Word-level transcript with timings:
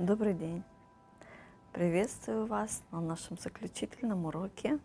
Добрый 0.00 0.32
день! 0.32 0.64
Приветствую 1.74 2.46
вас 2.46 2.82
на 2.90 3.02
нашем 3.02 3.36
заключительном 3.36 4.24
уроке 4.24 4.78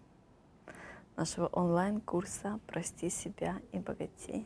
нашего 1.15 1.47
онлайн-курса 1.47 2.59
«Прости 2.67 3.09
себя 3.09 3.61
и 3.71 3.79
богатей». 3.79 4.45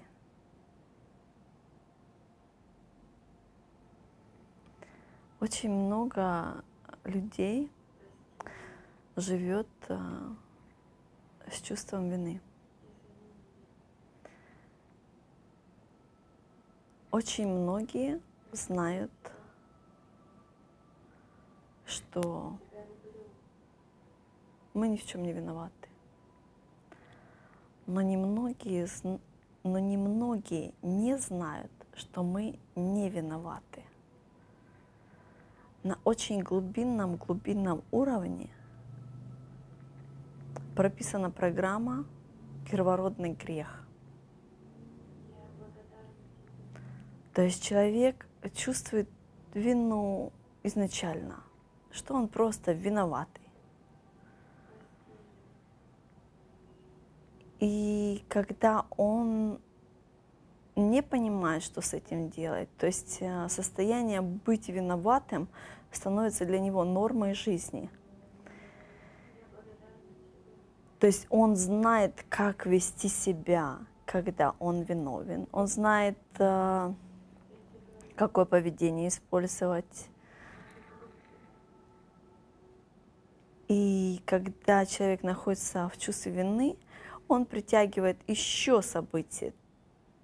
Очень 5.39 5.71
много 5.71 6.63
людей 7.03 7.71
живет 9.15 9.67
а, 9.87 10.35
с 11.49 11.61
чувством 11.61 12.11
вины. 12.11 12.41
Очень 17.09 17.47
многие 17.47 18.21
знают, 18.51 19.11
что 22.09 22.57
мы 24.73 24.87
ни 24.87 24.97
в 24.97 25.05
чем 25.05 25.23
не 25.23 25.31
виноваты. 25.31 25.89
Но 27.85 28.01
немногие, 28.01 28.87
но 29.63 29.79
немногие 29.79 30.73
не 30.81 31.17
знают, 31.17 31.71
что 31.93 32.23
мы 32.23 32.59
не 32.75 33.09
виноваты. 33.09 33.83
На 35.83 35.97
очень 36.03 36.41
глубинном, 36.41 37.15
глубинном 37.15 37.83
уровне 37.91 38.49
прописана 40.75 41.31
программа 41.31 42.05
«Первородный 42.69 43.33
грех». 43.33 43.83
То 47.33 47.43
есть 47.43 47.63
человек 47.63 48.27
чувствует 48.53 49.09
вину 49.53 50.31
изначально, 50.63 51.43
что 51.91 52.13
он 52.13 52.27
просто 52.27 52.71
виноватый. 52.71 53.43
И 57.59 58.23
когда 58.29 58.85
он 58.95 59.59
не 60.75 61.01
понимает, 61.03 61.61
что 61.63 61.81
с 61.81 61.93
этим 61.93 62.29
делать, 62.29 62.69
то 62.77 62.85
есть 62.85 63.17
э, 63.19 63.49
состояние 63.49 64.21
быть 64.21 64.69
виноватым 64.69 65.49
становится 65.91 66.45
для 66.45 66.59
него 66.59 66.83
нормой 66.83 67.33
жизни. 67.33 67.89
То 70.99 71.07
есть 71.07 71.27
он 71.29 71.55
знает, 71.55 72.25
как 72.29 72.65
вести 72.65 73.07
себя, 73.07 73.79
когда 74.05 74.53
он 74.59 74.81
виновен. 74.81 75.47
Он 75.51 75.67
знает, 75.67 76.17
э, 76.37 76.93
какое 78.15 78.45
поведение 78.45 79.07
использовать. 79.07 80.09
И 83.69 84.21
когда 84.25 84.85
человек 84.85 85.23
находится 85.23 85.89
в 85.89 85.97
чувстве 85.97 86.33
вины, 86.33 86.75
он 87.29 87.45
притягивает 87.45 88.17
еще 88.27 88.81
события 88.81 89.53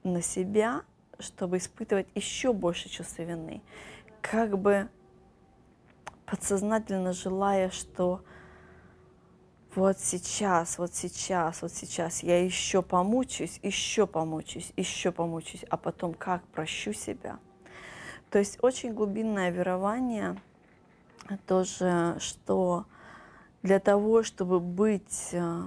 на 0.03 0.21
себя, 0.21 0.81
чтобы 1.19 1.57
испытывать 1.57 2.07
еще 2.15 2.51
больше 2.51 2.89
чувства 2.89 3.21
вины. 3.21 3.61
Как 4.21 4.59
бы 4.59 4.89
подсознательно 6.25 7.13
желая, 7.13 7.69
что 7.69 8.21
вот 9.75 9.99
сейчас, 9.99 10.77
вот 10.77 10.93
сейчас, 10.93 11.61
вот 11.61 11.71
сейчас 11.71 12.23
я 12.23 12.43
еще 12.43 12.81
помучусь, 12.81 13.59
еще 13.63 14.05
помучусь, 14.07 14.73
еще 14.75 15.13
помучусь, 15.13 15.63
а 15.69 15.77
потом 15.77 16.13
как 16.13 16.43
прощу 16.47 16.91
себя– 16.91 17.39
то 18.35 18.39
есть 18.39 18.57
очень 18.61 18.93
глубинное 18.93 19.49
верование 19.49 20.35
тоже, 21.47 22.17
что 22.19 22.85
для 23.65 23.79
того, 23.79 24.21
чтобы 24.21 24.59
быть 24.59 25.29
э, 25.31 25.63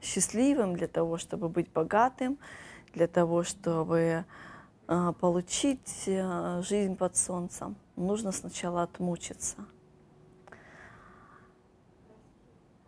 счастливым, 0.00 0.74
для 0.74 0.88
того, 0.88 1.16
чтобы 1.16 1.48
быть 1.48 1.70
богатым, 1.70 2.38
для 2.92 3.06
того, 3.06 3.44
чтобы 3.44 4.24
э, 4.88 5.12
получить 5.20 6.02
э, 6.06 6.60
жизнь 6.62 6.96
под 6.96 7.16
солнцем, 7.16 7.76
нужно 7.94 8.32
сначала 8.32 8.82
отмучиться. 8.82 9.64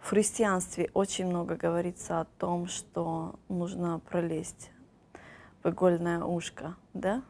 В 0.01 0.09
христианстве 0.09 0.91
очень 0.93 1.29
много 1.29 1.55
говорится 1.55 2.19
о 2.19 2.25
том, 2.25 2.67
что 2.67 3.37
нужно 3.49 4.01
пролезть 4.01 4.73
в 5.63 5.71
игольное 5.71 6.25
ушко, 6.25 6.75
да? 6.95 7.23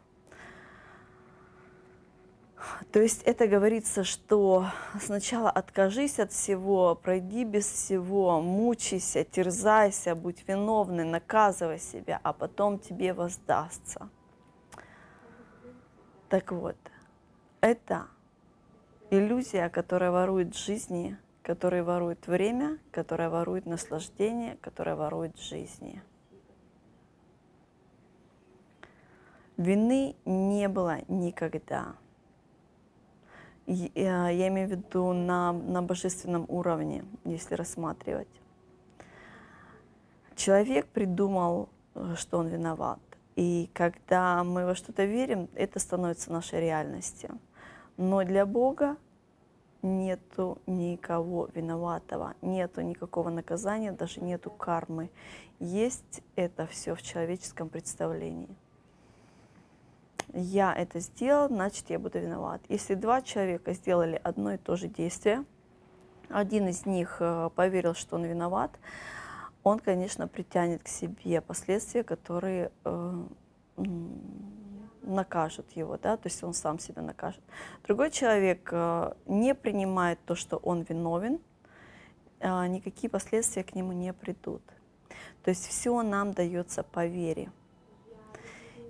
То 2.92 3.00
есть 3.00 3.22
это 3.22 3.46
говорится, 3.46 4.04
что 4.04 4.66
сначала 5.00 5.50
откажись 5.50 6.18
от 6.18 6.32
всего, 6.32 6.94
пройди 6.94 7.44
без 7.44 7.66
всего, 7.66 8.40
мучайся, 8.40 9.24
терзайся, 9.24 10.14
будь 10.14 10.46
виновный, 10.46 11.04
наказывай 11.04 11.78
себя, 11.78 12.20
а 12.22 12.32
потом 12.32 12.78
тебе 12.78 13.12
воздастся. 13.12 14.08
Так 16.28 16.52
вот, 16.52 16.76
это 17.60 18.06
иллюзия, 19.10 19.68
которая 19.68 20.10
ворует 20.10 20.56
жизни, 20.56 21.16
которая 21.42 21.84
ворует 21.84 22.26
время, 22.26 22.78
которая 22.90 23.30
ворует 23.30 23.66
наслаждение, 23.66 24.56
которая 24.60 24.96
ворует 24.96 25.38
жизни. 25.38 26.02
Вины 29.56 30.16
не 30.24 30.68
было 30.68 30.98
никогда. 31.08 31.94
Я 33.66 34.48
имею 34.48 34.68
в 34.68 34.70
виду 34.72 35.12
на, 35.12 35.52
на 35.52 35.82
божественном 35.82 36.44
уровне, 36.48 37.04
если 37.24 37.54
рассматривать. 37.54 38.28
Человек 40.36 40.86
придумал, 40.86 41.68
э, 41.94 42.14
что 42.16 42.38
он 42.38 42.48
виноват. 42.48 42.98
И 43.36 43.70
когда 43.72 44.44
мы 44.44 44.66
во 44.66 44.74
что-то 44.74 45.04
верим, 45.04 45.48
это 45.54 45.78
становится 45.78 46.30
нашей 46.32 46.60
реальностью. 46.60 47.38
Но 47.96 48.22
для 48.24 48.44
Бога 48.44 48.96
нету 49.82 50.58
никого 50.66 51.48
виноватого, 51.54 52.34
нету 52.42 52.82
никакого 52.82 53.30
наказания, 53.30 53.92
даже 53.92 54.20
нету 54.20 54.50
кармы. 54.50 55.10
Есть 55.58 56.22
это 56.36 56.66
все 56.66 56.94
в 56.94 57.02
человеческом 57.02 57.68
представлении 57.68 58.48
я 60.34 60.74
это 60.74 61.00
сделал, 61.00 61.48
значит, 61.48 61.90
я 61.90 61.98
буду 61.98 62.18
виноват. 62.18 62.60
Если 62.68 62.94
два 62.94 63.22
человека 63.22 63.72
сделали 63.72 64.20
одно 64.22 64.54
и 64.54 64.56
то 64.56 64.76
же 64.76 64.88
действие, 64.88 65.44
один 66.28 66.68
из 66.68 66.86
них 66.86 67.18
э, 67.20 67.50
поверил, 67.54 67.94
что 67.94 68.16
он 68.16 68.24
виноват, 68.24 68.72
он, 69.62 69.78
конечно, 69.78 70.26
притянет 70.26 70.82
к 70.82 70.88
себе 70.88 71.40
последствия, 71.40 72.02
которые 72.02 72.72
э, 72.84 73.24
накажут 75.02 75.70
его, 75.72 75.96
да, 75.98 76.16
то 76.16 76.26
есть 76.28 76.42
он 76.42 76.54
сам 76.54 76.78
себя 76.78 77.02
накажет. 77.02 77.42
Другой 77.86 78.10
человек 78.10 78.68
э, 78.72 79.12
не 79.26 79.54
принимает 79.54 80.18
то, 80.24 80.34
что 80.34 80.56
он 80.56 80.82
виновен, 80.82 81.40
никакие 82.40 83.08
последствия 83.08 83.64
к 83.64 83.74
нему 83.74 83.92
не 83.92 84.12
придут. 84.12 84.60
То 85.44 85.50
есть 85.50 85.66
все 85.66 86.02
нам 86.02 86.32
дается 86.32 86.82
по 86.82 87.06
вере. 87.06 87.50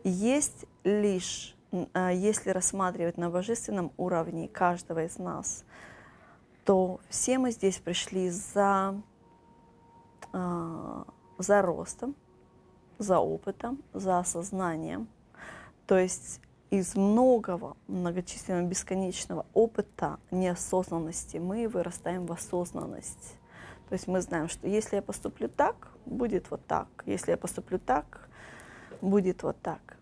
Есть 0.04 0.66
лишь, 0.84 1.56
а, 1.94 2.12
если 2.12 2.50
рассматривать 2.50 3.16
на 3.16 3.30
божественном 3.30 3.90
уровне 3.96 4.48
каждого 4.48 5.04
из 5.04 5.18
нас, 5.18 5.64
то 6.64 7.00
все 7.08 7.38
мы 7.38 7.50
здесь 7.50 7.78
пришли 7.78 8.28
за, 8.28 9.00
а, 10.32 11.06
за 11.38 11.62
ростом, 11.62 12.14
за 12.98 13.18
опытом, 13.18 13.82
за 13.94 14.18
осознанием. 14.18 15.08
То 15.86 15.98
есть 15.98 16.40
из 16.68 16.96
многого, 16.96 17.76
многочисленного, 17.86 18.68
бесконечного 18.68 19.46
опыта 19.54 20.18
неосознанности 20.30 21.38
мы 21.38 21.66
вырастаем 21.66 22.26
в 22.26 22.32
осознанность. 22.32 23.36
То 23.88 23.94
есть 23.94 24.06
мы 24.06 24.20
знаем, 24.20 24.48
что 24.48 24.66
если 24.66 24.96
я 24.96 25.02
поступлю 25.02 25.48
так, 25.48 25.88
будет 26.04 26.50
вот 26.50 26.66
так. 26.66 26.88
Если 27.06 27.30
я 27.30 27.36
поступлю 27.38 27.78
так, 27.78 28.23
будет 29.04 29.42
вот 29.42 29.56
так. 29.62 29.96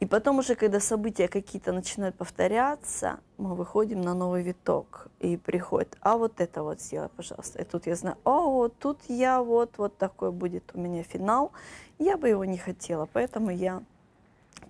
И 0.00 0.06
потом 0.06 0.38
уже, 0.38 0.54
когда 0.54 0.78
события 0.78 1.26
какие-то 1.26 1.72
начинают 1.72 2.14
повторяться, 2.14 3.18
мы 3.36 3.56
выходим 3.56 4.00
на 4.00 4.14
новый 4.14 4.42
виток. 4.42 5.08
И 5.18 5.36
приходит, 5.36 5.96
а 6.00 6.16
вот 6.16 6.40
это 6.40 6.62
вот 6.62 6.80
сделай, 6.80 7.08
пожалуйста. 7.08 7.60
И 7.60 7.64
тут 7.64 7.86
я 7.86 7.96
знаю, 7.96 8.16
о, 8.22 8.48
вот 8.50 8.78
тут 8.78 8.98
я 9.08 9.42
вот, 9.42 9.78
вот 9.78 9.96
такой 9.96 10.30
будет 10.30 10.70
у 10.74 10.80
меня 10.80 11.02
финал. 11.02 11.50
Я 11.98 12.16
бы 12.16 12.28
его 12.28 12.44
не 12.44 12.58
хотела, 12.58 13.08
поэтому 13.12 13.50
я 13.50 13.82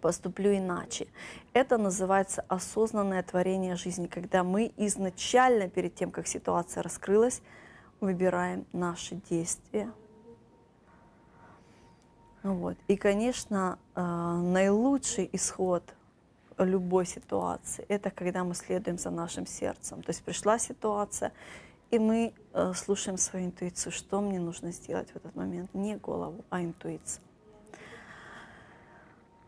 поступлю 0.00 0.56
иначе. 0.56 1.08
Это 1.52 1.76
называется 1.76 2.44
осознанное 2.48 3.22
творение 3.22 3.76
жизни, 3.76 4.06
когда 4.06 4.44
мы 4.44 4.72
изначально, 4.78 5.68
перед 5.68 5.94
тем, 5.94 6.10
как 6.10 6.26
ситуация 6.26 6.82
раскрылась, 6.82 7.42
выбираем 8.00 8.64
наши 8.72 9.16
действия, 9.28 9.90
вот. 12.48 12.78
И, 12.88 12.96
конечно, 12.96 13.78
э, 13.94 14.00
наилучший 14.00 15.28
исход 15.32 15.82
любой 16.56 17.04
ситуации, 17.04 17.84
это 17.88 18.10
когда 18.10 18.42
мы 18.42 18.54
следуем 18.54 18.98
за 18.98 19.10
нашим 19.10 19.46
сердцем. 19.46 20.02
То 20.02 20.10
есть 20.10 20.22
пришла 20.22 20.58
ситуация, 20.58 21.32
и 21.90 21.98
мы 21.98 22.32
э, 22.54 22.72
слушаем 22.74 23.18
свою 23.18 23.46
интуицию, 23.46 23.92
что 23.92 24.22
мне 24.22 24.40
нужно 24.40 24.72
сделать 24.72 25.10
в 25.10 25.16
этот 25.16 25.36
момент. 25.36 25.74
Не 25.74 25.96
голову, 25.96 26.42
а 26.48 26.62
интуицию. 26.62 27.22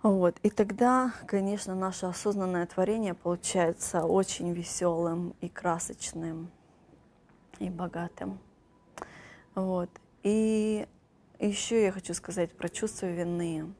Вот. 0.02 0.36
И 0.42 0.50
тогда, 0.50 1.14
конечно, 1.26 1.74
наше 1.74 2.04
осознанное 2.04 2.66
творение 2.66 3.14
получается 3.14 4.04
очень 4.04 4.52
веселым 4.52 5.34
и 5.40 5.48
красочным, 5.48 6.50
и 7.60 7.70
богатым. 7.70 8.38
Вот. 9.54 9.88
И 10.22 10.86
еще 11.46 11.82
я 11.82 11.92
хочу 11.92 12.14
сказать 12.14 12.52
про 12.52 12.68
чувство 12.68 13.06
вины. 13.06 13.72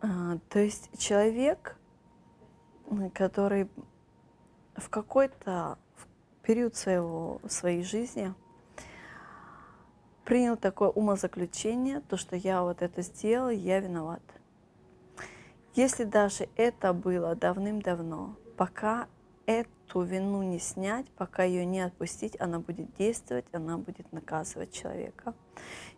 А, 0.00 0.38
то 0.48 0.58
есть 0.58 0.90
человек, 0.98 1.76
который 3.14 3.68
в 4.76 4.88
какой-то 4.90 5.78
период 6.42 6.76
своего, 6.76 7.40
своей 7.48 7.82
жизни 7.82 8.34
принял 10.24 10.56
такое 10.56 10.90
умозаключение, 10.90 12.00
то, 12.00 12.16
что 12.16 12.36
я 12.36 12.62
вот 12.62 12.82
это 12.82 13.02
сделал, 13.02 13.48
я 13.48 13.80
виноват. 13.80 14.22
Если 15.74 16.04
даже 16.04 16.48
это 16.56 16.92
было 16.92 17.34
давным-давно, 17.34 18.36
пока 18.56 19.08
эту 19.88 20.02
вину 20.02 20.42
не 20.42 20.58
снять, 20.58 21.06
пока 21.16 21.44
ее 21.44 21.64
не 21.64 21.80
отпустить, 21.80 22.36
она 22.40 22.58
будет 22.58 22.94
действовать, 22.96 23.46
она 23.52 23.78
будет 23.78 24.12
наказывать 24.12 24.72
человека. 24.72 25.34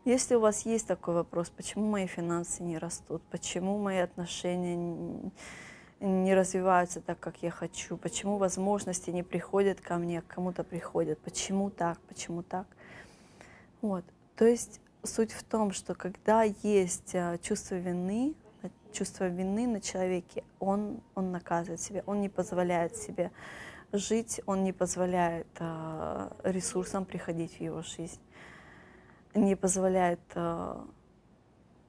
Если 0.05 0.37
у 0.37 0.41
вас 0.41 0.65
есть 0.67 0.87
такой 0.87 1.15
вопрос, 1.15 1.51
почему 1.51 1.87
мои 1.87 2.07
финансы 2.07 2.63
не 2.63 2.79
растут, 2.79 3.23
почему 3.31 3.79
мои 3.79 3.99
отношения 3.99 5.31
не 6.01 6.35
развиваются 6.35 7.01
так, 7.01 7.19
как 7.21 7.43
я 7.43 7.51
хочу, 7.51 7.97
почему 7.97 8.39
возможности 8.39 9.11
не 9.11 9.23
приходят 9.23 9.81
ко 9.81 9.97
мне, 9.97 10.23
к 10.23 10.27
кому-то 10.29 10.65
приходят, 10.65 11.19
почему 11.19 11.71
так, 11.71 11.99
почему 12.09 12.43
так. 12.43 12.67
Вот. 13.83 14.05
То 14.37 14.47
есть 14.47 14.81
суть 15.03 15.33
в 15.33 15.43
том, 15.43 15.73
что 15.73 15.95
когда 15.95 16.45
есть 16.45 17.15
а, 17.15 17.37
чувство 17.39 17.75
вины, 17.75 18.35
чувство 18.93 19.29
вины 19.29 19.67
на 19.67 19.81
человеке, 19.81 20.43
он, 20.59 21.01
он 21.15 21.33
наказывает 21.33 21.81
себя, 21.81 22.03
он 22.07 22.21
не 22.21 22.29
позволяет 22.29 22.97
себе 22.97 23.31
жить, 23.93 24.41
он 24.47 24.65
не 24.65 24.73
позволяет 24.73 25.49
э, 25.59 26.31
ресурсам 26.45 27.05
приходить 27.05 27.57
в 27.57 27.61
его 27.61 27.83
жизнь, 27.83 28.21
не 29.35 29.57
позволяет 29.57 30.21
э, 30.35 30.77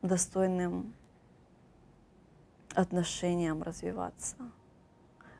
достойным 0.01 0.94
отношениям 2.74 3.63
развиваться, 3.63 4.36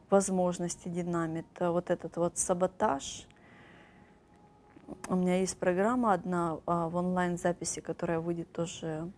возможности 0.10 0.90
динамит. 0.90 1.46
Вот 1.60 1.90
этот 1.90 2.18
вот 2.18 2.38
саботаж. 2.38 3.28
У 5.08 5.16
меня 5.16 5.40
есть 5.40 5.58
программа 5.58 6.14
одна 6.14 6.60
а, 6.66 6.90
в 6.90 6.98
онлайн-записи, 6.98 7.80
которая 7.80 8.20
выйдет 8.20 8.52
тоже 8.52 9.10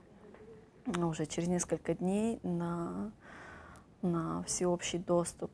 ну, 0.86 1.10
уже 1.10 1.26
через 1.26 1.48
несколько 1.48 1.96
дней 1.96 2.40
на, 2.44 3.12
на 4.04 4.44
всеобщий 4.44 5.00
доступ. 5.00 5.50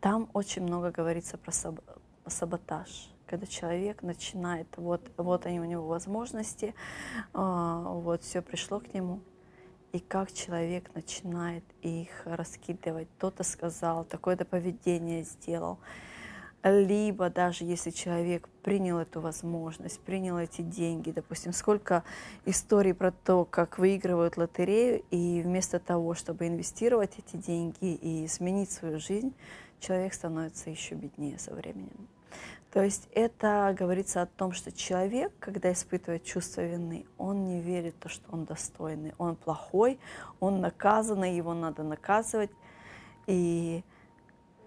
Там 0.00 0.30
очень 0.32 0.62
много 0.62 0.90
говорится 0.90 1.36
про 1.36 1.52
саб, 1.52 1.80
саботаж 2.26 3.10
когда 3.30 3.46
человек 3.46 4.02
начинает, 4.02 4.66
вот, 4.76 5.08
вот 5.16 5.46
они 5.46 5.60
у 5.60 5.64
него 5.64 5.86
возможности, 5.86 6.74
а, 7.32 7.92
вот 7.92 8.24
все 8.24 8.42
пришло 8.42 8.80
к 8.80 8.92
нему, 8.92 9.20
и 9.92 10.00
как 10.00 10.32
человек 10.32 10.92
начинает 10.96 11.62
их 11.80 12.10
раскидывать. 12.24 13.06
Кто-то 13.18 13.44
сказал, 13.44 14.04
такое-то 14.04 14.44
поведение 14.44 15.22
сделал. 15.22 15.78
Либо 16.64 17.30
даже 17.30 17.64
если 17.64 17.90
человек 17.90 18.48
принял 18.62 18.98
эту 18.98 19.20
возможность, 19.20 20.00
принял 20.00 20.36
эти 20.36 20.60
деньги, 20.60 21.10
допустим, 21.10 21.52
сколько 21.52 22.02
историй 22.44 22.94
про 22.94 23.12
то, 23.12 23.44
как 23.44 23.78
выигрывают 23.78 24.36
лотерею, 24.36 25.02
и 25.10 25.40
вместо 25.42 25.78
того, 25.78 26.14
чтобы 26.14 26.48
инвестировать 26.48 27.12
эти 27.16 27.36
деньги 27.36 27.94
и 27.94 28.26
изменить 28.26 28.72
свою 28.72 28.98
жизнь, 28.98 29.32
человек 29.80 30.14
становится 30.14 30.70
еще 30.70 30.94
беднее 30.94 31.38
со 31.38 31.54
временем. 31.54 32.08
То 32.72 32.82
есть 32.82 33.08
это 33.14 33.74
говорится 33.76 34.22
о 34.22 34.26
том, 34.26 34.52
что 34.52 34.70
человек, 34.70 35.32
когда 35.40 35.72
испытывает 35.72 36.22
чувство 36.22 36.60
вины, 36.60 37.04
он 37.18 37.44
не 37.44 37.60
верит 37.60 37.96
в 37.96 37.98
то, 37.98 38.08
что 38.08 38.30
он 38.30 38.44
достойный, 38.44 39.12
он 39.18 39.34
плохой, 39.34 39.98
он 40.38 40.60
наказанный, 40.60 41.34
его 41.34 41.52
надо 41.52 41.82
наказывать, 41.82 42.52
и 43.26 43.82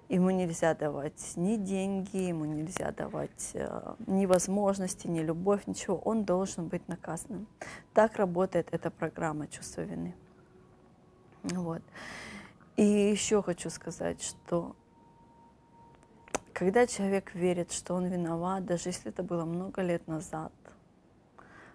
ему 0.09 0.31
нельзя 0.31 0.75
давать 0.75 1.33
ни 1.37 1.55
деньги, 1.55 2.17
ему 2.17 2.43
нельзя 2.43 2.91
давать 2.91 3.51
э, 3.53 3.95
ни 4.05 4.25
возможности, 4.25 5.07
ни 5.07 5.21
любовь, 5.21 5.65
ничего, 5.65 5.97
он 5.97 6.25
должен 6.25 6.67
быть 6.67 6.85
наказанным. 6.89 7.47
Так 7.93 8.17
работает 8.17 8.67
эта 8.71 8.91
программа 8.91 9.47
чувства 9.47 9.81
вины. 9.81 10.13
Вот. 11.43 11.81
И 12.75 12.83
еще 12.83 13.41
хочу 13.41 13.69
сказать, 13.69 14.21
что 14.21 14.75
когда 16.53 16.87
человек 16.87 17.33
верит, 17.33 17.71
что 17.71 17.95
он 17.95 18.05
виноват, 18.05 18.65
даже 18.65 18.89
если 18.89 19.09
это 19.09 19.23
было 19.23 19.43
много 19.45 19.81
лет 19.81 20.07
назад, 20.07 20.53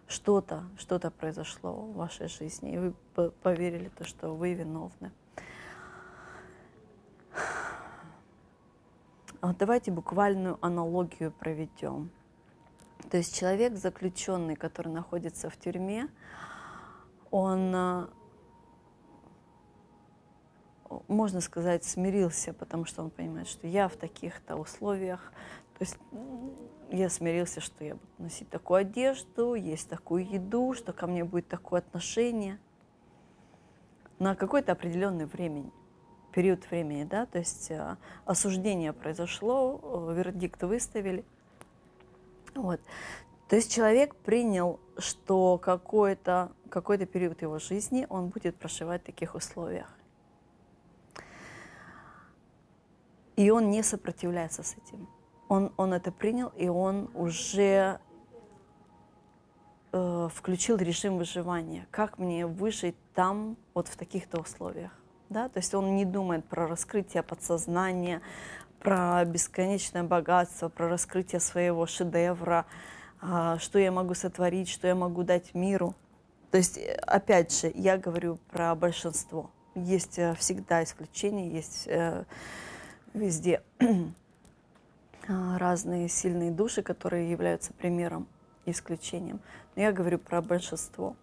что-то, 0.07 0.65
что-то 0.79 1.11
произошло 1.11 1.73
в 1.73 1.95
вашей 1.95 2.29
жизни, 2.29 2.75
и 2.75 2.79
вы 2.79 3.31
поверили, 3.43 3.91
то, 3.91 4.05
что 4.05 4.35
вы 4.35 4.55
виновны. 4.55 5.13
Вот 9.41 9.57
давайте 9.59 9.93
буквальную 9.93 10.59
аналогию 10.63 11.31
проведем. 11.31 12.11
То 13.11 13.19
есть 13.19 13.39
человек, 13.39 13.77
заключенный, 13.77 14.57
который 14.57 14.93
находится 14.93 15.49
в 15.49 15.57
тюрьме, 15.57 16.09
он 17.31 17.73
э, 17.75 18.07
можно 21.09 21.41
сказать, 21.41 21.85
смирился, 21.85 22.53
потому 22.53 22.85
что 22.85 23.03
он 23.03 23.11
понимает, 23.11 23.49
что 23.49 23.67
я 23.67 23.89
в 23.89 23.97
таких-то 23.97 24.57
условиях, 24.57 25.33
то 25.79 25.85
есть 25.85 25.99
я 26.91 27.09
смирился, 27.09 27.61
что 27.61 27.85
я 27.85 27.95
буду 27.95 28.07
носить 28.19 28.49
такую 28.49 28.79
одежду, 28.81 29.55
есть 29.55 29.89
такую 29.89 30.29
еду, 30.29 30.75
что 30.75 30.93
ко 30.93 31.07
мне 31.07 31.25
будет 31.25 31.49
такое 31.49 31.81
отношение 31.81 32.59
на 34.19 34.35
какой-то 34.35 34.73
определенный 34.73 35.27
времени, 35.27 35.71
период 36.33 36.69
времени, 36.71 37.05
да, 37.05 37.27
то 37.27 37.39
есть 37.39 37.71
э, 37.71 37.97
осуждение 38.25 38.93
произошло, 38.93 40.09
э, 40.11 40.15
вердикт 40.15 40.63
выставили, 40.63 41.25
вот. 42.55 42.81
То 43.49 43.57
есть 43.57 43.73
человек 43.73 44.15
принял, 44.15 44.81
что 44.99 45.59
какой-то 45.59 46.53
какой 46.69 46.99
период 47.07 47.41
его 47.41 47.59
жизни 47.59 48.07
он 48.11 48.29
будет 48.29 48.57
проживать 48.57 49.03
в 49.03 49.07
таких 49.07 49.35
условиях. 49.35 49.98
И 53.39 53.51
он 53.51 53.71
не 53.71 53.85
сопротивляется 53.85 54.65
с 54.65 54.73
этим. 54.73 55.09
Он, 55.49 55.73
он 55.77 55.93
это 55.93 56.11
принял, 56.11 56.49
и 56.57 56.67
он 56.67 57.09
уже 57.15 58.01
э, 59.93 60.29
включил 60.35 60.77
режим 60.77 61.19
выживания. 61.19 61.87
Как 61.93 62.19
мне 62.19 62.49
выжить 62.49 62.97
там, 63.15 63.57
вот 63.75 63.87
в 63.87 63.97
таких-то 63.97 64.41
условиях? 64.41 64.91
Да? 65.29 65.49
То 65.49 65.59
есть 65.61 65.73
он 65.73 65.95
не 65.95 66.05
думает 66.05 66.47
про 66.47 66.67
раскрытие 66.67 67.23
подсознания, 67.23 68.23
про 68.81 69.25
бесконечное 69.25 70.03
богатство, 70.03 70.69
про 70.69 70.89
раскрытие 70.89 71.41
своего 71.41 71.87
шедевра, 71.87 72.67
э, 73.23 73.57
что 73.61 73.79
я 73.79 73.93
могу 73.93 74.15
сотворить, 74.15 74.69
что 74.69 74.89
я 74.89 74.97
могу 74.97 75.23
дать 75.23 75.55
миру. 75.55 75.95
То 76.51 76.59
есть, 76.59 76.77
э, 76.77 76.93
опять 77.07 77.57
же, 77.57 77.71
я 77.77 77.99
говорю 77.99 78.41
про 78.51 78.75
большинство. 78.75 79.49
Есть 79.77 80.19
э, 80.19 80.35
всегда 80.35 80.83
исключения, 80.83 81.49
есть... 81.49 81.89
Везде 83.15 83.63
а, 85.29 85.59
разные 85.59 86.09
сильные 86.09 86.51
души, 86.51 86.83
которые 86.83 87.31
являются 87.31 87.73
примером 87.73 88.29
исключением. 88.67 89.41
Но 89.77 89.83
я 89.83 89.93
говорю 89.93 90.19
про 90.19 90.43
большинство. 90.43 91.17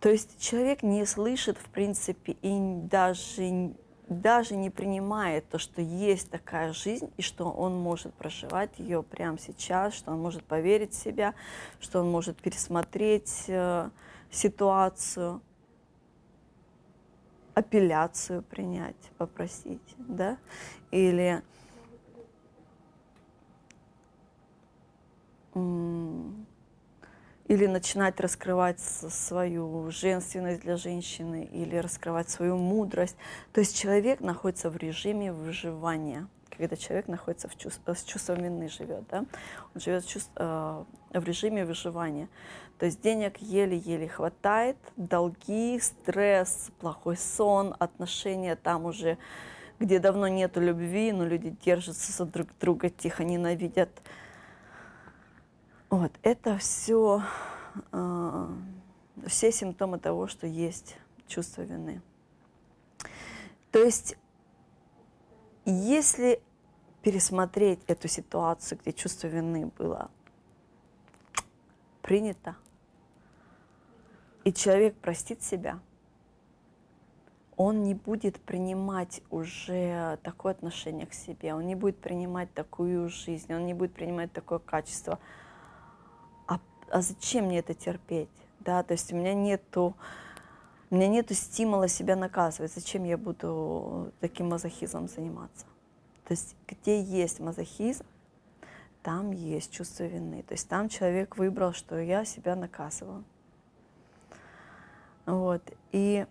То 0.00 0.10
есть 0.10 0.38
человек 0.38 0.82
не 0.82 1.04
слышит, 1.06 1.58
в 1.58 1.68
принципе, 1.70 2.36
и 2.42 2.58
даже, 2.82 3.74
даже 4.08 4.54
не 4.54 4.70
принимает 4.70 5.48
то, 5.48 5.58
что 5.58 5.80
есть 5.80 6.30
такая 6.30 6.72
жизнь, 6.72 7.10
и 7.16 7.22
что 7.22 7.50
он 7.50 7.74
может 7.76 8.14
проживать 8.14 8.78
ее 8.78 9.02
прямо 9.02 9.38
сейчас, 9.38 9.94
что 9.94 10.12
он 10.12 10.20
может 10.20 10.44
поверить 10.44 10.92
в 10.92 11.02
себя, 11.02 11.34
что 11.80 12.00
он 12.00 12.10
может 12.10 12.36
пересмотреть 12.36 13.46
э, 13.48 13.88
ситуацию 14.30 15.40
апелляцию 17.56 18.42
принять, 18.42 19.10
попросить, 19.16 19.94
да, 19.96 20.36
или 20.90 21.42
или 27.48 27.66
начинать 27.66 28.20
раскрывать 28.20 28.78
свою 28.78 29.90
женственность 29.90 30.60
для 30.60 30.76
женщины, 30.76 31.48
или 31.50 31.76
раскрывать 31.76 32.28
свою 32.28 32.58
мудрость. 32.58 33.16
То 33.54 33.60
есть 33.60 33.74
человек 33.74 34.20
находится 34.20 34.68
в 34.68 34.76
режиме 34.76 35.32
выживания, 35.32 36.28
когда 36.56 36.76
человек 36.76 37.08
находится 37.08 37.48
в 37.48 37.56
чувств, 37.56 37.82
с 37.86 38.02
чувством 38.04 38.42
вины 38.42 38.68
живет, 38.68 39.06
да? 39.08 39.24
он 39.74 39.80
живет 39.80 40.04
в, 40.04 40.08
чувств, 40.08 40.30
э, 40.36 40.84
в 41.12 41.24
режиме 41.24 41.64
выживания. 41.64 42.28
То 42.78 42.86
есть 42.86 43.00
денег 43.00 43.38
еле-еле 43.38 44.08
хватает, 44.08 44.76
долги, 44.96 45.78
стресс, 45.80 46.70
плохой 46.78 47.16
сон, 47.16 47.74
отношения 47.78 48.54
там 48.54 48.84
уже, 48.84 49.16
где 49.78 49.98
давно 49.98 50.28
нету 50.28 50.60
любви, 50.60 51.12
но 51.12 51.24
люди 51.24 51.56
держатся 51.64 52.12
за 52.12 52.26
друг 52.26 52.48
друга, 52.60 52.90
тихо 52.90 53.24
ненавидят. 53.24 53.90
Вот, 55.88 56.12
это 56.22 56.58
все, 56.58 57.22
э, 57.92 58.48
все 59.26 59.52
симптомы 59.52 59.98
того, 59.98 60.26
что 60.26 60.46
есть 60.46 60.96
чувство 61.26 61.62
вины. 61.62 62.02
То 63.70 63.82
есть, 63.82 64.16
если 65.64 66.40
пересмотреть 67.06 67.78
эту 67.86 68.08
ситуацию, 68.08 68.80
где 68.82 68.92
чувство 68.92 69.28
вины 69.28 69.70
было 69.78 70.10
принято, 72.02 72.56
и 74.42 74.52
человек 74.52 74.96
простит 74.96 75.40
себя, 75.40 75.78
он 77.56 77.84
не 77.84 77.94
будет 77.94 78.40
принимать 78.40 79.22
уже 79.30 80.18
такое 80.24 80.50
отношение 80.50 81.06
к 81.06 81.14
себе, 81.14 81.54
он 81.54 81.68
не 81.68 81.76
будет 81.76 81.96
принимать 81.98 82.52
такую 82.54 83.08
жизнь, 83.08 83.54
он 83.54 83.66
не 83.66 83.74
будет 83.74 83.92
принимать 83.92 84.32
такое 84.32 84.58
качество– 84.58 85.20
а 86.90 87.02
зачем 87.02 87.46
мне 87.46 87.58
это 87.58 87.74
терпеть? 87.74 88.28
Да, 88.60 88.82
то 88.82 88.92
есть 88.92 89.12
у 89.12 89.16
меня 89.16 89.34
нету, 89.34 89.96
у 90.90 90.94
меня 90.94 91.08
нету 91.08 91.34
стимула 91.34 91.88
себя 91.88 92.16
наказывать. 92.16 92.72
Зачем 92.72 93.04
я 93.04 93.16
буду 93.16 94.12
таким 94.20 94.48
мазохизмом 94.48 95.08
заниматься? 95.08 95.66
То 96.26 96.32
есть 96.32 96.56
где 96.66 97.00
есть 97.00 97.38
мазохизм, 97.38 98.04
там 99.02 99.30
есть 99.30 99.70
чувство 99.72 100.04
вины. 100.04 100.42
То 100.42 100.54
есть 100.54 100.68
там 100.68 100.88
человек 100.88 101.36
выбрал, 101.36 101.72
что 101.72 101.98
я 102.00 102.24
себя 102.24 102.56
наказываю. 102.56 103.24
Вот. 105.24 105.62
И 105.92 106.26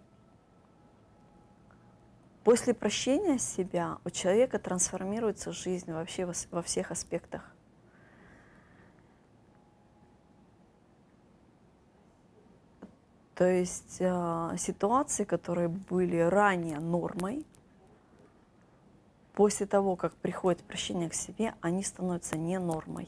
после 2.44 2.74
прощения 2.74 3.40
себя 3.40 4.00
у 4.04 4.10
человека 4.10 4.60
трансформируется 4.60 5.54
жизнь 5.54 5.92
вообще 5.92 6.30
во 6.52 6.62
всех 6.62 6.92
аспектах. 6.92 7.50
То 13.36 13.46
есть 13.46 13.98
э, 14.00 14.56
ситуации, 14.58 15.26
которые 15.26 15.68
были 15.68 16.18
ранее 16.18 16.80
нормой, 16.80 17.46
после 19.36 19.66
того, 19.66 19.96
как 19.96 20.14
приходит 20.16 20.64
прощение 20.64 21.10
к 21.10 21.14
себе, 21.14 21.54
они 21.62 21.84
становятся 21.84 22.38
не 22.38 22.58
нормой. 22.58 23.08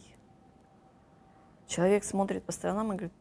Человек 1.67 2.03
смотрит 2.03 2.43
по 2.43 2.51
сторонам 2.51 2.93
и 2.93 2.95
говорит, 2.95 3.13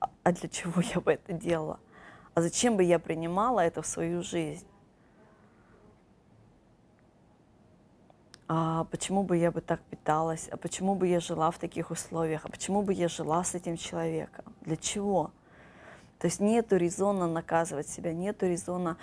а, 0.00 0.10
а 0.22 0.32
для 0.32 0.48
чего 0.48 0.80
я 0.80 1.00
бы 1.00 1.12
это 1.12 1.32
делала? 1.32 1.80
А 2.34 2.40
зачем 2.40 2.76
бы 2.76 2.84
я 2.84 2.98
принимала 2.98 3.60
это 3.60 3.82
в 3.82 3.86
свою 3.86 4.22
жизнь? 4.22 4.66
а 8.50 8.84
почему 8.84 9.24
бы 9.24 9.36
я 9.36 9.52
бы 9.52 9.60
так 9.60 9.80
питалась, 9.82 10.48
а 10.50 10.56
почему 10.56 10.94
бы 10.94 11.06
я 11.06 11.20
жила 11.20 11.50
в 11.50 11.58
таких 11.58 11.90
условиях, 11.90 12.46
а 12.46 12.48
почему 12.48 12.80
бы 12.80 12.94
я 12.94 13.06
жила 13.08 13.44
с 13.44 13.54
этим 13.54 13.76
человеком, 13.76 14.46
для 14.62 14.76
чего? 14.78 15.32
То 16.18 16.28
есть 16.28 16.40
нету 16.40 16.76
резона 16.76 17.28
наказывать 17.28 17.88
себя, 17.88 18.14
нету 18.14 18.46
резона 18.46 18.96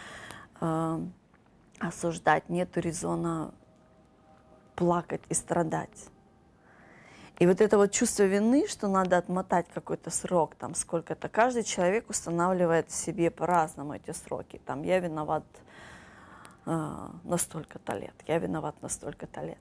э, 0.60 1.00
осуждать, 1.80 2.50
нету 2.50 2.80
резона 2.80 3.54
плакать 4.76 5.22
и 5.30 5.34
страдать. 5.34 6.10
И 7.38 7.48
вот 7.48 7.60
это 7.60 7.78
вот 7.78 7.92
чувство 7.92 8.24
вины, 8.24 8.66
что 8.68 8.88
надо 8.88 9.18
отмотать 9.18 9.68
какой-то 9.74 10.10
срок, 10.10 10.56
там 10.56 10.74
сколько-то, 10.74 11.28
каждый 11.28 11.64
человек 11.64 12.10
устанавливает 12.10 12.92
себе 12.92 13.30
по-разному 13.30 13.94
эти 13.94 14.12
сроки. 14.12 14.62
Там 14.66 14.84
я 14.84 15.00
виноват 15.00 15.44
а, 16.66 17.12
на 17.24 17.38
столько-то 17.38 17.94
лет, 17.94 18.16
я 18.26 18.40
виноват 18.40 18.82
на 18.82 18.88
столько-то 18.88 19.42
лет. 19.42 19.58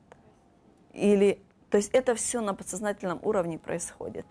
Или, 0.92 1.42
то 1.68 1.76
есть 1.76 1.90
это 1.90 2.14
все 2.14 2.40
на 2.40 2.54
подсознательном 2.54 3.18
уровне 3.22 3.58
происходит. 3.58 4.24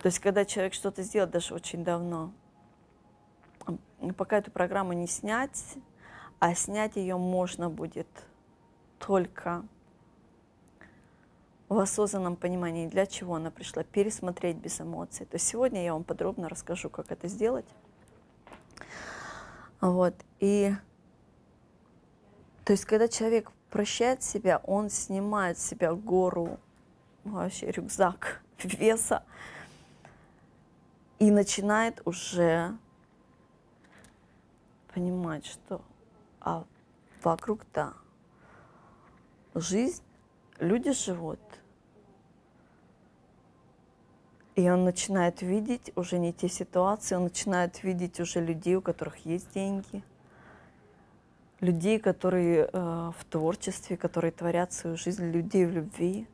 То 0.00 0.06
есть 0.06 0.20
когда 0.20 0.44
человек 0.44 0.72
что-то 0.72 1.02
сделал 1.02 1.28
даже 1.28 1.54
очень 1.54 1.82
давно, 1.82 2.32
пока 4.16 4.38
эту 4.38 4.52
программу 4.52 4.92
не 4.92 5.08
снять, 5.08 5.60
а 6.38 6.54
снять 6.54 6.96
ее 6.96 7.16
можно 7.16 7.70
будет 7.70 8.08
только 8.98 9.64
в 11.68 11.78
осознанном 11.78 12.36
понимании, 12.36 12.86
для 12.86 13.06
чего 13.06 13.34
она 13.34 13.50
пришла, 13.50 13.82
пересмотреть 13.82 14.56
без 14.56 14.80
эмоций. 14.80 15.26
То 15.26 15.36
есть 15.36 15.46
сегодня 15.46 15.84
я 15.84 15.92
вам 15.92 16.04
подробно 16.04 16.48
расскажу, 16.48 16.88
как 16.90 17.10
это 17.10 17.26
сделать. 17.28 17.66
Вот. 19.80 20.14
И 20.38 20.74
то 22.64 22.72
есть, 22.72 22.84
когда 22.84 23.06
человек 23.06 23.52
прощает 23.70 24.22
себя, 24.24 24.60
он 24.64 24.90
снимает 24.90 25.58
с 25.58 25.66
себя 25.66 25.94
гору, 25.94 26.58
вообще 27.22 27.70
рюкзак 27.70 28.42
веса, 28.62 29.22
и 31.18 31.30
начинает 31.30 32.02
уже 32.04 32.76
понимать, 34.92 35.46
что 35.46 35.80
а 36.46 36.64
вокруг-то 37.22 37.92
жизнь, 39.54 40.02
люди 40.58 40.92
живут. 40.92 41.40
И 44.54 44.70
он 44.70 44.84
начинает 44.84 45.42
видеть 45.42 45.92
уже 45.96 46.18
не 46.18 46.32
те 46.32 46.48
ситуации, 46.48 47.16
он 47.16 47.24
начинает 47.24 47.82
видеть 47.82 48.20
уже 48.20 48.40
людей, 48.40 48.76
у 48.76 48.80
которых 48.80 49.26
есть 49.26 49.52
деньги– 49.52 50.02
людей, 51.60 51.98
которые 51.98 52.68
э, 52.72 53.12
в 53.18 53.24
творчестве, 53.30 53.96
которые 53.96 54.30
творят 54.30 54.72
свою 54.72 54.96
жизнь, 54.96 55.24
людей 55.30 55.66
в 55.66 55.70
любви, 55.70 56.26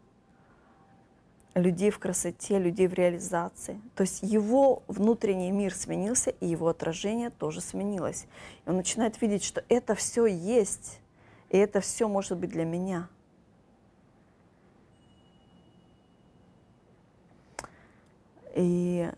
людей 1.55 1.91
в 1.91 1.99
красоте, 1.99 2.59
людей 2.59 2.87
в 2.87 2.95
реализации. 2.95 3.81
То 3.95 4.03
есть 4.03 4.23
его 4.23 4.83
внутренний 4.89 5.51
мир 5.51 5.75
сменился, 5.75 6.31
и 6.31 6.47
его 6.47 6.69
отражение 6.69 7.31
тоже 7.31 7.61
сменилось. 7.61 8.27
И 8.65 8.71
он 8.71 8.77
начинает 8.77 9.21
видеть, 9.21 9.45
что 9.45 9.63
это 9.69 9.95
все 9.95 10.27
есть, 10.27 11.01
и 11.51 11.59
это 11.59 11.81
все 11.81 12.09
может 12.09 12.39
быть 12.39 12.51
для 12.51 12.65
меня. 12.65 13.09
И 18.55 19.11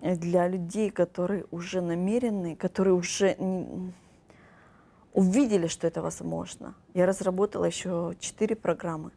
для 0.00 0.48
людей, 0.48 0.90
которые 0.90 1.46
уже 1.50 1.80
намерены, 1.80 2.56
которые 2.56 2.94
уже 2.94 3.36
увидели, 5.12 5.66
что 5.66 5.86
это 5.86 6.02
возможно. 6.02 6.74
Я 6.94 7.06
разработала 7.06 7.66
еще 7.66 8.14
четыре 8.18 8.56
программы, 8.56 9.10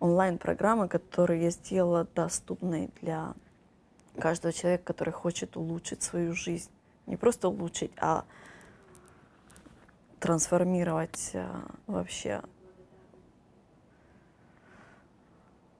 онлайн-программы, 0.00 0.88
которые 0.88 1.44
я 1.44 1.50
сделала 1.50 2.06
доступной 2.14 2.90
для 3.00 3.34
каждого 4.18 4.52
человека, 4.52 4.84
который 4.84 5.12
хочет 5.12 5.56
улучшить 5.56 6.02
свою 6.02 6.34
жизнь. 6.34 6.70
Не 7.06 7.16
просто 7.16 7.48
улучшить, 7.48 7.92
а 7.98 8.24
трансформировать 10.20 11.30
а, 11.34 11.62
вообще 11.86 12.42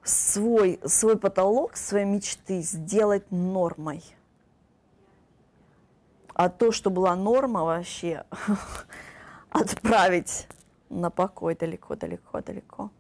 свой, 0.05 0.81
свой 0.85 1.19
потолок, 1.19 1.77
свои 1.77 2.05
мечты 2.05 2.63
сделать 2.63 3.31
нормой. 3.31 4.03
А 6.35 6.49
то, 6.49 6.71
что 6.71 6.89
была 6.91 7.17
норма 7.17 7.65
вообще, 7.65 8.25
отправить 9.51 10.47
на 10.89 11.11
покой 11.11 11.57
далеко-далеко-далеко. 11.57 12.91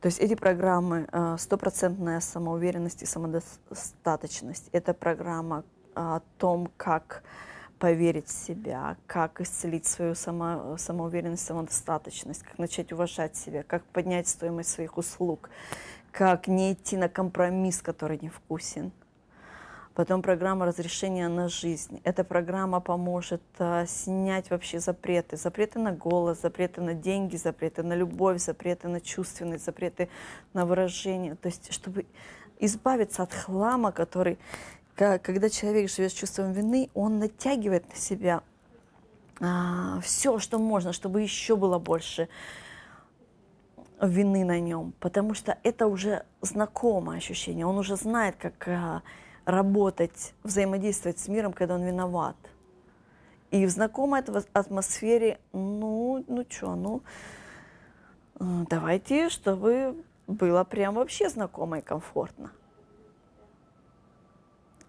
То 0.00 0.06
есть 0.06 0.20
эти 0.20 0.34
программы 0.34 1.08
э, 1.10 1.36
стопроцентная 1.38 2.20
самоуверенность 2.20 3.02
и 3.02 3.06
самодостаточность. 3.06 4.68
Это 4.72 4.94
программа 4.94 5.64
о 5.94 6.20
том, 6.38 6.70
как 6.76 7.24
поверить 7.78 8.28
в 8.28 8.46
себя, 8.46 8.96
как 9.06 9.40
исцелить 9.40 9.86
свою 9.86 10.14
само, 10.14 10.76
самоуверенность, 10.76 11.44
самодостаточность, 11.44 12.42
как 12.42 12.58
начать 12.58 12.92
уважать 12.92 13.36
себя, 13.36 13.62
как 13.62 13.84
поднять 13.84 14.28
стоимость 14.28 14.70
своих 14.70 14.98
услуг, 14.98 15.50
как 16.12 16.48
не 16.48 16.72
идти 16.72 16.96
на 16.96 17.08
компромисс, 17.08 17.82
который 17.82 18.18
невкусен. 18.20 18.92
Потом 19.98 20.22
программа 20.22 20.64
разрешения 20.64 21.26
на 21.28 21.48
жизнь. 21.48 22.00
Эта 22.04 22.22
программа 22.22 22.78
поможет 22.78 23.42
а, 23.58 23.84
снять 23.84 24.48
вообще 24.48 24.78
запреты. 24.78 25.36
Запреты 25.36 25.80
на 25.80 25.90
голос, 25.90 26.40
запреты 26.40 26.80
на 26.80 26.94
деньги, 26.94 27.34
запреты 27.34 27.82
на 27.82 27.94
любовь, 27.94 28.40
запреты 28.40 28.86
на 28.86 29.00
чувственность, 29.00 29.64
запреты 29.64 30.08
на 30.52 30.66
выражение. 30.66 31.34
То 31.34 31.48
есть, 31.48 31.72
чтобы 31.72 32.06
избавиться 32.60 33.24
от 33.24 33.34
хлама, 33.34 33.90
который, 33.90 34.38
когда 34.94 35.50
человек 35.50 35.90
живет 35.90 36.12
с 36.12 36.14
чувством 36.14 36.52
вины, 36.52 36.90
он 36.94 37.18
натягивает 37.18 37.88
на 37.88 37.96
себя 37.96 38.42
а, 39.40 39.98
все, 40.00 40.38
что 40.38 40.60
можно, 40.60 40.92
чтобы 40.92 41.22
еще 41.22 41.56
было 41.56 41.80
больше 41.80 42.28
вины 44.00 44.44
на 44.44 44.60
нем, 44.60 44.94
потому 45.00 45.34
что 45.34 45.58
это 45.64 45.88
уже 45.88 46.24
знакомое 46.40 47.18
ощущение, 47.18 47.66
он 47.66 47.78
уже 47.78 47.96
знает, 47.96 48.36
как 48.36 48.68
а, 48.68 49.02
работать, 49.48 50.34
взаимодействовать 50.44 51.18
с 51.18 51.26
миром, 51.26 51.54
когда 51.54 51.76
он 51.76 51.82
виноват. 51.82 52.36
И 53.50 53.64
в 53.64 53.70
знакомой 53.70 54.20
атмосфере, 54.52 55.40
ну, 55.54 56.22
ну 56.28 56.44
что, 56.46 56.74
ну, 56.74 57.02
э, 58.38 58.44
давайте, 58.68 59.30
чтобы 59.30 60.04
было 60.26 60.64
прям 60.64 60.96
вообще 60.96 61.30
знакомо 61.30 61.78
и 61.78 61.80
комфортно. 61.80 62.52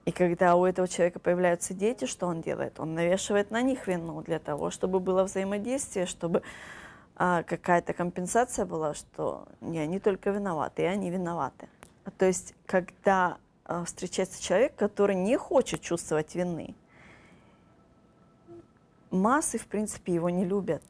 И 0.04 0.12
когда 0.12 0.58
у 0.58 0.66
этого 0.66 0.89
человека 0.89 1.20
появляются 1.20 1.74
дети, 1.74 2.04
что 2.04 2.28
он 2.28 2.42
делает? 2.42 2.82
Он 2.82 2.96
навешивает 2.96 3.51
на 3.51 3.62
них 3.62 3.88
вину 3.88 4.22
для 4.24 4.39
того, 4.39 4.72
чтобы 4.72 5.00
было 5.00 5.24
взаимодействие, 5.24 6.06
чтобы 6.06 6.42
а, 7.16 7.44
какая-то 7.44 7.94
компенсация 7.94 8.66
была, 8.66 8.94
что 8.94 9.48
не 9.62 9.80
они 9.80 10.01
только 10.01 10.32
виноваты, 10.32 10.82
и 10.82 10.86
они 10.86 11.12
виноваты. 11.12 11.70
То 12.18 12.25
есть, 12.25 12.56
когда 12.66 13.38
встречается 13.85 14.41
человек, 14.41 14.75
который 14.75 15.15
не 15.15 15.38
хочет 15.38 15.81
чувствовать 15.81 16.35
вины, 16.35 16.75
массы, 19.11 19.57
в 19.57 19.67
принципе, 19.67 20.13
его 20.13 20.29
не 20.29 20.45
любят. 20.45 20.83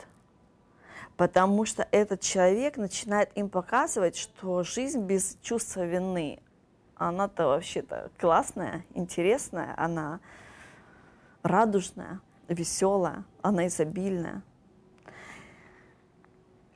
Потому 1.17 1.65
что 1.65 1.85
этот 1.91 2.21
человек 2.21 2.77
начинает 2.77 3.35
им 3.35 3.49
показывать, 3.49 4.15
что 4.15 4.63
жизнь 4.63 5.01
без 5.01 5.37
чувства 5.41 5.85
вины, 5.85 6.39
она-то 6.95 7.47
вообще-то 7.47 8.09
классная, 8.17 8.85
интересная, 8.93 9.73
она 9.77 10.21
радужная, 11.43 12.21
веселая, 12.47 13.25
она 13.41 13.67
изобильная. 13.67 14.41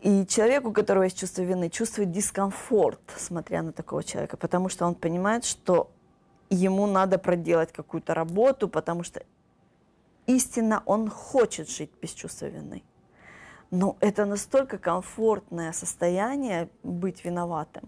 И 0.04 0.26
человек, 0.26 0.66
у 0.66 0.74
которого 0.74 1.04
есть 1.04 1.18
чувство 1.18 1.44
вины, 1.44 1.70
чувствует 1.70 2.12
дискомфорт, 2.12 3.00
смотря 3.16 3.62
на 3.62 3.72
такого 3.72 4.04
человека, 4.04 4.36
потому 4.36 4.68
что 4.68 4.86
он 4.86 4.96
понимает, 4.96 5.46
что 5.46 5.92
ему 6.50 6.88
надо 6.88 7.18
проделать 7.18 7.72
какую-то 7.72 8.14
работу, 8.14 8.68
потому 8.68 9.04
что 9.04 9.24
истинно 10.26 10.84
он 10.86 11.10
хочет 11.10 11.70
жить 11.70 11.90
без 12.02 12.10
чувства 12.10 12.48
вины. 12.48 12.84
Но 13.72 13.96
это 14.02 14.26
настолько 14.26 14.78
комфортное 14.78 15.72
состояние 15.72 16.68
быть 16.84 17.24
виноватым. 17.24 17.88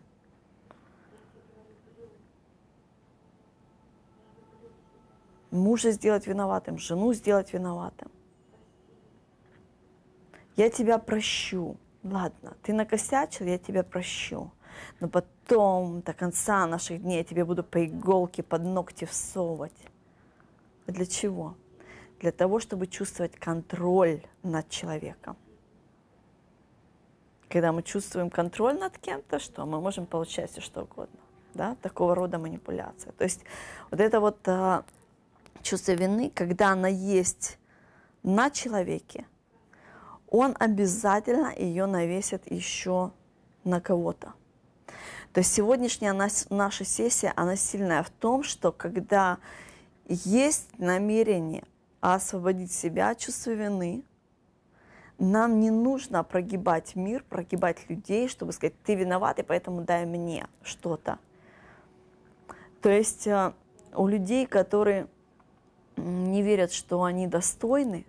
Мужа 5.51 5.91
сделать 5.91 6.27
виноватым, 6.27 6.77
жену 6.77 7.11
сделать 7.13 7.51
виноватым. 7.51 8.09
Я 10.55 10.69
тебя 10.69 10.97
прощу 10.97 11.75
ладно, 12.05 12.55
ты 12.61 12.73
накосячил, 12.73 13.45
я 13.45 13.57
тебя 13.57 13.83
прощу. 13.83 14.51
Но 14.99 15.07
потом, 15.07 16.01
до 16.01 16.13
конца 16.13 16.65
наших 16.67 17.01
дней, 17.01 17.17
я 17.17 17.23
тебе 17.23 17.45
буду 17.45 17.63
по 17.63 17.85
иголке 17.85 18.43
под 18.43 18.63
ногти 18.63 19.05
всовывать. 19.05 19.87
Для 20.87 21.05
чего? 21.05 21.55
Для 22.19 22.31
того, 22.31 22.59
чтобы 22.59 22.87
чувствовать 22.87 23.35
контроль 23.35 24.21
над 24.43 24.69
человеком. 24.69 25.35
Когда 27.49 27.71
мы 27.71 27.83
чувствуем 27.83 28.29
контроль 28.29 28.77
над 28.77 28.97
кем-то, 28.97 29.39
что 29.39 29.65
мы 29.65 29.79
можем 29.79 30.05
получать 30.05 30.51
все 30.51 30.61
что 30.61 30.83
угодно. 30.83 31.19
Да? 31.53 31.75
Такого 31.81 32.15
рода 32.15 32.37
манипуляция. 32.37 33.13
То 33.13 33.23
есть 33.23 33.41
вот 33.91 33.99
это 33.99 34.19
вот 34.19 34.47
а, 34.47 34.83
чувство 35.61 35.93
вины, 35.93 36.31
когда 36.33 36.71
она 36.71 36.87
есть 36.87 37.57
на 38.23 38.49
человеке, 38.49 39.25
он 40.35 40.55
обязательно 40.59 41.53
ее 41.55 41.85
навесит 41.85 42.49
еще 42.51 43.11
на 43.63 43.79
кого-то. 43.81 44.33
То 45.33 45.39
есть 45.39 45.53
сегодняшняя 45.53 46.13
наша 46.49 46.85
сессия, 46.85 47.33
она 47.35 47.55
сильная 47.55 48.03
в 48.03 48.09
том, 48.09 48.43
что 48.43 48.71
когда 48.71 49.37
есть 50.07 50.69
намерение 50.77 51.63
освободить 51.99 52.71
себя 52.71 53.09
от 53.09 53.19
чувства 53.19 53.51
вины, 53.51 54.03
нам 55.17 55.59
не 55.59 55.71
нужно 55.71 56.23
прогибать 56.23 56.95
мир, 56.95 57.23
прогибать 57.27 57.89
людей, 57.89 58.27
чтобы 58.27 58.51
сказать, 58.51 58.73
ты 58.83 58.95
виноват, 58.95 59.39
и 59.39 59.43
поэтому 59.43 59.81
дай 59.81 60.05
мне 60.05 60.47
что-то. 60.61 61.19
То 62.81 62.89
есть 62.89 63.25
э, 63.25 63.53
у 63.95 64.07
людей, 64.07 64.45
которые 64.45 65.07
не 65.95 66.41
верят, 66.43 66.71
что 66.71 67.03
они 67.03 67.27
достойны, 67.27 68.05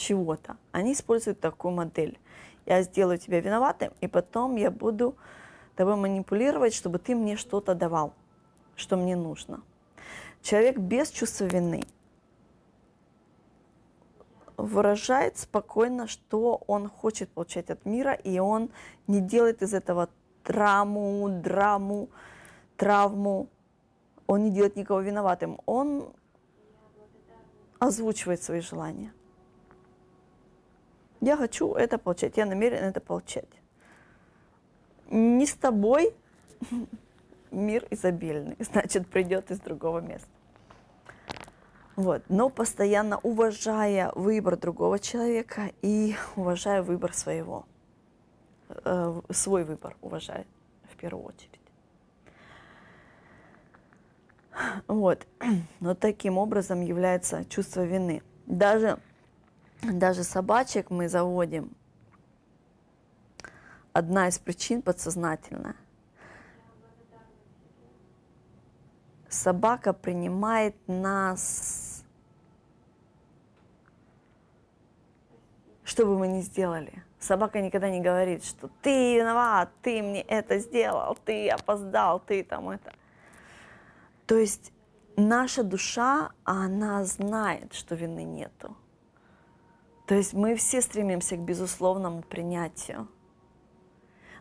чего-то. 0.00 0.56
Они 0.72 0.92
используют 0.92 1.40
такую 1.40 1.74
модель. 1.74 2.18
Я 2.66 2.82
сделаю 2.82 3.18
тебя 3.18 3.40
виноватым, 3.40 3.92
и 4.00 4.08
потом 4.08 4.56
я 4.56 4.70
буду 4.70 5.16
тобой 5.76 5.96
манипулировать, 5.96 6.74
чтобы 6.74 6.98
ты 6.98 7.14
мне 7.14 7.36
что-то 7.36 7.74
давал, 7.74 8.12
что 8.76 8.96
мне 8.96 9.16
нужно. 9.16 9.62
Человек 10.42 10.78
без 10.78 11.10
чувства 11.10 11.44
вины 11.44 11.82
выражает 14.56 15.38
спокойно, 15.38 16.06
что 16.06 16.62
он 16.66 16.88
хочет 16.88 17.30
получать 17.30 17.70
от 17.70 17.86
мира, 17.86 18.12
и 18.12 18.38
он 18.38 18.70
не 19.06 19.20
делает 19.20 19.62
из 19.62 19.74
этого 19.74 20.08
драму, 20.44 21.28
драму, 21.42 22.08
травму. 22.76 23.48
Он 24.26 24.44
не 24.44 24.50
делает 24.50 24.76
никого 24.76 25.00
виноватым. 25.00 25.58
Он 25.66 26.12
озвучивает 27.78 28.42
свои 28.42 28.60
желания. 28.60 29.12
Я 31.20 31.36
хочу 31.36 31.74
это 31.74 31.98
получать, 31.98 32.36
я 32.36 32.46
намерен 32.46 32.82
это 32.82 33.00
получать. 33.00 33.48
Не 35.10 35.46
с 35.46 35.54
тобой 35.54 36.14
мир 37.50 37.86
изобильный, 37.90 38.56
значит, 38.60 39.06
придет 39.08 39.50
из 39.50 39.60
другого 39.60 40.00
места. 40.00 40.28
Вот. 41.96 42.22
Но 42.28 42.48
постоянно 42.48 43.18
уважая 43.18 44.12
выбор 44.14 44.56
другого 44.56 44.98
человека 44.98 45.70
и 45.82 46.14
уважая 46.36 46.82
выбор 46.82 47.12
своего. 47.12 47.66
Э, 48.84 49.20
свой 49.30 49.64
выбор 49.64 49.96
уважая 50.00 50.46
в 50.90 50.96
первую 50.96 51.26
очередь. 51.26 51.60
Вот. 54.86 55.26
Но 55.80 55.94
таким 55.94 56.38
образом 56.38 56.80
является 56.80 57.44
чувство 57.44 57.84
вины. 57.84 58.22
Даже 58.46 58.98
даже 59.82 60.24
собачек 60.24 60.90
мы 60.90 61.08
заводим. 61.08 61.72
Одна 63.92 64.28
из 64.28 64.38
причин 64.38 64.82
подсознательная. 64.82 65.76
Собака 69.28 69.92
принимает 69.92 70.74
нас, 70.86 72.04
что 75.84 76.04
бы 76.04 76.18
мы 76.18 76.28
ни 76.28 76.40
сделали. 76.40 77.04
Собака 77.18 77.60
никогда 77.60 77.90
не 77.90 78.00
говорит, 78.00 78.44
что 78.44 78.70
ты 78.82 79.18
виноват, 79.18 79.70
ты 79.82 80.02
мне 80.02 80.22
это 80.22 80.58
сделал, 80.58 81.16
ты 81.24 81.48
опоздал, 81.48 82.18
ты 82.20 82.42
там 82.42 82.70
это. 82.70 82.92
То 84.26 84.36
есть 84.36 84.72
наша 85.16 85.62
душа, 85.62 86.30
она 86.44 87.04
знает, 87.04 87.74
что 87.74 87.94
вины 87.94 88.24
нету. 88.24 88.76
То 90.10 90.16
есть 90.16 90.32
мы 90.32 90.56
все 90.56 90.82
стремимся 90.82 91.36
к 91.36 91.38
безусловному 91.38 92.22
принятию. 92.22 93.06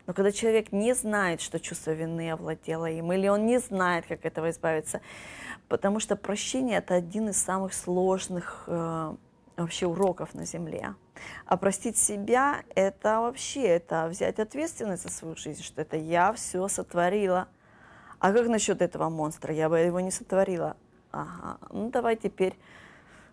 Но 0.08 0.13
когда 0.15 0.32
человек 0.32 0.71
не 0.71 0.95
знает, 0.95 1.41
что 1.41 1.60
чувство 1.60 1.91
вины 1.91 2.32
овладело 2.32 2.89
им, 2.89 3.13
или 3.13 3.27
он 3.27 3.45
не 3.45 3.60
знает, 3.60 4.08
как 4.08 4.25
этого 4.25 4.49
избавиться, 4.49 4.99
потому 5.67 5.99
что 5.99 6.15
прощение– 6.15 6.77
это 6.79 6.95
один 6.95 7.29
из 7.29 7.38
самых 7.38 7.75
сложных 7.75 8.63
э, 8.65 9.15
вообще 9.58 9.86
уроков 9.86 10.34
на 10.34 10.43
Земле. 10.43 10.95
А 11.45 11.55
простить 11.55 11.99
себя– 11.99 12.63
это 12.73 13.19
вообще, 13.19 13.62
это 13.62 14.08
взять 14.08 14.39
ответственность 14.39 15.03
за 15.03 15.10
свою 15.10 15.36
жизнь, 15.36 15.62
что 15.62 15.84
это 15.84 15.97
я 15.97 16.34
все 16.34 16.67
сотворила. 16.67 17.47
А 18.17 18.34
как 18.34 18.47
насчет 18.47 18.82
этого 18.82 19.10
монстра? 19.10 19.53
Я 19.53 19.69
бы 19.69 19.77
его 19.77 19.99
не 19.99 20.10
сотворила. 20.10 20.77
Ага, 21.12 21.60
ну 21.69 21.91
давай 21.91 22.15
теперь 22.15 22.58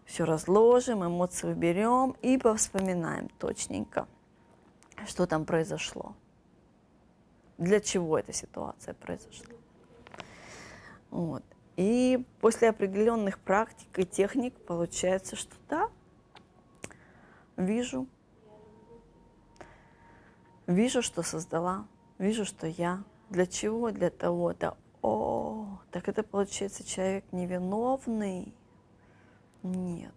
все 0.07 0.25
разложим, 0.25 1.05
эмоции 1.05 1.53
уберем 1.53 2.17
и 2.23 2.39
повспоминаем 2.39 3.29
точненько, 3.39 4.07
что 5.07 5.27
там 5.27 5.45
произошло. 5.45 6.15
Для 7.59 7.81
чего 7.81 8.19
эта 8.19 8.33
ситуация 8.33 8.95
произошла. 8.95 9.55
Вот. 11.11 11.43
И 11.77 12.25
после 12.41 12.71
определенных 12.71 13.39
практик 13.39 13.99
и 13.99 14.07
техник 14.07 14.55
получается, 14.55 15.37
что 15.37 15.55
да, 15.69 15.91
вижу, 17.57 18.07
вижу, 20.67 21.03
что 21.03 21.23
создала, 21.23 21.87
вижу, 22.19 22.45
что 22.45 22.67
я. 22.67 23.03
Для 23.29 23.47
чего? 23.47 23.91
Для 23.91 24.11
того-то. 24.11 24.77
О, 25.03 25.79
так 25.91 26.09
это 26.09 26.23
получается 26.23 26.85
человек 26.85 27.25
невиновный? 27.33 28.55
Нет. 29.67 30.13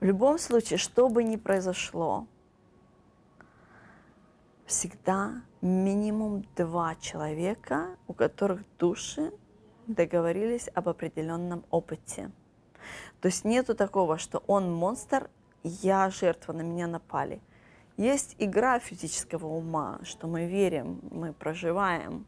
В 0.00 0.04
любом 0.04 0.38
случае, 0.38 0.78
что 0.78 1.08
бы 1.08 1.24
ни 1.24 1.36
произошло, 1.36 2.26
всегда 4.66 5.42
минимум 5.60 6.44
два 6.56 6.96
человека, 6.96 7.96
у 8.06 8.12
которых 8.12 8.62
души 8.78 9.32
договорились 9.86 10.68
об 10.74 10.88
определенном 10.88 11.64
опыте. 11.70 12.30
То 13.20 13.26
есть 13.28 13.44
нету 13.44 13.74
такого, 13.74 14.18
что 14.18 14.42
он 14.46 14.72
монстр, 14.72 15.30
я 15.62 16.10
жертва, 16.10 16.52
на 16.52 16.62
меня 16.62 16.86
напали. 16.86 17.40
Есть 17.96 18.34
игра 18.38 18.78
физического 18.78 19.46
ума, 19.46 20.00
что 20.02 20.26
мы 20.26 20.46
верим, 20.46 21.00
мы 21.10 21.32
проживаем 21.32 22.26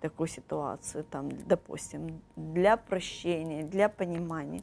такую 0.00 0.28
ситуацию, 0.28 1.04
там, 1.04 1.28
допустим, 1.46 2.22
для 2.36 2.76
прощения, 2.76 3.62
для 3.62 3.88
понимания. 3.88 4.62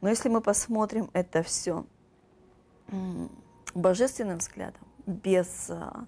Но 0.00 0.08
если 0.08 0.28
мы 0.28 0.40
посмотрим 0.40 1.10
это 1.12 1.42
все 1.42 1.84
божественным 3.74 4.38
взглядом, 4.38 4.82
без 5.06 5.70
а, 5.70 6.06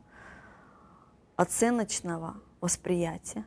оценочного 1.37 2.37
восприятия, 2.61 3.44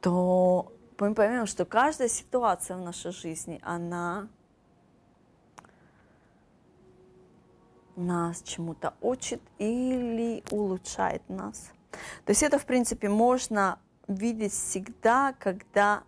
то 0.00 0.72
мы 0.98 1.14
поймем, 1.14 1.46
что 1.46 1.64
каждая 1.64 2.08
ситуация 2.08 2.76
в 2.76 2.80
нашей 2.80 3.12
жизни, 3.12 3.60
она 3.62 4.28
нас 7.96 8.42
чему-то 8.42 8.94
учит 9.00 9.40
или 9.58 10.44
улучшает 10.50 11.28
нас. 11.28 11.72
То 11.90 12.30
есть 12.30 12.42
это, 12.42 12.58
в 12.58 12.66
принципе, 12.66 13.08
можно 13.08 13.78
видеть 14.08 14.52
всегда, 14.52 15.34
когда, 15.38 16.02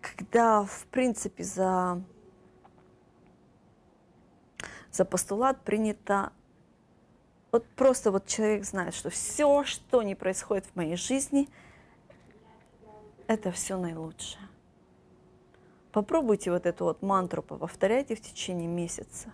когда 0.00 0.64
в 0.64 0.86
принципе, 0.86 1.44
за, 1.44 2.02
за 4.90 5.04
постулат 5.04 5.62
принято 5.62 6.32
вот 7.54 7.64
просто 7.76 8.10
вот 8.10 8.26
человек 8.26 8.64
знает, 8.64 8.94
что 8.94 9.10
все, 9.10 9.62
что 9.62 10.02
не 10.02 10.16
происходит 10.16 10.66
в 10.66 10.74
моей 10.74 10.96
жизни, 10.96 11.48
это 13.28 13.52
все 13.52 13.76
наилучшее. 13.78 14.48
Попробуйте 15.92 16.50
вот 16.50 16.66
эту 16.66 16.86
вот 16.86 17.02
мантру, 17.02 17.42
повторяйте 17.42 18.16
в 18.16 18.20
течение 18.20 18.66
месяца. 18.66 19.32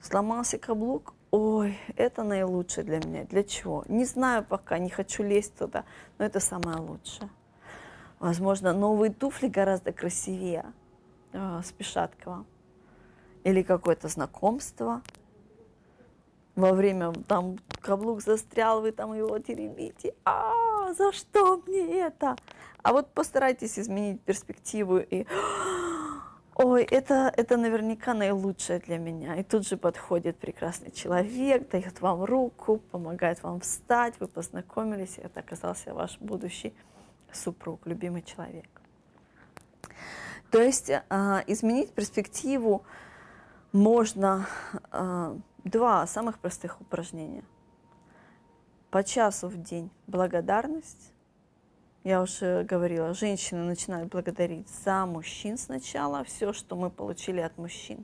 Сломался 0.00 0.58
каблук, 0.58 1.14
ой, 1.30 1.78
это 1.96 2.22
наилучшее 2.22 2.84
для 2.84 2.98
меня. 2.98 3.24
Для 3.24 3.44
чего? 3.44 3.84
Не 3.88 4.04
знаю 4.04 4.44
пока, 4.44 4.78
не 4.78 4.90
хочу 4.90 5.22
лезть 5.22 5.56
туда, 5.56 5.84
но 6.18 6.24
это 6.24 6.40
самое 6.40 6.78
лучшее. 6.78 7.28
Возможно, 8.18 8.72
новые 8.72 9.12
туфли 9.12 9.48
гораздо 9.48 9.92
красивее 9.92 10.64
э, 11.32 11.60
спешат 11.64 12.14
к 12.16 12.26
вам. 12.26 12.46
Или 13.44 13.62
какое-то 13.62 14.08
знакомство– 14.08 15.02
во 16.58 16.72
время 16.72 17.12
там 17.28 17.56
каблук 17.80 18.20
застрял, 18.20 18.82
вы 18.82 18.90
там 18.90 19.14
его 19.14 19.38
теребите. 19.38 20.14
А, 20.24 20.92
за 20.92 21.12
что 21.12 21.62
мне 21.64 22.00
это? 22.00 22.34
А 22.82 22.92
вот 22.92 23.12
постарайтесь 23.14 23.78
изменить 23.78 24.20
перспективу 24.22 24.98
и 24.98 25.24
ой, 26.58 26.84
это, 26.84 27.32
это 27.36 27.56
наверняка 27.56 28.12
наилучшее 28.14 28.80
для 28.80 28.98
меня. 28.98 29.36
И 29.36 29.42
тут 29.42 29.66
же 29.66 29.76
подходит 29.76 30.36
прекрасный 30.36 30.90
человек, 30.90 31.70
дает 31.70 32.00
вам 32.00 32.24
руку, 32.24 32.78
помогает 32.90 33.42
вам 33.42 33.60
встать, 33.60 34.14
вы 34.20 34.28
познакомились, 34.28 35.18
и 35.18 35.22
это 35.22 35.40
оказался 35.40 35.94
ваш 35.94 36.18
будущий 36.18 36.74
супруг, 37.32 37.86
любимый 37.86 38.22
человек. 38.22 38.68
То 40.50 40.60
есть 40.60 40.90
э, 40.90 41.00
изменить 41.46 41.92
перспективу 41.92 42.84
можно 43.72 44.46
э, 44.92 45.36
Два 45.68 46.06
самых 46.06 46.38
простых 46.38 46.80
упражнения. 46.80 47.44
По 48.90 49.04
часу 49.04 49.48
в 49.48 49.62
день 49.62 49.90
благодарность. 50.06 51.12
Я 52.08 52.22
уже 52.22 52.64
говорила, 52.64 53.12
женщины 53.12 53.64
начинают 53.64 54.10
благодарить 54.10 54.66
за 54.70 55.04
мужчин 55.04 55.58
сначала, 55.58 56.24
все, 56.24 56.54
что 56.54 56.74
мы 56.74 56.88
получили 56.88 57.40
от 57.40 57.58
мужчин. 57.58 58.02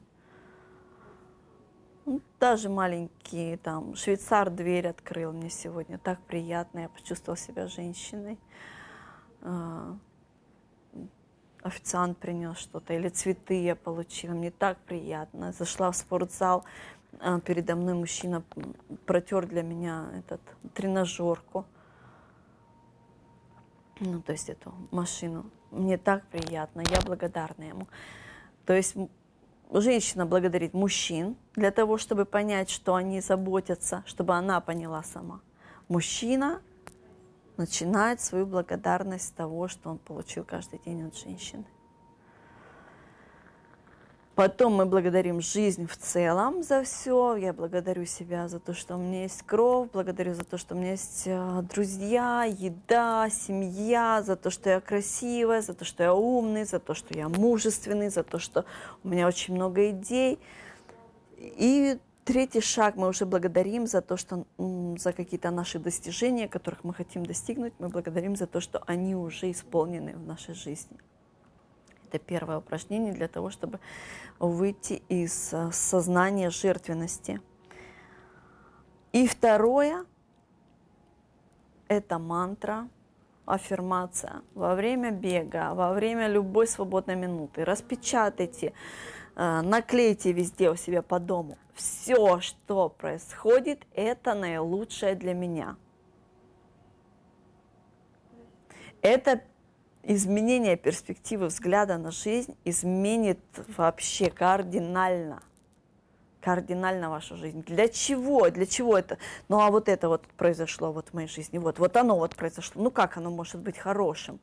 Ну, 2.04 2.20
даже 2.38 2.68
маленький 2.68 3.56
там 3.56 3.94
швейцар 3.94 4.50
дверь 4.50 4.88
открыл 4.88 5.32
мне 5.32 5.48
сегодня, 5.48 5.96
так 5.96 6.20
приятно, 6.20 6.80
я 6.80 6.88
почувствовала 6.90 7.38
себя 7.38 7.66
женщиной. 7.66 8.38
А, 9.40 9.96
официант 11.62 12.18
принес 12.18 12.58
что-то, 12.58 12.92
или 12.92 13.08
цветы 13.08 13.62
я 13.62 13.74
получила, 13.74 14.32
мне 14.32 14.50
так 14.50 14.76
приятно. 14.80 15.50
Зашла 15.52 15.90
в 15.90 15.96
спортзал, 15.96 16.66
а 17.20 17.40
передо 17.40 17.74
мной 17.74 17.94
мужчина 17.94 18.42
протер 19.06 19.46
для 19.46 19.62
меня 19.62 20.10
этот 20.18 20.42
тренажерку, 20.74 21.64
ну, 24.00 24.20
то 24.20 24.32
есть 24.32 24.48
эту 24.48 24.72
машину. 24.90 25.50
Мне 25.70 25.98
так 25.98 26.26
приятно, 26.28 26.82
я 26.88 27.00
благодарна 27.00 27.64
ему. 27.64 27.88
То 28.66 28.74
есть 28.74 28.96
женщина 29.70 30.26
благодарит 30.26 30.74
мужчин 30.74 31.36
для 31.54 31.70
того, 31.70 31.98
чтобы 31.98 32.24
понять, 32.24 32.70
что 32.70 32.94
они 32.94 33.20
заботятся, 33.20 34.02
чтобы 34.06 34.34
она 34.34 34.60
поняла 34.60 35.02
сама. 35.02 35.40
Мужчина 35.88 36.62
начинает 37.56 38.20
свою 38.20 38.46
благодарность 38.46 39.34
того, 39.34 39.68
что 39.68 39.90
он 39.90 39.98
получил 39.98 40.44
каждый 40.44 40.80
день 40.84 41.06
от 41.06 41.16
женщины. 41.16 41.64
Потом 44.34 44.74
мы 44.74 44.86
благодарим 44.86 45.40
жизнь 45.40 45.86
в 45.86 45.96
целом 45.96 46.64
за 46.64 46.82
все. 46.82 47.36
Я 47.36 47.52
благодарю 47.52 48.04
себя 48.04 48.48
за 48.48 48.58
то, 48.58 48.74
что 48.74 48.96
у 48.96 48.98
меня 48.98 49.22
есть 49.22 49.42
кровь, 49.42 49.90
благодарю 49.92 50.34
за 50.34 50.42
то, 50.42 50.58
что 50.58 50.74
у 50.74 50.78
меня 50.78 50.90
есть 50.90 51.22
э, 51.26 51.62
друзья, 51.72 52.42
еда, 52.42 53.28
семья, 53.30 54.24
за 54.26 54.34
то, 54.34 54.50
что 54.50 54.70
я 54.70 54.80
красивая, 54.80 55.62
за 55.62 55.72
то, 55.72 55.84
что 55.84 56.02
я 56.02 56.14
умный, 56.14 56.64
за 56.64 56.80
то, 56.80 56.94
что 56.94 57.16
я 57.16 57.28
мужественный, 57.28 58.08
за 58.08 58.24
то, 58.24 58.40
что 58.40 58.64
у 59.04 59.08
меня 59.08 59.28
очень 59.28 59.54
много 59.54 59.90
идей. 59.90 60.40
И 61.38 61.96
третий 62.24 62.60
шаг 62.60 62.96
мы 62.96 63.06
уже 63.06 63.26
благодарим 63.26 63.86
за 63.86 64.00
то, 64.00 64.16
что 64.16 64.46
за 64.98 65.12
какие-то 65.12 65.52
наши 65.52 65.78
достижения, 65.78 66.48
которых 66.48 66.82
мы 66.82 66.92
хотим 66.92 67.24
достигнуть, 67.24 67.74
мы 67.78 67.88
благодарим 67.88 68.34
за 68.34 68.48
то, 68.48 68.60
что 68.60 68.82
они 68.86 69.14
уже 69.14 69.52
исполнены 69.52 70.16
в 70.16 70.26
нашей 70.26 70.54
жизни. 70.54 70.98
Это 72.14 72.24
первое 72.24 72.58
упражнение 72.58 73.12
для 73.12 73.26
того, 73.26 73.50
чтобы 73.50 73.80
выйти 74.38 75.02
из 75.08 75.52
э, 75.52 75.72
сознания 75.72 76.48
жертвенности. 76.48 77.40
И 79.12 79.26
второе– 79.26 80.04
это 81.88 82.20
мантра, 82.20 82.88
аффирмация 83.46 84.42
во 84.54 84.76
время 84.76 85.10
бега, 85.10 85.74
во 85.74 85.92
время 85.92 86.28
любой 86.28 86.68
свободной 86.68 87.16
минуты. 87.16 87.64
Распечатайте, 87.64 88.74
э, 89.34 89.60
наклейте 89.62 90.30
везде 90.30 90.70
у 90.70 90.76
себя 90.76 91.02
по 91.02 91.18
дому. 91.18 91.58
Все, 91.74 92.38
что 92.38 92.90
происходит, 92.90 93.84
это 93.92 94.34
наилучшее 94.34 95.16
для 95.16 95.34
меня. 95.34 95.76
Это 99.02 99.42
изменение 100.06 100.76
перспективы 100.76 101.46
взгляда 101.46 101.98
на 101.98 102.10
жизнь 102.10 102.56
изменит 102.64 103.40
вообще 103.76 104.30
кардинально 104.30 105.42
кардинально 106.40 107.08
вашу 107.08 107.36
жизнь. 107.36 107.62
Для 107.64 107.88
чего? 107.88 108.50
Для 108.50 108.66
чего 108.66 108.98
это? 108.98 109.16
Ну 109.48 109.60
а 109.60 109.70
вот 109.70 109.88
это 109.88 110.08
вот 110.08 110.26
произошло 110.36 110.92
вот 110.92 111.08
в 111.08 111.14
моей 111.14 111.28
жизни, 111.28 111.56
вот, 111.56 111.78
вот 111.78 111.96
оно 111.96 112.18
вот 112.18 112.36
произошло. 112.36 112.82
Ну 112.82 112.90
как 112.90 113.16
оно 113.16 113.30
может 113.30 113.60
быть 113.60 113.78
хорошим? 113.78 114.38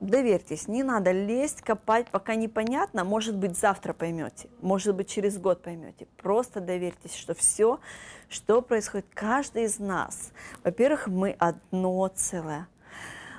Доверьтесь, 0.00 0.68
не 0.68 0.82
надо 0.82 1.10
лезть, 1.10 1.62
копать, 1.62 2.08
пока 2.10 2.34
непонятно. 2.34 3.02
Может 3.02 3.34
быть, 3.36 3.56
завтра 3.56 3.94
поймете, 3.94 4.50
может 4.60 4.94
быть, 4.94 5.08
через 5.08 5.38
год 5.38 5.62
поймете. 5.62 6.06
Просто 6.18 6.60
доверьтесь, 6.60 7.14
что 7.14 7.32
все, 7.34 7.80
что 8.28 8.60
происходит, 8.60 9.06
каждый 9.14 9.64
из 9.64 9.78
нас, 9.78 10.32
во-первых, 10.62 11.06
мы 11.06 11.34
одно 11.38 12.08
целое. 12.14 12.68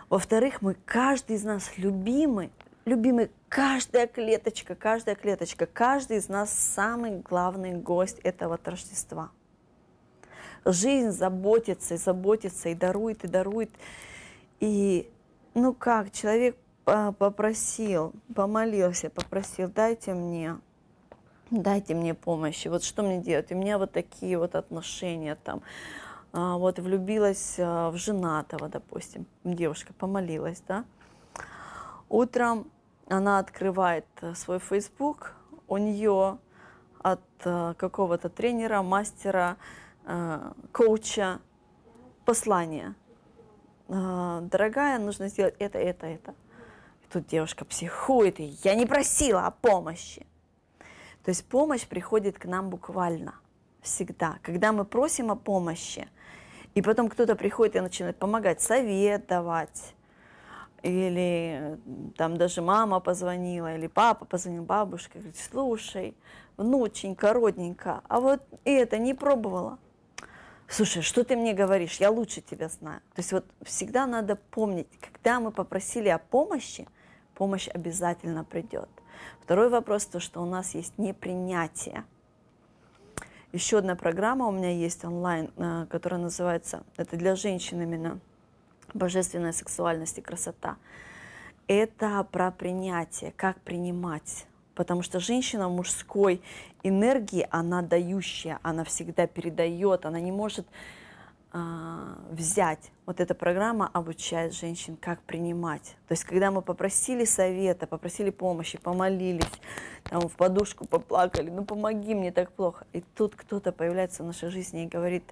Во-вторых, 0.09 0.63
мы 0.63 0.75
каждый 0.85 1.35
из 1.35 1.43
нас 1.43 1.77
любимый, 1.77 2.49
любимый, 2.85 3.29
каждая 3.49 4.07
клеточка, 4.07 4.73
каждая 4.73 5.13
клеточка, 5.13 5.67
каждый 5.67 6.17
из 6.17 6.27
нас 6.27 6.51
самый 6.51 7.19
главный 7.19 7.73
гость 7.73 8.17
этого 8.23 8.57
торжества. 8.57 9.29
жизнь 10.65 11.11
заботится 11.11 11.93
и 11.93 11.97
заботится, 11.97 12.69
и 12.69 12.73
дарует, 12.73 13.25
и 13.25 13.27
дарует. 13.27 13.69
И 14.59 15.07
ну 15.57 15.73
как, 15.73 16.11
человек 16.11 16.55
попросил, 16.85 18.13
помолился, 18.33 19.09
попросил, 19.09 19.69
дайте 19.69 20.13
мне, 20.13 20.57
дайте 21.49 21.95
мне 21.95 22.13
помощи, 22.13 22.67
вот 22.67 22.83
что 22.83 23.01
мне 23.01 23.17
делать? 23.19 23.51
У 23.51 23.55
меня 23.55 23.77
вот 23.77 23.91
такие 23.91 24.37
вот 24.37 24.55
отношения 24.55 25.35
там, 25.35 25.61
а, 26.31 26.57
вот 26.57 26.79
влюбилась 26.79 27.55
а, 27.57 27.89
в 27.89 27.97
женатого, 27.97 28.69
допустим, 28.69 29.25
девушка 29.43 29.93
помолилась, 29.93 30.61
да, 30.67 30.85
утром 32.07 32.71
она 33.09 33.39
открывает 33.39 34.05
э, 34.21 34.35
свой 34.35 34.59
Facebook, 34.59 35.33
у 35.67 35.77
нее 35.77 36.37
от 37.01 37.21
э, 37.45 37.73
какого-то 37.77 38.29
тренера, 38.29 38.81
мастера, 38.81 39.57
э, 40.05 40.51
коуча 40.71 41.39
послание. 42.25 42.95
Дорогая, 43.87 44.99
нужно 44.99 45.29
сделать 45.29 45.55
это, 45.59 45.79
это, 45.79 46.05
это. 46.07 46.31
И 47.03 47.11
тут 47.11 47.27
девушка 47.27 47.63
психует, 47.65 48.39
и 48.39 48.57
я 48.63 48.75
не 48.75 48.85
просила 48.85 49.47
о 49.47 49.51
помощи. 49.51 50.25
То 51.23 51.29
есть 51.29 51.45
помощь 51.45 51.87
приходит 51.87 52.37
к 52.37 52.45
нам 52.45 52.69
буквально 52.69 53.35
всегда. 53.81 54.39
Когда 54.41 54.71
мы 54.71 54.85
просим 54.85 55.31
о 55.31 55.35
помощи, 55.35 56.07
и 56.75 56.81
потом 56.81 57.09
кто-то 57.09 57.35
приходит 57.35 57.75
и 57.75 57.79
начинает 57.79 58.17
помогать, 58.17 58.61
совет 58.61 59.27
давать, 59.27 59.93
или 60.83 61.79
там 62.17 62.37
даже 62.37 62.61
мама 62.61 62.99
позвонила, 62.99 63.75
или 63.75 63.87
папа 63.87 64.25
позвонил, 64.25 64.63
бабушка, 64.63 65.17
говорит, 65.17 65.37
слушай, 65.37 66.15
внученька, 66.55 67.33
родненька, 67.33 68.01
а 68.07 68.19
вот 68.19 68.41
это 68.63 68.97
не 68.97 69.13
пробовала. 69.13 69.79
Слушай, 70.69 71.01
что 71.01 71.23
ты 71.23 71.37
мне 71.37 71.53
говоришь, 71.53 71.97
я 71.97 72.11
лучше 72.11 72.41
тебя 72.41 72.67
знаю. 72.67 72.99
То 73.13 73.19
есть 73.19 73.31
вот 73.31 73.45
всегда 73.61 74.05
надо 74.05 74.35
помнить, 74.35 74.87
когда 74.99 75.39
мы 75.39 75.51
попросили 75.51 76.09
о 76.09 76.17
помощи, 76.17 76.87
помощь 77.35 77.69
обязательно 77.69 78.43
придет. 78.43 78.89
Второй 79.41 79.69
вопрос, 79.69 80.05
то, 80.05 80.19
что 80.19 80.41
у 80.41 80.45
нас 80.45 80.75
есть 80.75 80.97
непринятие. 80.97 82.03
Еще 83.53 83.77
одна 83.77 83.95
программа 83.95 84.45
у 84.47 84.51
меня 84.51 84.71
есть 84.71 85.05
онлайн, 85.05 85.51
э, 85.55 85.87
которая 85.89 86.19
называется, 86.19 86.83
это 86.97 87.15
для 87.15 87.35
женщин 87.35 87.81
именно, 87.81 88.19
божественная 88.93 89.53
сексуальность 89.53 90.17
и 90.17 90.21
красота. 90.21 90.77
Это 91.67 92.27
про 92.29 92.51
принятие, 92.51 93.31
как 93.31 93.59
принимать. 93.61 94.47
Потому 94.77 95.01
что 95.01 95.19
женщина 95.19 95.67
мужской 95.69 96.39
энергии, 96.83 97.47
она 97.49 97.81
дающая, 97.81 98.59
она 98.61 98.83
всегда 98.83 99.25
передает, 99.25 100.05
она 100.05 100.19
не 100.19 100.31
может 100.31 100.67
а, 101.51 102.19
взять. 102.29 102.91
Вот 103.07 103.19
эта 103.19 103.33
программа 103.33 103.89
обучает 103.91 104.53
женщин, 104.53 104.95
как 104.95 105.19
принимать. 105.23 105.95
То 106.07 106.11
есть, 106.11 106.25
когда 106.25 106.51
мы 106.51 106.61
попросили 106.61 107.25
совета, 107.25 107.87
попросили 107.87 108.29
помощи, 108.29 108.77
помолились, 108.77 109.45
там, 110.03 110.29
в 110.29 110.35
подушку 110.35 110.85
поплакали, 110.85 111.49
ну 111.49 111.65
помоги 111.65 112.13
мне 112.13 112.31
так 112.31 112.51
плохо. 112.51 112.85
И 112.93 113.01
тут 113.15 113.35
кто-то 113.35 113.71
появляется 113.71 114.21
в 114.21 114.27
нашей 114.27 114.51
жизни 114.51 114.83
и 114.83 114.87
говорит, 114.87 115.23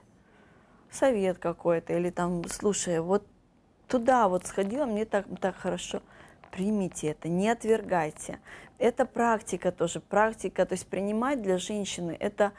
совет 0.90 1.38
какой-то, 1.38 1.94
или 1.94 2.10
там, 2.10 2.44
слушай, 2.50 3.00
вот 3.00 3.24
туда 3.88 4.28
вот 4.28 4.48
сходила, 4.48 4.86
мне 4.88 5.06
так, 5.06 5.28
так 5.40 5.56
хорошо. 5.56 6.02
Примите 6.56 7.08
это, 7.08 7.28
не 7.28 7.50
отвергайте. 7.50 8.40
Это 8.78 9.06
практика 9.06 9.74
тоже, 9.74 10.00
практика, 10.00 10.66
то 10.66 10.72
есть 10.72 10.88
принимать 10.88 11.42
для 11.42 11.58
женщины, 11.58 12.16
это 12.18 12.54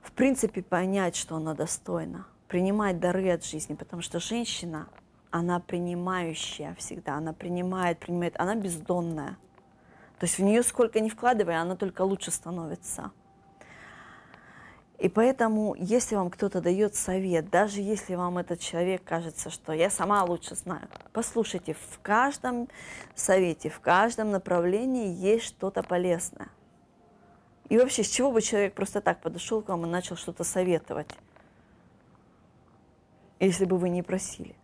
в 0.00 0.12
принципе 0.12 0.62
понять, 0.62 1.14
что 1.14 1.36
она 1.36 1.52
достойна, 1.52 2.26
принимать 2.48 3.00
дары 3.00 3.28
от 3.30 3.44
жизни, 3.44 3.74
потому 3.74 4.00
что 4.00 4.18
женщина, 4.18 4.88
она 5.30 5.60
принимающая 5.60 6.74
всегда, 6.78 7.16
она 7.16 7.34
принимает, 7.34 7.98
принимает, 7.98 8.34
она 8.38 8.54
бездонная. 8.54 9.36
То 10.18 10.24
есть 10.24 10.38
в 10.38 10.42
нее 10.42 10.62
сколько 10.62 10.98
ни 10.98 11.10
вкладывая, 11.10 11.60
она 11.60 11.76
только 11.76 12.00
лучше 12.00 12.30
становится. 12.30 13.10
И 15.02 15.08
поэтому, 15.08 15.74
если 15.76 16.14
вам 16.14 16.30
кто-то 16.30 16.60
дает 16.60 16.94
совет, 16.94 17.50
даже 17.50 17.80
если 17.80 18.14
вам 18.14 18.38
этот 18.38 18.60
человек 18.60 19.02
кажется, 19.02 19.50
что 19.50 19.72
я 19.72 19.90
сама 19.90 20.22
лучше 20.22 20.54
знаю, 20.54 20.86
послушайте, 21.12 21.74
в 21.74 21.98
каждом 22.02 22.68
совете, 23.16 23.68
в 23.68 23.80
каждом 23.80 24.30
направлении 24.30 25.12
есть 25.12 25.44
что-то 25.44 25.82
полезное. 25.82 26.50
И 27.68 27.76
вообще, 27.76 28.04
с 28.04 28.10
чего 28.10 28.30
бы 28.30 28.40
человек 28.42 28.74
просто 28.74 29.00
так 29.00 29.20
подошел 29.20 29.60
к 29.60 29.70
вам 29.70 29.86
и 29.86 29.88
начал 29.88 30.14
что-то 30.14 30.44
советовать, 30.44 31.10
если 33.40 33.64
бы 33.64 33.78
вы 33.78 33.88
не 33.88 34.04
просили? 34.04 34.54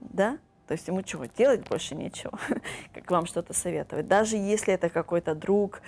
Да? 0.00 0.38
То 0.66 0.72
есть 0.72 0.88
ему 0.88 1.02
чего, 1.02 1.26
делать 1.26 1.68
больше 1.68 1.94
нечего, 1.94 2.38
как 2.94 3.10
вам 3.10 3.26
что-то 3.26 3.52
советовать. 3.52 4.08
Даже 4.08 4.36
если 4.36 4.74
это 4.74 4.88
какой-то 4.88 5.34
друг 5.34 5.80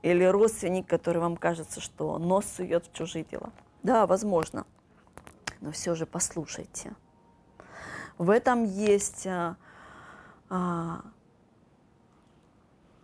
или 0.00 0.24
родственник, 0.24 0.86
который 0.86 1.18
вам 1.18 1.36
кажется, 1.36 1.80
что 1.80 2.18
нос 2.18 2.46
сует 2.46 2.86
в 2.86 2.92
чужие 2.92 3.24
дела. 3.24 3.50
Да, 3.82 4.06
возможно. 4.06 4.66
Но 5.60 5.70
все 5.70 5.94
же 5.94 6.06
послушайте. 6.06 6.94
В 8.16 8.30
этом 8.30 8.64
есть 8.64 9.26
а, 9.26 9.56
а, 10.48 11.02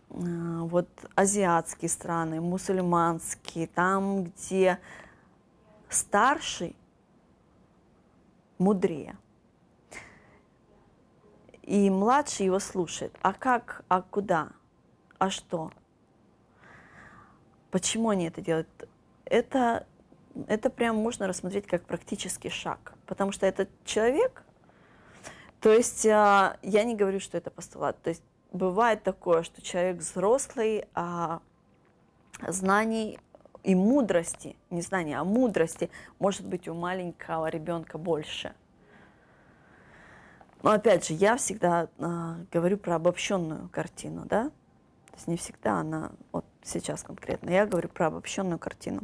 а, 0.09 0.63
вот 0.63 0.89
азиатские 1.13 1.89
страны, 1.89 2.41
мусульманские, 2.41 3.67
там, 3.67 4.23
где 4.23 4.79
старший 5.89 6.75
мудрее– 8.57 9.15
и 11.69 11.87
младший 11.91 12.47
его 12.47 12.57
слушает. 12.57 13.15
А 13.21 13.31
как, 13.31 13.83
а 13.89 14.01
куда, 14.01 14.49
а 15.19 15.29
что? 15.29 15.71
Почему 17.69 18.09
они 18.09 18.27
это 18.27 18.41
делают? 18.41 18.67
Это, 19.25 19.85
это 20.47 20.71
прям 20.71 20.95
можно 20.95 21.27
рассмотреть 21.27 21.67
как 21.67 21.85
практический 21.85 22.49
шаг. 22.49 22.93
Потому 23.05 23.31
что 23.31 23.45
этот 23.45 23.69
человек, 23.85 24.41
то 25.61 25.71
есть 25.71 26.07
а, 26.07 26.57
я 26.63 26.83
не 26.83 26.95
говорю, 26.95 27.19
что 27.19 27.37
это 27.37 27.51
постулат. 27.51 28.01
То 28.01 28.09
есть 28.09 28.23
бывает 28.51 29.03
такое, 29.03 29.43
что 29.43 29.61
человек 29.61 29.97
взрослый, 29.97 30.85
а 30.95 31.39
знаний 32.47 33.19
и 33.61 33.75
мудрости, 33.75 34.55
не 34.71 34.81
знания, 34.81 35.19
а 35.19 35.23
мудрости 35.23 35.91
может 36.17 36.47
быть 36.47 36.67
у 36.67 36.73
маленького 36.73 37.47
ребенка 37.47 37.99
больше– 37.99 38.55
но 40.61 40.71
опять 40.71 41.07
же, 41.07 41.13
я 41.13 41.37
всегда 41.37 41.87
э, 41.97 42.35
говорю 42.51 42.77
про 42.77 42.95
обобщенную 42.95 43.69
картину, 43.69 44.25
да? 44.25 44.49
То 45.07 45.15
есть 45.15 45.27
не 45.27 45.37
всегда 45.37 45.79
она, 45.79 46.11
вот 46.31 46.45
сейчас 46.63 47.03
конкретно, 47.03 47.49
я 47.49 47.65
говорю 47.65 47.89
про 47.89 48.07
обобщенную 48.07 48.59
картину. 48.59 49.01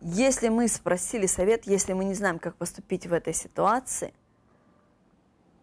Если 0.00 0.48
мы 0.48 0.66
спросили 0.66 1.26
совет, 1.26 1.66
если 1.66 1.92
мы 1.92 2.04
не 2.04 2.14
знаем, 2.14 2.38
как 2.38 2.56
поступить 2.56 3.06
в 3.06 3.12
этой 3.12 3.34
ситуации, 3.34 4.14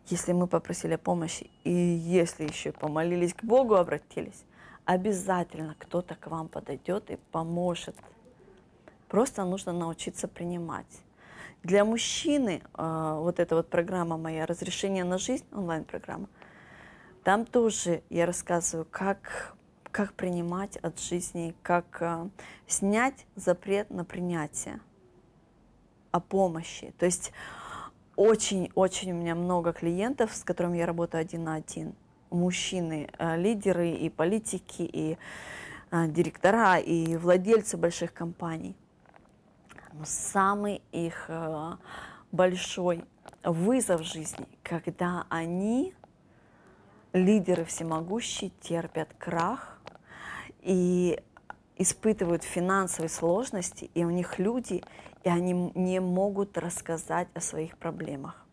если 0.09 0.31
мы 0.31 0.47
попросили 0.47 0.95
помощи, 0.95 1.49
и 1.63 1.71
если 1.71 2.45
еще 2.45 2.71
помолились 2.71 3.33
к 3.33 3.43
Богу, 3.43 3.75
обратились, 3.75 4.45
обязательно 4.85 5.75
кто-то 5.79 6.15
к 6.15 6.27
вам 6.27 6.47
подойдет 6.47 7.09
и 7.09 7.17
поможет. 7.31 7.95
Просто 9.09 9.43
нужно 9.43 9.73
научиться 9.73 10.27
принимать. 10.27 11.01
Для 11.67 11.83
мужчины 11.83 12.61
э, 12.77 13.17
вот 13.19 13.41
эта 13.41 13.53
вот 13.53 13.69
программа 13.69 14.15
моя 14.15 14.45
«Разрешение 14.45 15.03
на 15.03 15.17
жизнь», 15.17 15.43
онлайн-программа, 15.51 16.29
там 17.25 17.45
тоже 17.45 18.03
я 18.09 18.25
рассказываю, 18.25 18.87
как, 18.89 19.53
как 19.91 20.13
принимать 20.13 20.77
от 20.77 20.97
жизни, 20.97 21.53
как 21.63 21.97
э, 21.99 22.29
снять 22.67 23.25
запрет 23.35 23.89
на 23.89 24.05
принятие 24.05 24.79
о 26.11 26.21
помощи. 26.21 26.93
То 26.97 27.05
есть 27.05 27.33
очень-очень 28.15 29.11
у 29.11 29.15
меня 29.15 29.35
много 29.35 29.73
клиентов, 29.73 30.33
с 30.33 30.45
которыми 30.45 30.77
я 30.77 30.85
работаю 30.85 31.19
один 31.19 31.43
на 31.43 31.55
один. 31.55 31.95
Мужчины, 32.29 33.09
э, 33.19 33.35
лидеры 33.35 33.89
и 33.89 34.09
политики, 34.09 34.83
и 34.83 35.17
директора, 35.91 36.77
и 36.77 37.17
владельцы 37.17 37.75
больших 37.75 38.13
компаний– 38.13 38.77
самый 40.05 40.81
их 40.91 41.25
э, 41.27 41.71
большой 42.31 43.03
вызов 43.43 44.01
в 44.01 44.03
жизни, 44.03 44.47
когда 44.63 45.25
они, 45.29 45.93
лидеры 47.13 47.65
всемогущие, 47.65 48.51
терпят 48.61 49.13
крах 49.17 49.79
и 50.61 51.19
испытывают 51.77 52.43
финансовые 52.43 53.09
сложности, 53.09 53.89
и 53.93 54.03
у 54.03 54.09
них 54.09 54.39
люди, 54.39 54.83
и 55.23 55.29
они 55.29 55.71
не 55.75 55.99
могут 55.99 56.57
рассказать 56.57 57.27
о 57.33 57.39
своих 57.39 57.77
проблемах. 57.77 58.45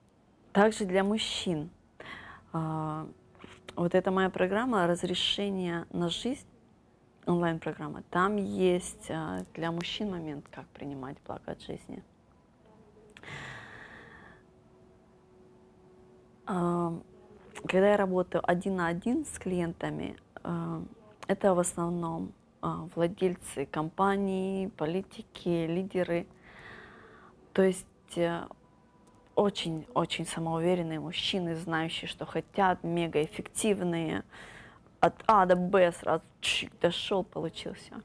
Также 0.52 0.85
для 0.85 1.02
мужчин 1.02 1.70
э, 2.52 3.07
вот 3.76 3.94
эта 3.94 4.11
моя 4.11 4.30
программа 4.30 4.87
разрешения 4.87 5.87
на 5.90 6.09
жизнь», 6.09 6.46
онлайн-программа. 7.26 8.02
Там 8.10 8.37
есть 8.37 9.10
а, 9.10 9.44
для 9.54 9.72
мужчин 9.72 10.10
момент, 10.10 10.46
как 10.50 10.66
принимать 10.68 11.16
благо 11.26 11.52
от 11.52 11.62
жизни. 11.62 12.02
А, 16.46 16.92
когда 17.66 17.90
я 17.90 17.96
работаю 17.96 18.42
один 18.48 18.76
на 18.76 18.88
один 18.88 19.24
с 19.24 19.38
клиентами, 19.38 20.16
а, 20.42 20.82
это 21.26 21.54
в 21.54 21.58
основном 21.58 22.32
владельцы 22.94 23.66
компаний, 23.66 24.70
политики, 24.78 25.66
лидеры. 25.66 26.26
То 27.52 27.62
есть 27.62 27.87
очень-очень 29.34 30.26
самоуверенные 30.26 30.98
мужчины, 30.98 31.56
знающие, 31.56 32.08
что 32.08 32.24
хотят, 32.24 32.82
мегаэффективные, 32.82 34.24
от 35.04 35.22
А 35.26 35.44
до 35.44 35.54
Б 35.54 35.92
сразу 35.92 36.24
чик, 36.40 36.72
дошел, 36.80 37.24
получился. 37.24 38.00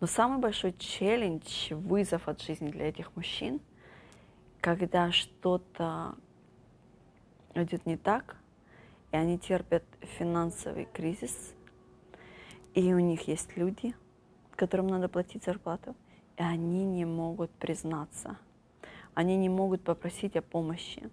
Но 0.00 0.06
самый 0.08 0.40
большой 0.40 0.72
челлендж, 0.72 1.72
вызов 1.72 2.26
от 2.26 2.40
жизни 2.42 2.70
для 2.70 2.88
этих 2.88 3.14
мужчин, 3.14 3.60
когда 4.60 5.12
что-то 5.12 6.16
идет 7.54 7.86
не 7.86 7.96
так, 7.96 8.36
и 9.12 9.16
они 9.16 9.38
терпят 9.38 9.84
финансовый 10.18 10.86
кризис, 10.86 11.54
и 12.74 12.92
у 12.92 12.98
них 12.98 13.28
есть 13.28 13.56
люди, 13.56 13.94
которым 14.56 14.88
надо 14.88 15.08
платить 15.08 15.44
зарплату, 15.44 15.94
и 16.36 16.42
они 16.42 16.84
не 16.84 17.04
могут 17.04 17.52
признаться, 17.52 18.36
они 19.14 19.36
не 19.36 19.48
могут 19.48 19.84
попросить 19.84 20.34
о 20.36 20.42
помощи. 20.42 21.08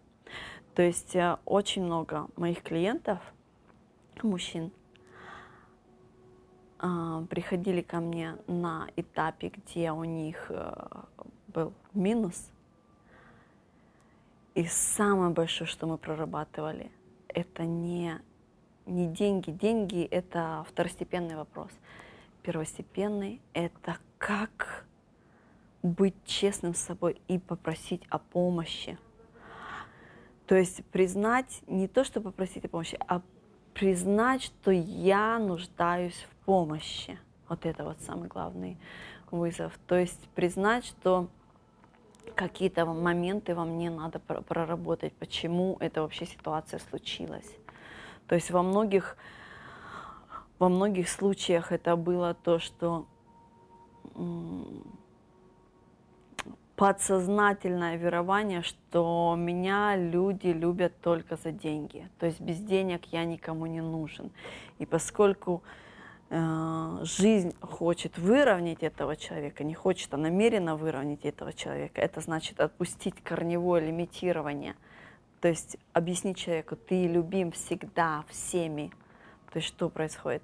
То 0.74 0.82
есть 0.82 1.16
э, 1.16 1.38
очень 1.46 1.84
много 1.84 2.28
моих 2.36 2.64
клиентов, 2.64 3.20
мужчин, 4.24 4.72
приходили 7.30 7.82
ко 7.82 8.00
мне 8.00 8.38
на 8.48 8.88
этапе, 8.96 9.50
где 9.50 9.92
у 9.92 10.04
них 10.04 10.48
э, 10.50 10.74
был 11.48 11.74
минус. 11.94 12.52
И 14.54 14.66
самое 14.66 15.32
большое, 15.32 15.68
что 15.68 15.88
мы 15.88 15.98
прорабатывали, 15.98 16.92
это 17.28 17.64
не, 17.64 18.20
не 18.86 19.08
деньги. 19.08 19.52
Деньги— 19.52 20.04
это 20.12 20.66
второстепенный 20.70 21.36
вопрос. 21.36 21.72
Первостепенный— 22.44 23.42
это 23.54 23.98
как 24.18 24.86
быть 25.84 26.16
честным 26.26 26.74
с 26.74 26.80
собой 26.80 27.22
и 27.28 27.38
попросить 27.38 28.04
о 28.10 28.20
помощи. 28.20 28.98
То 30.48 30.56
есть 30.56 30.84
признать 30.86 31.62
не 31.68 31.88
то, 31.88 32.04
что 32.04 32.22
попросить 32.22 32.66
о 32.66 32.70
помощи, 32.70 32.98
а 33.08 33.22
признать, 33.74 34.42
что 34.42 34.72
я 34.72 35.38
нуждаюсь 35.38 36.26
в 36.32 36.37
помощи. 36.48 37.20
Вот 37.50 37.66
это 37.66 37.84
вот 37.84 38.00
самый 38.00 38.30
главный 38.30 38.78
вызов. 39.32 39.78
То 39.86 39.96
есть 39.96 40.30
признать, 40.34 40.86
что 40.86 41.28
какие-то 42.36 42.86
моменты 42.86 43.54
во 43.54 43.66
мне 43.66 43.90
надо 43.90 44.20
проработать, 44.20 45.14
почему 45.14 45.76
эта 45.82 46.02
вообще 46.02 46.26
ситуация 46.26 46.80
случилась. 46.90 47.52
То 48.28 48.36
есть 48.36 48.50
во 48.50 48.64
многих, 48.64 49.18
во 50.58 50.70
многих 50.70 51.10
случаях 51.10 51.74
это 51.74 51.98
было 51.98 52.34
то, 52.34 52.60
что 52.60 53.06
подсознательное 56.78 57.98
верование, 57.98 58.62
что 58.62 59.36
меня 59.38 59.98
люди 59.98 60.48
любят 60.48 60.94
только 61.02 61.36
за 61.36 61.52
деньги. 61.52 62.08
То 62.20 62.26
есть 62.26 62.40
без 62.40 62.60
денег 62.60 63.04
я 63.12 63.26
никому 63.26 63.66
не 63.66 63.82
нужен. 63.82 64.32
И 64.80 64.86
поскольку 64.86 65.62
жизнь 66.30 67.56
хочет 67.62 68.18
выровнять 68.18 68.84
этого 68.84 69.16
человека, 69.16 69.64
не 69.64 69.74
хочет, 69.74 70.14
а 70.14 70.18
намеренно 70.18 70.76
выровнять 70.76 71.26
этого 71.26 71.54
человека, 71.54 72.02
это 72.02 72.20
значит 72.22 72.60
отпустить 72.60 73.16
корневое 73.24 73.82
лимитирование. 73.82 74.76
То 75.40 75.48
есть 75.48 75.78
объяснить 75.94 76.38
человеку, 76.38 76.76
ты 76.76 77.08
любим 77.08 77.52
всегда 77.52 78.26
всеми. 78.28 78.92
То 79.52 79.60
есть 79.60 79.68
что 79.70 79.90
происходит? 79.90 80.44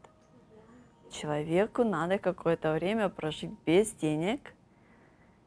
Человеку 1.12 1.84
надо 1.84 2.18
какое-то 2.18 2.74
время 2.74 3.10
прожить 3.10 3.52
без 3.66 3.92
денег– 3.92 4.54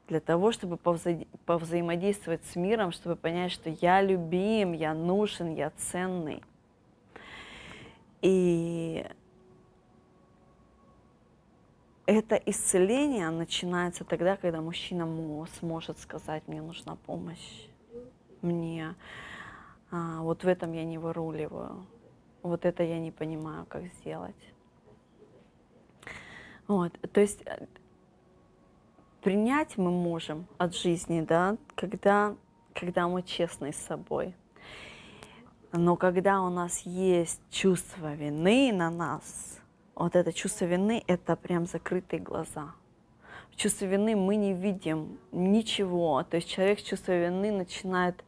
для 0.08 0.20
того, 0.20 0.52
чтобы 0.52 0.76
повза- 0.76 1.26
повзаимодействовать 1.46 2.44
с 2.46 2.56
миром, 2.56 2.92
чтобы 2.92 3.16
понять, 3.16 3.52
что 3.52 3.70
я 3.70 4.00
любим, 4.02 4.72
я 4.72 4.94
нужен, 4.94 5.54
я 5.54 5.70
ценный. 5.70 6.42
И 8.22 9.04
это 12.06 12.36
исцеление 12.36 13.30
начинается 13.30 14.04
тогда, 14.04 14.36
когда 14.36 14.60
мужчина 14.60 15.06
сможет 15.58 15.98
сказать, 15.98 16.42
мне 16.46 16.62
нужна 16.62 16.96
помощь, 17.06 17.66
мне 18.42 18.94
а, 19.90 20.20
вот 20.20 20.44
в 20.44 20.48
этом 20.48 20.72
я 20.72 20.84
не 20.84 20.98
выруливаю, 20.98 21.84
вот 22.42 22.64
это 22.64 22.84
я 22.84 23.00
не 23.00 23.10
понимаю, 23.10 23.66
как 23.68 23.84
сделать. 23.98 24.34
Вот, 26.68 26.92
то 27.12 27.20
есть 27.20 27.44
принять 29.22 29.76
мы 29.76 29.90
можем 29.90 30.46
от 30.58 30.76
жизни, 30.76 31.20
да, 31.20 31.56
когда, 31.74 32.36
когда 32.74 33.08
мы 33.08 33.22
честны 33.22 33.72
с 33.72 33.76
собой. 33.76 34.34
Но 35.72 35.96
когда 35.96 36.40
у 36.42 36.50
нас 36.50 36.80
есть 36.80 37.40
чувство 37.50 38.14
вины 38.14 38.72
на 38.72 38.90
нас, 38.90 39.60
вот 39.96 40.14
это 40.14 40.32
чувство 40.32 40.66
вины– 40.66 41.02
это 41.06 41.34
прям 41.36 41.66
закрытые 41.66 42.20
глаза. 42.20 42.74
В 43.50 43.56
чувстве 43.56 43.88
вины 43.88 44.14
мы 44.14 44.36
не 44.36 44.52
видим 44.52 45.18
ничего. 45.32 46.22
То 46.22 46.36
есть 46.36 46.48
человек 46.48 46.78
с 46.78 46.82
чувством 46.82 47.16
вины 47.16 47.50
начинает 47.52 48.24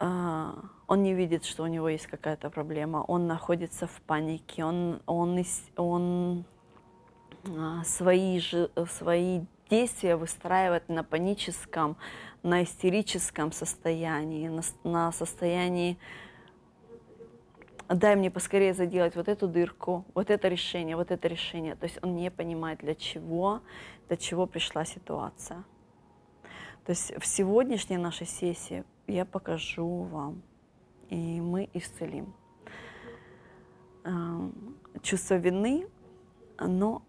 Uh, 0.00 0.54
он 0.88 1.02
не 1.02 1.12
видит, 1.12 1.44
что 1.44 1.64
у 1.64 1.66
него 1.66 1.88
есть 1.90 2.06
какая-то 2.06 2.48
проблема, 2.48 3.04
он 3.06 3.26
находится 3.26 3.86
в 3.86 4.00
панике, 4.06 4.64
он, 4.64 5.02
он, 5.04 5.44
он 5.76 6.44
а, 7.44 7.84
свои, 7.84 8.40
же, 8.40 8.70
свои 8.90 9.42
действия 9.68 10.16
выстраивать 10.16 10.88
на 10.88 11.04
паническом, 11.04 11.98
на 12.42 12.64
истерическом 12.64 13.52
состоянии, 13.52 14.48
на, 14.48 14.62
на 14.82 15.12
состоянии 15.12 15.98
дай 17.88 18.16
мне 18.16 18.30
поскорее 18.30 18.74
заделать 18.74 19.16
вот 19.16 19.28
эту 19.28 19.48
дырку, 19.48 20.04
вот 20.14 20.30
это 20.30 20.48
решение, 20.48 20.96
вот 20.96 21.10
это 21.10 21.28
решение. 21.28 21.74
То 21.74 21.84
есть 21.84 21.98
он 22.02 22.14
не 22.14 22.30
понимает, 22.30 22.80
для 22.80 22.94
чего, 22.94 23.60
для 24.08 24.16
чего 24.16 24.46
пришла 24.46 24.84
ситуация. 24.84 25.64
То 26.84 26.90
есть 26.90 27.16
в 27.18 27.26
сегодняшней 27.26 27.96
нашей 27.98 28.26
сессии 28.26 28.84
я 29.06 29.24
покажу 29.24 30.02
вам, 30.02 30.42
и 31.08 31.40
мы 31.40 31.68
исцелим. 31.74 32.34
Чувство 35.02 35.34
вины, 35.34 35.86
но 36.58 37.02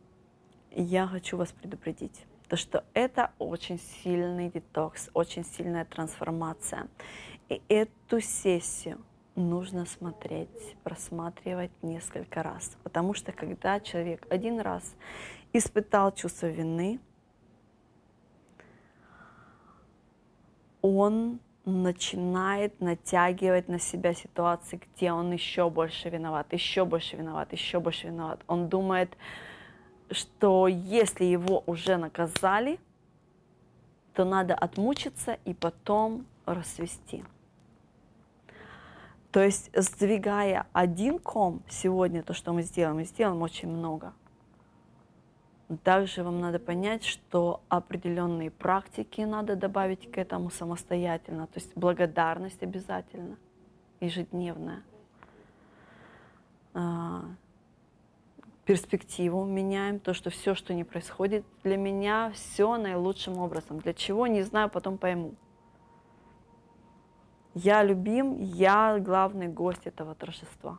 я 0.72 1.08
хочу 1.08 1.38
вас 1.38 1.52
предупредить, 1.52 2.26
то 2.48 2.58
что 2.58 2.84
это 2.94 3.32
очень 3.40 3.80
сильный 3.80 4.50
детокс, 4.50 5.10
очень 5.14 5.46
сильная 5.46 5.86
трансформация. 5.86 6.88
И 7.48 7.62
эту 7.70 8.20
сессию 8.22 9.00
нужно 9.36 9.86
смотреть, 9.86 10.76
просматривать 10.84 11.72
несколько 11.82 12.44
раз. 12.44 12.78
Потому 12.84 13.14
что 13.14 13.32
когда 13.32 13.80
человек 13.80 14.26
один 14.30 14.60
раз 14.60 14.96
испытал 15.54 16.14
чувство 16.14 16.48
вины, 16.48 17.00
он 20.82 21.40
начинает 21.66 22.80
натягивать 22.82 23.68
на 23.68 23.80
себя 23.80 24.14
ситуации, 24.14 24.80
где 24.96 25.12
он 25.12 25.32
еще 25.32 25.70
больше 25.70 26.10
виноват, 26.10 26.52
еще 26.54 26.86
больше 26.86 27.16
виноват, 27.16 27.52
еще 27.54 27.80
больше 27.80 28.08
виноват. 28.08 28.42
Он 28.48 28.70
думает, 28.70 29.16
что 30.12 30.68
если 30.68 31.26
его 31.26 31.64
уже 31.66 31.98
наказали, 31.98 32.80
то 34.14 34.26
надо 34.26 34.56
отмучиться 34.56 35.38
и 35.46 35.54
потом 35.54 36.26
расцвести. 36.46 37.24
То 39.32 39.44
есть, 39.44 39.70
сдвигая 39.76 40.66
один 40.74 41.20
ком 41.20 41.62
сегодня, 41.70 42.24
то, 42.24 42.34
что 42.34 42.52
мы 42.52 42.64
сделаем, 42.64 42.98
мы 42.98 43.04
сделаем 43.04 43.42
очень 43.42 43.70
много. 43.70 44.14
Также 45.84 46.24
вам 46.24 46.42
надо 46.42 46.58
понять, 46.58 47.04
что 47.04 47.62
определенные 47.70 48.50
практики 48.50 49.22
надо 49.22 49.56
добавить 49.56 50.12
к 50.12 50.18
этому 50.18 50.50
самостоятельно. 50.50 51.46
То 51.46 51.60
есть 51.60 51.72
благодарность 51.76 52.64
обязательно, 52.64 53.38
ежедневная 54.00 54.82
а, 56.74 57.26
перспективу 58.66 59.46
меняем, 59.46 60.00
то, 60.00 60.16
что 60.16 60.32
все, 60.32 60.56
что 60.56 60.74
не 60.74 60.84
происходит, 60.84 61.46
для 61.64 61.78
меня 61.78 62.32
все 62.34 62.76
наилучшим 62.78 63.38
образом. 63.38 63.78
Для 63.80 63.94
чего, 63.94 64.26
не 64.26 64.42
знаю, 64.42 64.70
потом 64.70 64.98
пойму. 64.98 65.36
Я 67.64 67.84
любим, 67.84 68.42
я 68.42 69.00
главный 69.00 69.50
гость 69.50 69.86
этого 69.86 70.16
торжества. 70.16 70.78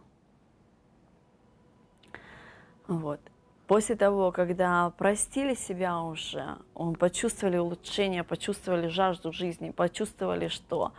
Вот. 2.86 3.20
После 3.66 3.96
того, 3.96 4.32
когда 4.32 4.88
простили 4.96 5.54
себя 5.54 6.00
уже, 6.00 6.56
он 6.74 6.94
почувствовали 6.94 7.58
улучшение, 7.58 8.24
почувствовали 8.24 8.88
жажду 8.88 9.30
жизни, 9.30 9.70
почувствовали, 9.70 10.48
что 10.48 10.92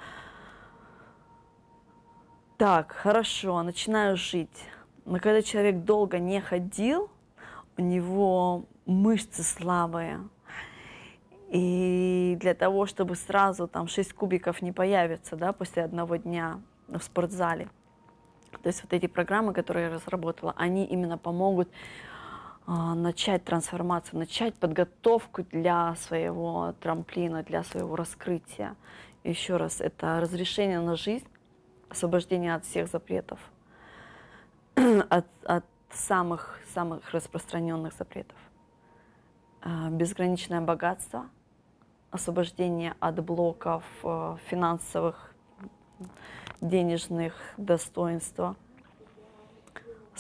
так, 2.58 2.92
хорошо, 2.92 3.64
начинаю 3.64 4.18
жить. 4.18 4.66
Но 5.06 5.18
когда 5.18 5.42
человек 5.42 5.84
долго 5.84 6.20
не 6.20 6.42
ходил, 6.42 7.10
у 7.76 7.82
него 7.82 8.66
мышцы 8.86 9.42
слабые. 9.42 10.20
И 11.52 12.38
для 12.40 12.54
того, 12.54 12.86
чтобы 12.86 13.16
сразу 13.16 13.68
там 13.68 13.90
6 13.90 14.14
кубиков 14.14 14.62
не 14.62 14.72
появится 14.72 15.36
да, 15.36 15.52
после 15.52 15.84
одного 15.84 16.16
дня 16.16 16.62
в 16.88 17.02
спортзале. 17.02 17.68
То 18.64 18.68
есть 18.68 18.82
вот 18.84 18.94
эти 18.94 19.08
программы, 19.08 19.52
которые 19.54 19.88
я 19.88 19.94
разработала, 19.94 20.54
они 20.56 20.86
именно 20.86 21.18
помогут 21.18 21.68
а, 22.66 22.96
начать 22.96 23.44
трансформацию, 23.44 24.20
начать 24.20 24.54
подготовку 24.56 25.44
для 25.44 25.94
своего 25.96 26.74
трамплина, 26.80 27.44
для 27.44 27.64
своего 27.64 27.98
раскрытия. 27.98 28.78
Еще 29.26 29.58
раз, 29.58 29.82
это 29.82 30.22
разрешение 30.22 30.80
на 30.80 30.96
жизнь, 30.96 31.28
освобождение 31.90 32.56
от 32.56 32.64
всех 32.64 32.88
запретов, 32.88 33.40
от, 35.10 35.26
от 35.44 35.66
самых, 35.92 36.62
самых 36.74 37.12
распространенных 37.12 37.94
запретов. 37.94 38.38
А, 39.62 39.90
безграничное 39.90 40.62
богатство, 40.62 41.26
освобождение 42.12 42.96
от 43.00 43.24
блоков 43.24 43.84
э, 44.04 44.38
финансовых, 44.48 45.34
денежных 46.62 47.34
достоинства– 47.58 48.56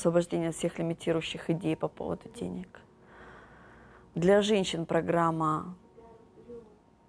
освобождение 0.02 0.50
от 0.50 0.56
всех 0.56 0.80
лимитирующих 0.80 1.50
идей 1.50 1.76
по 1.76 1.88
поводу 1.88 2.28
денег. 2.30 2.80
Для 4.16 4.42
женщин 4.42 4.86
программа 4.86 5.76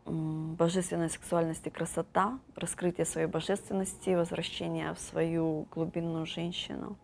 божественная 0.04 1.08
сексуальность 1.08 1.66
и 1.66 1.70
красота, 1.70 2.38
раскрытие 2.54 3.06
своей 3.06 3.28
божественности, 3.28 4.10
возвращение 4.10 4.92
в 4.94 4.98
свою 4.98 5.66
глубинную 5.70 6.26
женщину. 6.26 6.96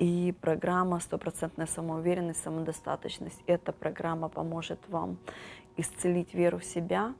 И 0.00 0.34
программа 0.40 0.98
«Стопроцентная 0.98 1.66
самоуверенность, 1.66 2.42
самодостаточность». 2.42 3.42
Эта 3.46 3.70
программа 3.70 4.30
поможет 4.30 4.80
вам 4.88 5.18
исцелить 5.76 6.32
веру 6.32 6.58
в 6.58 6.64
себя, 6.64 7.14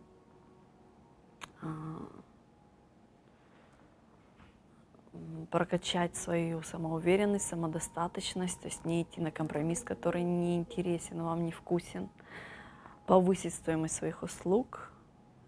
а, 1.60 1.66
прокачать 5.50 6.16
свою 6.16 6.62
самоуверенность, 6.62 7.46
самодостаточность, 7.46 8.58
то 8.58 8.68
есть 8.68 8.82
не 8.86 9.02
идти 9.02 9.20
на 9.20 9.30
компромисс, 9.30 9.82
который 9.82 10.22
не 10.22 10.56
интересен, 10.56 11.22
вам 11.22 11.44
не 11.44 11.52
вкусен, 11.52 12.08
повысить 13.06 13.52
стоимость 13.52 13.96
своих 13.96 14.22
услуг, 14.22 14.89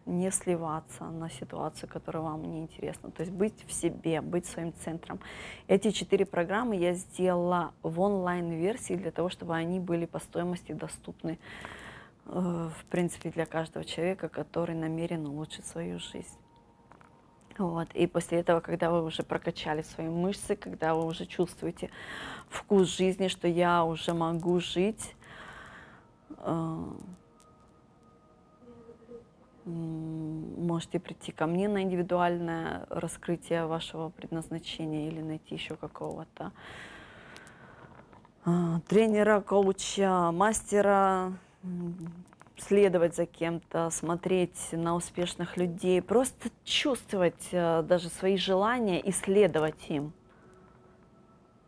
не 0.06 0.30
сливаться 0.30 1.04
на 1.04 1.30
ситуацию, 1.30 1.88
которая 1.88 2.22
вам 2.22 2.42
не 2.42 2.60
интересна. 2.60 3.10
То 3.10 3.22
есть 3.22 3.32
быть 3.32 3.64
в 3.66 3.72
себе, 3.72 4.20
быть 4.20 4.46
своим 4.46 4.72
центром. 4.84 5.20
Эти 5.68 5.90
четыре 5.90 6.26
программы 6.26 6.76
я 6.76 6.94
сделала 6.94 7.72
в 7.82 8.00
онлайн-версии 8.00 8.94
для 8.94 9.10
того, 9.10 9.28
чтобы 9.28 9.54
они 9.54 9.78
были 9.80 10.06
по 10.06 10.18
стоимости 10.18 10.72
доступны, 10.72 11.38
э, 12.26 12.30
в 12.30 12.84
принципе, 12.86 13.30
для 13.30 13.46
каждого 13.46 13.84
человека, 13.84 14.28
который 14.28 14.74
намерен 14.74 15.26
улучшить 15.26 15.66
свою 15.66 15.98
жизнь. 15.98 16.38
Вот. 17.58 17.92
И 17.94 18.06
после 18.06 18.40
этого, 18.40 18.60
когда 18.60 18.90
вы 18.90 19.04
уже 19.04 19.22
прокачали 19.22 19.82
свои 19.82 20.08
мышцы, 20.08 20.56
когда 20.56 20.94
вы 20.94 21.04
уже 21.04 21.26
чувствуете 21.26 21.90
вкус 22.48 22.88
жизни, 22.88 23.28
что 23.28 23.46
я 23.46 23.84
уже 23.84 24.14
могу 24.14 24.58
жить, 24.58 25.14
э, 26.38 26.84
можете 29.64 30.98
прийти 30.98 31.32
ко 31.32 31.46
мне 31.46 31.68
на 31.68 31.82
индивидуальное 31.82 32.86
раскрытие 32.90 33.66
вашего 33.66 34.08
предназначения 34.08 35.08
или 35.08 35.20
найти 35.20 35.54
еще 35.54 35.76
какого-то 35.76 36.52
э, 38.44 38.50
тренера, 38.88 39.40
коуча, 39.40 40.32
мастера, 40.32 41.32
следовать 42.56 43.16
за 43.16 43.26
кем-то, 43.26 43.90
смотреть 43.90 44.72
на 44.72 44.94
успешных 44.94 45.56
людей, 45.56 46.00
просто 46.02 46.50
чувствовать 46.64 47.48
э, 47.52 47.82
даже 47.82 48.08
свои 48.08 48.36
желания 48.36 49.00
и 49.00 49.12
следовать 49.12 49.90
им. 49.90 50.12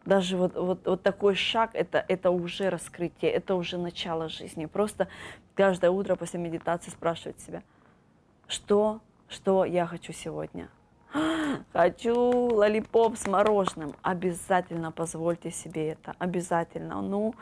Даже 0.05 0.37
вот, 0.37 0.55
вот, 0.55 0.87
вот 0.87 1.03
такой 1.03 1.35
шаг 1.35 1.71
это, 1.73 2.05
это 2.09 2.31
уже 2.31 2.69
раскрытие, 2.69 3.31
это 3.31 3.55
уже 3.55 3.79
начало 3.79 4.29
жизни. 4.29 4.67
Просто 4.67 5.09
каждое 5.55 5.91
утро 5.91 6.15
после 6.15 6.39
медитации 6.39 6.91
спрашивать 6.91 7.41
себя, 7.41 7.63
что, 8.49 9.01
что 9.29 9.65
я 9.65 9.87
хочу 9.87 10.13
сегодня. 10.13 10.69
Хочу 11.73 12.15
лолипоп 12.15 13.17
с 13.17 13.27
мороженым. 13.27 13.95
Обязательно 14.03 14.91
позвольте 14.91 15.51
себе 15.51 15.91
это. 15.91 16.15
Обязательно. 16.19 17.01
Ну, 17.01 17.35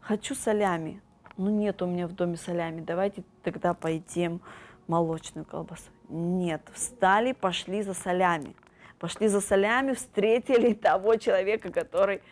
хочу 0.00 0.34
солями 0.34 1.02
ну 1.36 1.50
нет 1.50 1.82
у 1.82 1.86
меня 1.86 2.06
в 2.06 2.12
доме 2.12 2.36
солями, 2.36 2.80
давайте 2.80 3.22
тогда 3.42 3.74
поедим 3.74 4.40
молочную 4.86 5.44
колбасу. 5.44 5.90
Нет, 6.08 6.62
встали, 6.72 7.32
пошли 7.32 7.82
за 7.82 7.94
солями. 7.94 8.54
Пошли 8.98 9.28
за 9.28 9.40
солями, 9.40 9.92
встретили 9.92 10.72
того 10.74 11.16
человека, 11.16 11.70
который 11.70 12.22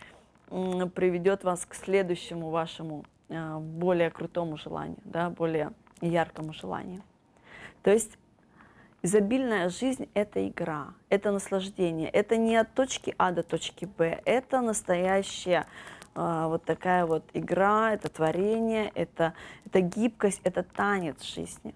приведет 0.49 1.45
вас 1.45 1.67
к 1.67 1.75
следующему 1.75 2.51
вашему 2.51 3.05
э, 3.29 3.59
более 3.59 4.11
крутому 4.11 4.57
желанию, 4.57 4.99
да, 5.05 5.31
более 5.31 5.73
яркому 6.01 6.53
желанию. 6.53 7.03
То 7.85 7.93
есть 7.93 8.19
изобильная 9.03 9.69
жизнь– 9.69 10.09
это 10.15 10.49
игра, 10.49 10.95
это 11.11 11.31
наслаждение, 11.31 12.09
это 12.09 12.39
не 12.39 12.57
от 12.57 12.73
точки 12.73 13.15
А 13.19 13.31
до 13.31 13.43
точки 13.43 13.85
Б, 13.85 14.23
это 14.25 14.63
настоящая 14.63 15.67
а, 16.15 16.49
вот 16.49 16.65
такая 16.65 17.05
вот 17.05 17.25
игра, 17.35 17.93
это 17.93 18.09
творение, 18.09 18.91
это, 18.95 19.35
это 19.67 19.83
гибкость, 19.83 20.41
это 20.45 20.63
танец 20.63 21.23
жизни. 21.23 21.75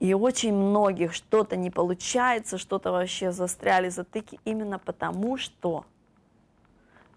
И 0.00 0.14
очень 0.14 0.54
многих 0.54 1.12
что-то 1.12 1.56
не 1.56 1.70
получается, 1.70 2.56
что-то 2.56 2.90
вообще 2.90 3.32
застряли 3.32 3.90
затыки 3.90 4.40
именно 4.46 4.78
потому, 4.78 5.36
что 5.36 5.84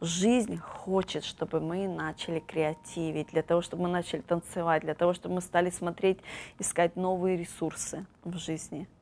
жизнь 0.02 0.58
хочет, 0.58 1.24
чтобы 1.24 1.60
мы 1.60 1.88
начали 1.88 2.40
креативить, 2.40 3.28
для 3.28 3.42
того, 3.42 3.62
чтобы 3.62 3.84
мы 3.84 3.90
начали 3.90 4.22
танцевать, 4.22 4.84
для 4.84 4.94
того, 4.94 5.14
чтобы 5.14 5.36
мы 5.36 5.42
стали 5.42 5.70
смотреть, 5.70 6.20
искать 6.60 6.96
новые 6.96 7.38
ресурсы 7.38 8.06
в 8.24 8.38
жизни– 8.38 8.88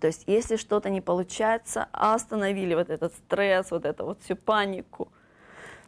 То 0.00 0.08
есть, 0.08 0.24
если 0.26 0.56
что-то 0.56 0.90
не 0.90 1.00
получается, 1.00 1.88
остановили 1.92 2.74
вот 2.74 2.90
этот 2.90 3.14
стресс, 3.14 3.70
вот 3.70 3.84
эту 3.84 4.04
вот 4.04 4.20
всю 4.20 4.34
панику, 4.34 5.12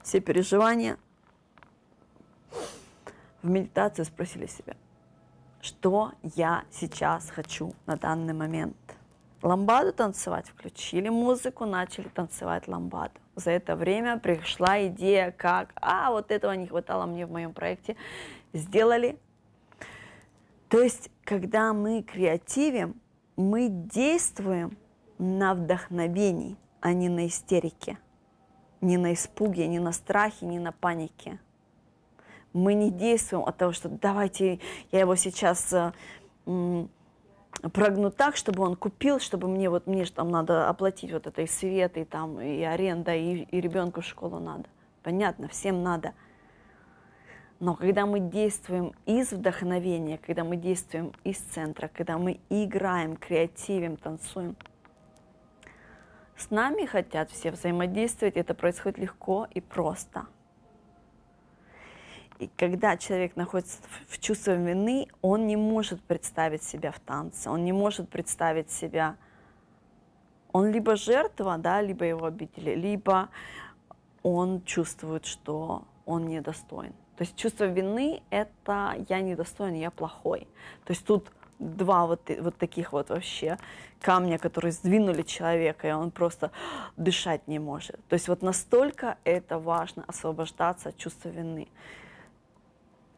все 0.02 0.20
переживания. 0.20 0.98
В 3.42 3.50
медитации 3.50 4.04
спросили 4.04 4.46
себя, 4.46 4.76
что 5.60 6.12
я 6.22 6.64
сейчас 6.70 7.30
хочу 7.30 7.74
на 7.86 7.96
данный 7.96 8.34
момент. 8.34 8.76
Ламбаду 9.42 9.92
танцевать, 9.92 10.48
включили 10.48 11.08
музыку, 11.08 11.64
начали 11.64 12.08
танцевать 12.08 12.66
ламбаду. 12.66 13.14
За 13.36 13.52
это 13.52 13.76
время 13.76 14.18
пришла 14.18 14.84
идея, 14.88 15.30
как, 15.30 15.72
а, 15.76 16.10
вот 16.10 16.32
этого 16.32 16.52
не 16.52 16.66
хватало 16.66 17.06
мне 17.06 17.24
в 17.24 17.30
моем 17.30 17.52
проекте, 17.52 17.94
сделали. 18.52 19.16
То 20.68 20.82
есть, 20.82 21.10
когда 21.22 21.72
мы 21.72 22.02
креативим, 22.02 23.00
мы 23.36 23.68
действуем 23.68 24.76
на 25.18 25.54
вдохновении, 25.54 26.56
а 26.80 26.92
не 26.92 27.08
на 27.08 27.28
истерике, 27.28 27.96
не 28.80 28.96
на 28.96 29.14
испуге, 29.14 29.68
не 29.68 29.78
на 29.78 29.92
страхе, 29.92 30.46
не 30.46 30.58
на 30.58 30.72
панике. 30.72 31.38
Мы 32.52 32.74
не 32.74 32.90
действуем 32.90 33.44
от 33.44 33.56
того, 33.56 33.72
что 33.72 33.88
давайте 33.88 34.58
я 34.90 35.00
его 35.00 35.14
сейчас 35.14 35.72
прогну 37.72 38.10
так, 38.10 38.36
чтобы 38.36 38.62
он 38.62 38.76
купил, 38.76 39.20
чтобы 39.20 39.48
мне 39.48 39.70
вот 39.70 39.86
мне 39.86 40.04
же 40.04 40.12
там 40.12 40.30
надо 40.30 40.68
оплатить 40.68 41.12
вот 41.12 41.26
это 41.26 41.42
и 41.42 41.46
свет, 41.46 41.96
и 41.96 42.04
там 42.04 42.40
и 42.40 42.62
аренда, 42.62 43.14
и, 43.14 43.42
и 43.42 43.60
ребенку 43.60 44.00
в 44.00 44.04
школу 44.04 44.38
надо. 44.38 44.64
Понятно, 45.02 45.48
всем 45.48 45.82
надо– 45.82 46.12
но 47.60 47.74
когда 47.74 48.06
мы 48.06 48.20
действуем 48.20 48.92
из 49.04 49.32
вдохновения, 49.32 50.18
когда 50.18 50.44
мы 50.44 50.56
действуем 50.56 51.12
из 51.24 51.38
центра, 51.38 51.88
когда 51.88 52.16
мы 52.16 52.40
играем, 52.50 53.16
креативим, 53.16 53.96
танцуем, 53.96 54.56
с 56.36 56.50
нами 56.50 56.86
хотят 56.86 57.32
все 57.32 57.50
взаимодействовать, 57.50 58.36
это 58.36 58.54
происходит 58.54 58.98
легко 58.98 59.48
и 59.52 59.60
просто. 59.60 60.26
И 62.38 62.48
когда 62.56 62.96
человек 62.96 63.36
находится 63.36 63.78
в 64.08 64.18
чувстве 64.18 64.56
вины, 64.56 65.08
он 65.22 65.46
не 65.46 65.56
может 65.56 66.00
представить 66.02 66.62
себя 66.62 66.92
в 66.92 67.00
танце, 67.00 67.50
он 67.50 67.64
не 67.64 67.72
может 67.72 68.08
представить 68.08 68.70
себя, 68.70 69.16
Он 70.52 70.70
либо 70.70 70.96
жертва, 70.96 71.58
да, 71.58 71.82
либо 71.82 72.04
его 72.04 72.26
обидели, 72.26 72.74
либо 72.74 73.28
он 74.22 74.62
чувствует, 74.64 75.26
что 75.26 75.84
он 76.06 76.26
недостоин. 76.26 76.92
То 77.16 77.24
есть 77.24 77.36
чувство 77.36 77.64
вины– 77.64 78.22
это 78.30 78.94
я 79.08 79.20
недостоин, 79.20 79.74
я 79.74 79.90
плохой. 79.90 80.46
То 80.84 80.92
есть 80.92 81.04
тут 81.04 81.30
два 81.58 82.06
вот, 82.06 82.30
вот 82.40 82.56
таких 82.56 82.92
вот 82.92 83.10
вообще 83.10 83.58
камня, 84.00 84.38
которые 84.38 84.72
сдвинули 84.72 85.22
человека, 85.22 85.88
и 85.88 85.92
он 85.92 86.10
просто 86.10 86.50
дышать 86.96 87.46
не 87.48 87.58
может. 87.58 87.96
То 88.08 88.14
есть 88.14 88.28
вот 88.28 88.42
настолько 88.42 89.18
это 89.24 89.58
важно 89.58 90.04
освобождаться 90.06 90.90
от 90.90 90.96
чувства 90.96 91.28
вины. 91.28 91.68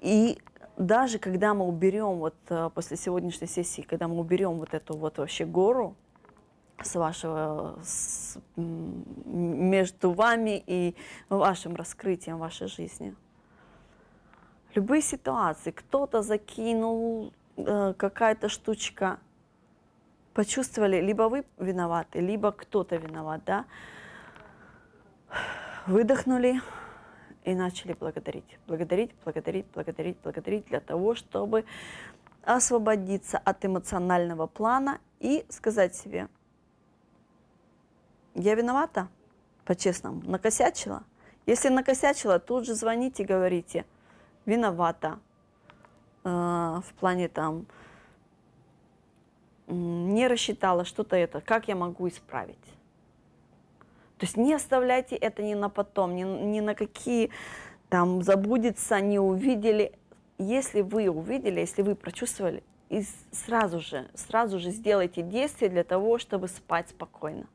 И 0.00 0.38
даже 0.78 1.18
когда 1.18 1.52
мы 1.52 1.66
уберем 1.66 2.18
вот 2.18 2.34
э, 2.48 2.70
после 2.74 2.96
сегодняшней 2.96 3.46
сессии, 3.46 3.82
когда 3.82 4.08
мы 4.08 4.18
уберем 4.18 4.58
вот 4.58 4.72
эту 4.72 4.96
вот 4.96 5.18
вообще 5.18 5.44
гору 5.44 5.94
с 6.82 6.94
вашего, 6.94 7.78
с, 7.82 8.38
между 8.56 10.12
вами 10.12 10.62
и 10.66 10.96
вашим 11.28 11.76
раскрытием 11.76 12.38
вашей 12.38 12.66
жизни, 12.68 13.14
любые 14.74 15.02
ситуации, 15.02 15.70
кто-то 15.70 16.22
закинул 16.22 17.34
э, 17.58 17.92
какая-то 17.98 18.48
штучка, 18.48 19.18
почувствовали, 20.32 20.98
либо 21.02 21.24
вы 21.24 21.44
виноваты, 21.58 22.20
либо 22.20 22.52
кто-то 22.52 22.96
виноват, 22.96 23.42
да, 23.44 23.66
выдохнули 25.86 26.62
и 27.44 27.54
начали 27.54 27.94
благодарить, 27.94 28.58
благодарить, 28.66 29.10
благодарить, 29.24 29.66
благодарить, 29.74 30.16
благодарить 30.22 30.66
для 30.66 30.80
того, 30.80 31.14
чтобы 31.14 31.64
освободиться 32.42 33.38
от 33.38 33.64
эмоционального 33.64 34.46
плана 34.46 34.98
и 35.20 35.44
сказать 35.48 35.94
себе, 35.94 36.28
я 38.34 38.54
виновата, 38.54 39.08
по-честному, 39.64 40.22
накосячила. 40.22 41.04
Если 41.46 41.68
накосячила, 41.68 42.38
тут 42.38 42.66
же 42.66 42.74
звоните 42.74 43.24
говорите– 43.24 43.84
виновата 44.46 45.18
э, 46.24 46.28
в 46.28 46.94
плане 46.98 47.28
там 47.28 47.66
не 49.66 50.26
рассчитала 50.26 50.84
что-то 50.84 51.16
это, 51.16 51.40
как 51.40 51.68
я 51.68 51.76
могу 51.76 52.08
исправить. 52.08 52.58
То 54.20 54.26
есть 54.26 54.36
не 54.36 54.54
оставляйте 54.54 55.16
это 55.16 55.42
ни 55.42 55.54
на 55.54 55.68
потом, 55.68 56.14
ни, 56.14 56.22
ни 56.22 56.60
на 56.60 56.74
какие 56.74 57.30
там 57.88 58.22
забудется, 58.22 59.00
не 59.00 59.18
увидели. 59.18 59.92
Если 60.38 60.82
вы 60.82 61.08
увидели, 61.08 61.58
если 61.58 61.82
вы 61.82 61.94
прочувствовали, 61.94 62.62
и 62.90 63.04
сразу 63.32 63.80
же, 63.80 64.08
сразу 64.14 64.60
же 64.60 64.70
сделайте 64.70 65.22
действия 65.22 65.68
для 65.68 65.84
того, 65.84 66.18
чтобы 66.18 66.48
спать 66.48 66.90
спокойно 66.90 67.46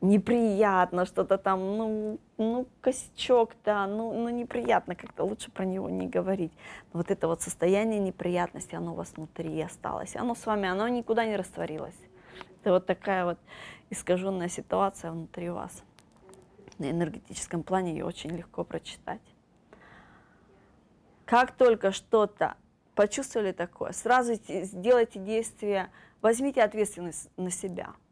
неприятно, 0.00 1.06
что-то 1.06 1.38
там, 1.38 1.76
ну, 1.76 2.18
ну, 2.38 2.66
косячок, 2.80 3.52
да, 3.64 3.86
ну, 3.86 4.12
ну, 4.12 4.28
неприятно 4.28 4.94
как-то, 4.94 5.24
лучше 5.24 5.50
про 5.50 5.64
него 5.64 5.88
не 5.88 6.06
говорить. 6.06 6.52
Но 6.92 6.98
вот 6.98 7.10
это 7.10 7.28
вот 7.28 7.42
состояние 7.42 8.00
неприятности, 8.00 8.74
оно 8.74 8.92
у 8.92 8.94
вас 8.94 9.12
внутри 9.16 9.60
осталось, 9.60 10.16
оно 10.16 10.34
с 10.34 10.46
вами, 10.46 10.68
оно 10.68 10.88
никуда 10.88 11.24
не 11.24 11.36
растворилось. 11.36 11.98
Это 12.62 12.72
вот 12.72 12.86
такая 12.86 13.24
вот 13.24 13.38
искаженная 13.90 14.48
ситуация 14.48 15.10
внутри 15.10 15.50
вас. 15.50 15.82
На 16.78 16.90
энергетическом 16.90 17.62
плане 17.62 17.92
ее 17.92 18.04
очень 18.04 18.30
легко 18.30 18.64
прочитать. 18.64 19.20
Как 21.24 21.52
только 21.52 21.92
что-то 21.92 22.56
почувствовали 22.94 23.52
такое, 23.52 23.92
сразу 23.92 24.34
сделайте 24.34 25.18
действие, 25.18 25.90
возьмите 26.22 26.62
ответственность 26.62 27.30
на 27.36 27.50
себя– 27.50 27.94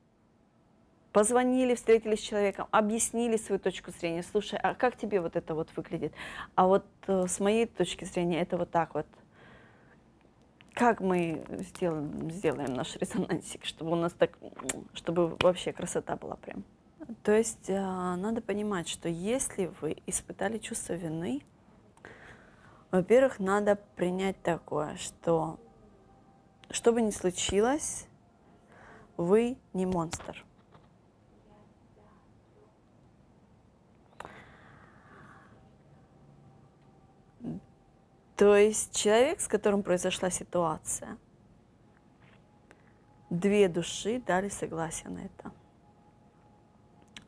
позвонили, 1.14 1.76
встретились 1.76 2.18
с 2.18 2.22
человеком, 2.22 2.66
объяснили 2.72 3.36
свою 3.36 3.60
точку 3.60 3.92
зрения. 3.92 4.24
Слушай, 4.24 4.58
а 4.60 4.74
как 4.74 4.96
тебе 4.96 5.20
вот 5.20 5.36
это 5.36 5.54
вот 5.54 5.70
выглядит? 5.76 6.12
А 6.56 6.66
вот 6.66 6.84
э, 7.06 7.26
с 7.28 7.38
моей 7.38 7.66
точки 7.66 8.04
зрения 8.04 8.40
это 8.42 8.58
вот 8.58 8.72
так 8.72 8.94
вот. 8.94 9.06
Как 10.74 11.00
мы 11.00 11.44
сделаем, 11.60 12.30
сделаем 12.30 12.74
наш 12.74 12.96
резонансик, 12.96 13.64
чтобы 13.64 13.92
у 13.92 13.94
нас 13.94 14.12
так, 14.12 14.36
чтобы 14.92 15.36
вообще 15.40 15.72
красота 15.72 16.16
была 16.16 16.36
прям. 16.36 16.64
То 17.22 17.32
есть 17.32 17.68
э, 17.68 17.80
надо 17.80 18.40
понимать, 18.40 18.88
что 18.88 19.08
если 19.08 19.70
вы 19.80 19.96
испытали 20.06 20.58
чувство 20.58 20.94
вины, 20.94 21.42
во-первых, 22.90 23.38
надо 23.38 23.78
принять 23.96 24.40
такое, 24.42 24.96
что 24.96 25.58
что 26.70 26.92
бы 26.92 27.02
ни 27.02 27.10
случилось, 27.10 28.06
вы 29.16 29.56
не 29.74 29.86
монстр. 29.86 30.44
То 38.36 38.56
есть 38.56 38.94
человек, 38.94 39.40
с 39.40 39.46
которым 39.46 39.82
произошла 39.82 40.30
ситуация, 40.30 41.16
две 43.30 43.68
души 43.68 44.20
дали 44.26 44.48
согласие 44.48 45.10
на 45.10 45.20
это. 45.20 45.52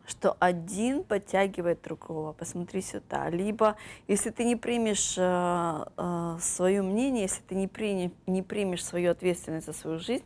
Что 0.06 0.36
один 0.38 1.02
подтягивает 1.02 1.82
другого. 1.82 2.32
Посмотри 2.32 2.80
сюда. 2.80 3.28
Либо, 3.28 3.76
если 4.06 4.30
ты 4.30 4.44
не 4.44 4.54
примешь 4.54 5.16
э, 5.18 5.84
э, 5.96 6.38
свое 6.40 6.82
мнение, 6.82 7.22
если 7.22 7.42
ты 7.42 7.56
не, 7.56 7.66
при, 7.66 8.12
не 8.26 8.42
примешь 8.42 8.84
свою 8.84 9.10
ответственность 9.10 9.66
за 9.66 9.72
свою 9.72 9.98
жизнь, 9.98 10.24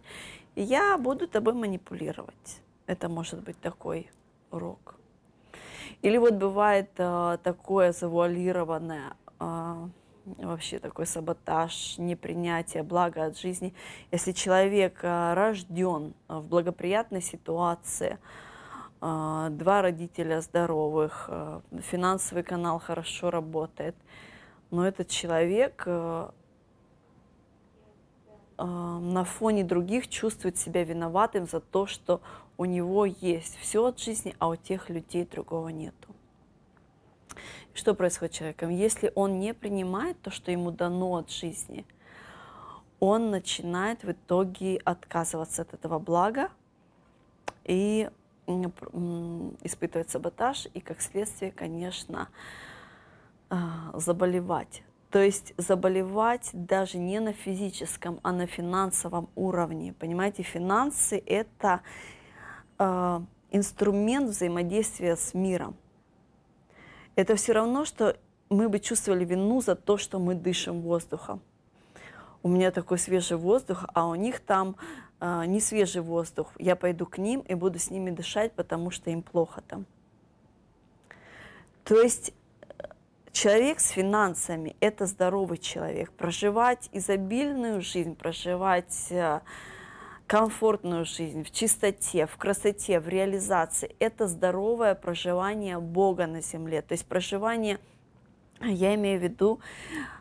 я 0.55 0.99
буду 0.99 1.27
тобой 1.27 1.55
манипулировать. 1.55 2.61
Это 2.87 3.09
может 3.09 3.43
быть 3.43 3.59
такой 3.61 4.11
урок. 4.51 4.97
Или 6.03 6.19
вот 6.19 6.35
бывает 6.35 6.91
э, 6.99 7.39
такое 7.43 7.93
завуалированное 7.93 9.15
э, 9.39 9.89
вообще 10.25 10.79
такой 10.79 11.07
саботаж, 11.07 11.97
непринятие 11.99 12.83
блага 12.83 13.27
от 13.27 13.39
жизни. 13.39 13.75
Если 14.11 14.33
человек 14.33 15.01
э, 15.03 15.35
рожден 15.35 16.15
в 16.29 16.47
благоприятной 16.47 17.23
ситуации, 17.23 18.19
э, 19.01 19.49
два 19.51 19.83
родителя 19.83 20.41
здоровых, 20.41 21.27
э, 21.29 21.61
финансовый 21.91 22.43
канал 22.43 22.79
хорошо 22.79 23.31
работает, 23.31 23.97
но 24.71 24.87
этот 24.87 25.09
человек 25.09 25.87
на 28.63 29.25
фоне 29.25 29.65
других 29.65 30.07
чувствует 30.09 30.59
себя 30.59 30.85
виноватым 30.85 31.47
за 31.47 31.61
то, 31.61 31.87
что 31.87 32.21
у 32.59 32.67
него 32.67 33.07
есть 33.07 33.57
все 33.57 33.87
от 33.87 33.99
жизни, 33.99 34.37
а 34.39 34.49
у 34.49 34.57
тех 34.57 34.91
людей 34.91 35.25
другого 35.25 35.69
нету. 35.71 36.00
Что 37.75 37.95
происходит 37.95 38.35
с 38.35 38.39
человеком? 38.39 38.71
Если 38.71 39.13
он 39.15 39.39
не 39.39 39.55
принимает 39.55 40.21
то, 40.21 40.31
что 40.31 40.51
ему 40.51 40.71
дано 40.71 41.17
от 41.17 41.31
жизни, 41.31 41.87
он 42.99 43.31
начинает 43.31 44.03
в 44.03 44.13
итоге 44.13 44.81
отказываться 44.85 45.63
от 45.63 45.73
этого 45.75 45.99
блага 45.99 46.51
и 47.65 48.11
испытывать 49.63 50.11
саботаж, 50.11 50.67
и 50.75 50.81
как 50.81 51.01
следствие, 51.01 51.53
конечно, 51.53 52.29
а, 53.49 53.93
заболевать. 53.95 54.83
То 55.11 55.21
есть 55.21 55.55
заболевать 55.57 56.51
даже 56.53 56.99
не 56.99 57.21
на 57.21 57.33
физическом, 57.33 58.21
а 58.23 58.33
на 58.33 58.47
финансовом 58.47 59.29
уровне. 59.35 59.93
Понимаете, 59.93 60.43
финансы– 60.43 61.21
это 61.27 61.81
э, 62.79 63.21
инструмент 63.51 64.31
взаимодействия 64.31 65.17
с 65.17 65.35
миром 65.35 65.77
это 67.17 67.37
все 67.37 67.53
равно, 67.53 67.85
что 67.85 68.17
мы 68.49 68.69
бы 68.69 68.81
чувствовали 68.81 69.25
вину 69.25 69.61
за 69.61 69.75
то, 69.75 69.97
что 69.97 70.19
мы 70.19 70.35
дышим 70.35 70.81
воздухом. 70.81 71.41
У 72.43 72.49
меня 72.49 72.71
такой 72.71 72.99
свежий 72.99 73.37
воздух, 73.37 73.85
а 73.95 74.09
у 74.09 74.15
них 74.15 74.41
там 74.41 74.77
э, 75.21 75.45
не 75.47 75.61
свежий 75.61 76.03
воздух. 76.03 76.53
Я 76.59 76.75
пойду 76.75 77.07
к 77.07 77.19
ним 77.19 77.41
и 77.41 77.55
буду 77.55 77.79
с 77.79 77.91
ними 77.91 78.11
дышать, 78.11 78.53
потому 78.53 78.91
что 78.91 79.11
им 79.11 79.23
плохо 79.23 79.63
там. 79.69 79.87
То 81.85 82.01
есть 82.01 82.33
э, 82.79 82.85
человек 83.33 83.79
с 83.81 83.89
финансами– 83.89 84.75
это 84.81 85.07
здоровый 85.07 85.59
человек. 85.59 86.11
Проживать 86.13 86.89
изобильную 86.93 87.83
жизнь, 87.83 88.17
проживать 88.17 89.09
э, 89.11 89.41
комфортную 90.31 91.05
жизнь, 91.07 91.43
в 91.43 91.51
чистоте, 91.51 92.25
в 92.29 92.37
красоте, 92.37 93.01
в 93.01 93.09
реализации. 93.09 93.97
Это 93.99 94.29
здоровое 94.29 94.95
проживание 94.95 95.81
Бога 95.81 96.29
на 96.29 96.41
земле. 96.41 96.83
То 96.83 96.93
есть 96.93 97.05
проживание, 97.05 97.81
я 98.61 98.95
имею 98.95 99.19
в 99.19 99.25
виду, 99.25 99.59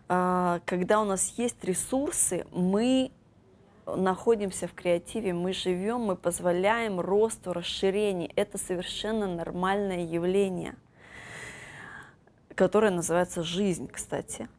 а, 0.08 0.62
когда 0.66 1.00
у 1.00 1.06
нас 1.06 1.36
есть 1.38 1.64
ресурсы, 1.64 2.48
мы 2.52 3.12
находимся 3.86 4.68
в 4.68 4.74
креативе, 4.74 5.32
мы 5.32 5.54
живем, 5.54 6.00
мы 6.00 6.16
позволяем 6.16 7.00
росту, 7.00 7.54
расширению. 7.54 8.32
Это 8.36 8.58
совершенно 8.58 9.28
нормальное 9.28 10.08
явление, 10.08 10.74
которое 12.56 12.90
называется 12.90 13.44
жизнь, 13.44 13.88
кстати. 13.88 14.50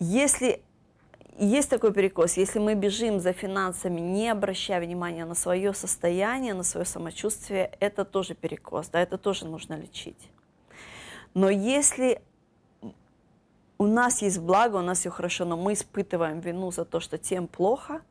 Если 0.00 0.62
есть 1.38 1.70
такой 1.70 1.92
перекос. 1.92 2.36
Если 2.36 2.58
мы 2.58 2.74
бежим 2.74 3.20
за 3.20 3.32
финансами, 3.32 4.00
не 4.00 4.28
обращая 4.30 4.80
внимания 4.80 5.24
на 5.24 5.34
свое 5.34 5.72
состояние, 5.74 6.54
на 6.54 6.62
свое 6.62 6.86
самочувствие, 6.86 7.76
это 7.80 8.04
тоже 8.04 8.34
перекос, 8.34 8.88
да, 8.88 9.00
это 9.00 9.18
тоже 9.18 9.46
нужно 9.46 9.74
лечить. 9.74 10.30
Но 11.34 11.50
если 11.50 12.22
у 13.78 13.86
нас 13.86 14.22
есть 14.22 14.38
благо, 14.38 14.76
у 14.76 14.82
нас 14.82 15.00
все 15.00 15.10
хорошо, 15.10 15.44
но 15.44 15.56
мы 15.56 15.72
испытываем 15.72 16.40
вину 16.40 16.70
за 16.70 16.84
то, 16.84 17.00
что 17.00 17.18
тем 17.18 17.48
плохо, 17.48 18.02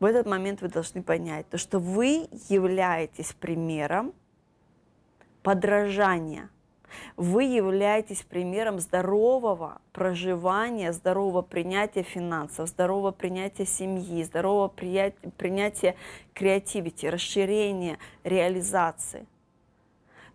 в 0.00 0.04
этот 0.04 0.26
момент 0.26 0.62
вы 0.62 0.68
должны 0.68 1.02
понять, 1.02 1.48
то, 1.48 1.58
что 1.58 1.78
вы 1.78 2.28
являетесь 2.48 3.32
примером 3.34 4.14
подражания– 5.42 6.48
вы 7.16 7.44
являетесь 7.44 8.22
примером 8.22 8.80
здорового 8.80 9.80
проживания, 9.92 10.92
здорового 10.92 11.42
принятия 11.42 12.02
финансов, 12.02 12.68
здорового 12.68 13.10
принятия 13.10 13.66
семьи, 13.66 14.22
здорового 14.22 14.68
принятия 14.68 15.94
креативити, 16.34 17.06
расширения, 17.06 17.98
реализации. 18.24 19.26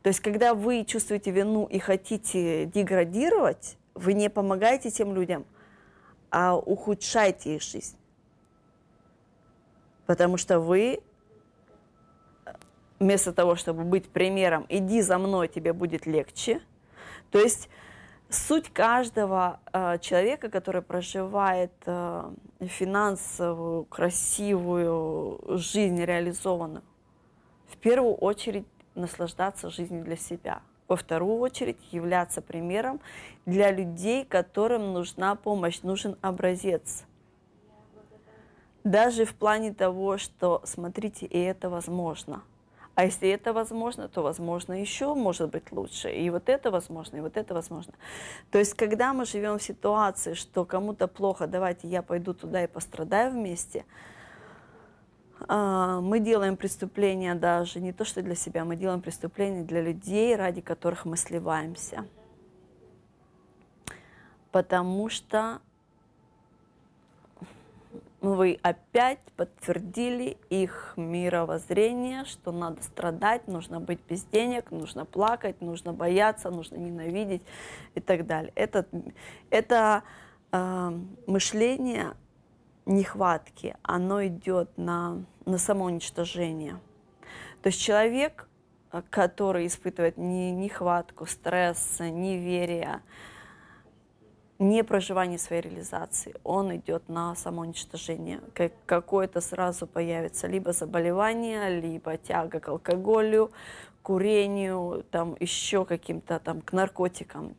То 0.03 0.09
есть, 0.09 0.19
когда 0.19 0.53
вы 0.53 0.85
чувствуете 0.85 1.31
вину 1.31 1.65
и 1.65 1.79
хотите 1.79 2.65
деградировать, 2.65 3.77
вы 3.93 4.13
не 4.13 4.29
помогаете 4.29 4.91
тем 4.91 5.13
людям, 5.13 5.45
а 6.29 6.55
ухудшаете 6.55 7.55
их 7.55 7.61
жизнь. 7.61 7.97
Потому 10.05 10.37
что 10.37 10.59
вы 10.59 11.01
вместо 12.99 13.33
того, 13.33 13.55
чтобы 13.55 13.83
быть 13.83 14.09
примером, 14.09 14.65
иди 14.69 15.01
за 15.01 15.17
мной, 15.17 15.47
тебе 15.47 15.73
будет 15.73 16.05
легче. 16.05 16.61
То 17.31 17.39
есть 17.39 17.69
суть 18.29 18.69
каждого 18.69 19.59
э, 19.71 19.99
человека, 19.99 20.49
который 20.49 20.81
проживает 20.81 21.71
э, 21.85 22.29
финансовую, 22.61 23.85
красивую 23.85 25.39
жизнь 25.57 26.03
реализованную, 26.03 26.83
в 27.67 27.77
первую 27.77 28.15
очередь 28.15 28.65
наслаждаться 28.95 29.69
жизнью 29.69 30.03
для 30.03 30.15
себя. 30.15 30.61
Во 30.87 30.95
вторую 30.95 31.39
очередь 31.39 31.77
являться 31.91 32.41
примером 32.41 33.01
для 33.45 33.71
людей, 33.71 34.23
которым 34.23 34.93
нужна 34.93 35.35
помощь, 35.35 35.81
нужен 35.81 36.17
образец. 36.21 37.03
Даже 38.85 39.25
в 39.25 39.35
плане 39.35 39.73
того, 39.73 40.17
что, 40.17 40.61
смотрите, 40.63 41.25
и 41.25 41.37
это 41.37 41.69
возможно– 41.69 42.41
а 42.97 43.05
если 43.05 43.29
это 43.29 43.53
возможно, 43.53 44.07
то 44.07 44.23
возможно 44.23 44.73
еще 44.73 45.13
может 45.13 45.51
быть 45.51 45.71
лучше. 45.71 46.09
И 46.09 46.31
вот 46.31 46.49
это 46.49 46.71
возможно, 46.71 47.17
и 47.17 47.21
вот 47.21 47.37
это 47.37 47.53
возможно. 47.53 47.93
То 48.49 48.57
есть, 48.57 48.73
когда 48.73 49.13
мы 49.13 49.25
живем 49.25 49.59
в 49.59 49.61
ситуации, 49.61 50.33
что 50.33 50.65
кому-то 50.65 51.07
плохо, 51.07 51.45
давайте 51.45 51.87
я 51.87 52.01
пойду 52.01 52.33
туда 52.33 52.63
и 52.63 52.67
пострадаю 52.67 53.33
вместе, 53.33 53.85
а, 55.47 56.01
мы 56.01 56.19
делаем 56.19 56.57
преступления 56.57 57.35
даже 57.35 57.79
не 57.81 57.93
то, 57.93 58.03
что 58.03 58.23
для 58.23 58.33
себя, 58.33 58.65
мы 58.65 58.75
делаем 58.75 59.03
преступления 59.03 59.61
для 59.61 59.83
людей, 59.83 60.35
ради 60.35 60.61
которых 60.61 61.05
мы 61.05 61.17
сливаемся. 61.17 62.07
Потому 64.51 65.07
что 65.09 65.61
вы 68.21 68.59
опять 68.63 69.19
подтвердили 69.35 70.37
их 70.49 70.93
мировоззрение, 70.95 72.25
что 72.25 72.51
надо 72.51 72.81
страдать, 72.81 73.47
нужно 73.47 73.79
быть 73.79 73.99
без 74.09 74.23
денег, 74.23 74.71
нужно 74.71 75.05
плакать, 75.05 75.61
нужно 75.61 75.93
бояться, 75.93 76.49
нужно 76.49 76.77
ненавидеть 76.77 77.43
и 77.93 77.99
так 77.99 78.25
далее. 78.25 78.51
Это, 78.55 78.87
это 79.51 80.03
э, 80.51 80.99
мышление 81.27 82.13
нехватки, 82.87 83.75
оно 83.83 84.25
идет 84.25 84.75
на, 84.77 85.23
на 85.45 85.57
самоуничтожение. 85.57 86.79
То 87.61 87.67
есть 87.67 87.81
человек, 87.81 88.47
который 89.09 89.67
испытывает 89.67 90.17
не, 90.17 90.51
нехватку, 90.51 91.25
стресс, 91.25 91.99
неверие, 91.99 93.01
не 94.59 94.83
проживание 94.83 95.37
своей 95.37 95.61
реализации, 95.61 96.33
он 96.43 96.75
идет 96.75 97.09
на 97.09 97.35
самоуничтожение. 97.35 98.41
Как, 98.53 98.73
какое-то 98.85 99.41
сразу 99.41 99.85
появится 99.85 100.47
либо 100.47 100.73
заболевание, 100.73 101.79
либо 101.79 102.17
тяга 102.17 102.59
к 102.59 102.67
алкоголю, 102.69 103.51
курению, 104.01 105.05
там 105.11 105.35
еще 105.39 105.85
каким-то 105.85 106.39
там 106.39 106.61
к 106.61 106.73
наркотикам. 106.73 107.55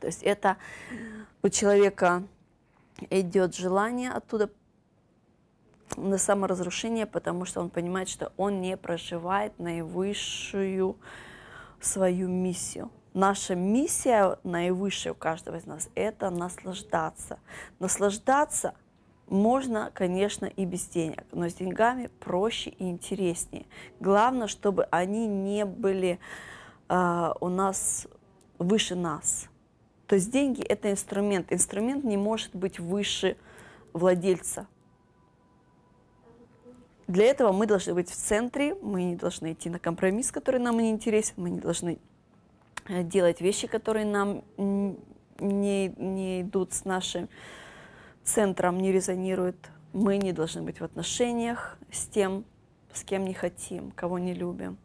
То 0.00 0.06
есть 0.06 0.22
это 0.22 0.56
у 1.42 1.48
человека 1.48 2.22
идет 3.10 3.56
желание 3.56 4.10
оттуда 4.10 4.50
на 5.96 6.18
саморазрушение, 6.18 7.06
потому 7.06 7.44
что 7.44 7.60
он 7.60 7.70
понимает, 7.70 8.08
что 8.08 8.32
он 8.36 8.60
не 8.60 8.76
проживает 8.76 9.58
наивысшую 9.58 10.96
свою 11.80 12.28
миссию. 12.28 12.90
Наша 13.18 13.56
миссия 13.56 14.38
наивысшая 14.44 15.12
у 15.12 15.16
каждого 15.16 15.56
из 15.56 15.66
нас– 15.66 15.90
это 15.96 16.30
наслаждаться. 16.30 17.40
Наслаждаться 17.80 18.74
можно, 19.26 19.90
конечно, 19.92 20.46
и 20.46 20.64
без 20.64 20.86
денег, 20.86 21.24
но 21.32 21.48
с 21.48 21.54
деньгами 21.54 22.10
проще 22.20 22.70
и 22.70 22.88
интереснее. 22.88 23.66
Главное, 23.98 24.46
чтобы 24.46 24.84
они 24.92 25.26
не 25.26 25.64
были 25.64 26.20
э, 26.88 27.32
у 27.40 27.48
нас 27.48 28.06
выше 28.60 28.94
нас. 28.94 29.48
То 30.06 30.14
есть 30.14 30.30
деньги– 30.30 30.62
это 30.68 30.88
инструмент. 30.88 31.52
Инструмент 31.52 32.04
не 32.04 32.16
может 32.16 32.54
быть 32.54 32.78
выше 32.78 33.36
владельца. 33.94 34.68
Для 37.08 37.24
этого 37.24 37.50
мы 37.50 37.66
должны 37.66 37.94
быть 37.94 38.10
в 38.10 38.14
центре, 38.14 38.76
мы 38.76 39.02
не 39.02 39.16
должны 39.16 39.54
идти 39.54 39.70
на 39.70 39.80
компромисс, 39.80 40.30
который 40.30 40.60
нам 40.60 40.78
не 40.78 40.90
интересен, 40.90 41.34
мы 41.36 41.50
не 41.50 41.58
должны 41.58 41.98
делать 42.88 43.40
вещи, 43.40 43.66
которые 43.66 44.06
нам 44.06 44.44
не, 45.38 45.88
не 45.88 46.42
идут 46.42 46.72
с 46.72 46.84
нашим 46.84 47.28
центром, 48.24 48.78
не 48.78 48.92
резонируют. 48.92 49.70
Мы 49.92 50.18
не 50.18 50.32
должны 50.32 50.62
быть 50.62 50.80
в 50.80 50.84
отношениях 50.84 51.78
с 51.90 52.06
тем, 52.06 52.44
с 52.92 53.02
кем 53.04 53.24
не 53.24 53.34
хотим, 53.34 53.90
кого 53.92 54.18
не 54.18 54.34
любим. 54.34 54.76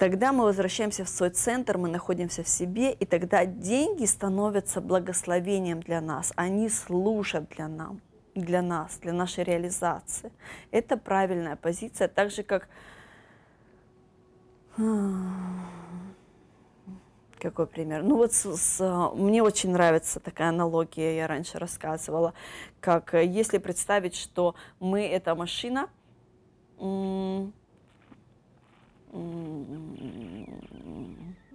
Тогда 0.00 0.32
мы 0.32 0.44
возвращаемся 0.44 1.04
в 1.04 1.10
свой 1.10 1.28
центр, 1.28 1.76
мы 1.76 1.90
находимся 1.90 2.42
в 2.42 2.48
себе, 2.48 2.90
и 2.90 3.04
тогда 3.04 3.44
деньги 3.44 4.06
становятся 4.06 4.80
благословением 4.80 5.80
для 5.80 6.00
нас. 6.00 6.32
Они 6.36 6.70
служат 6.70 7.50
для 7.50 7.68
нас, 7.68 7.96
для 8.34 8.62
нас, 8.62 8.98
для 9.02 9.12
нашей 9.12 9.44
реализации. 9.44 10.32
Это 10.70 10.96
правильная 10.96 11.56
позиция, 11.56 12.08
так 12.08 12.30
же 12.30 12.42
как 12.42 12.68
какой 17.40 17.66
пример? 17.66 18.02
Ну 18.02 18.16
вот 18.16 18.32
с, 18.32 18.56
с, 18.56 19.10
мне 19.14 19.42
очень 19.42 19.70
нравится 19.70 20.20
такая 20.20 20.50
аналогия, 20.50 21.16
я 21.16 21.26
раньше 21.26 21.58
рассказывала, 21.58 22.34
как 22.80 23.14
э, 23.14 23.24
если 23.24 23.58
представить, 23.58 24.14
что 24.14 24.54
мы 24.78 25.06
это 25.06 25.34
машина, 25.34 25.88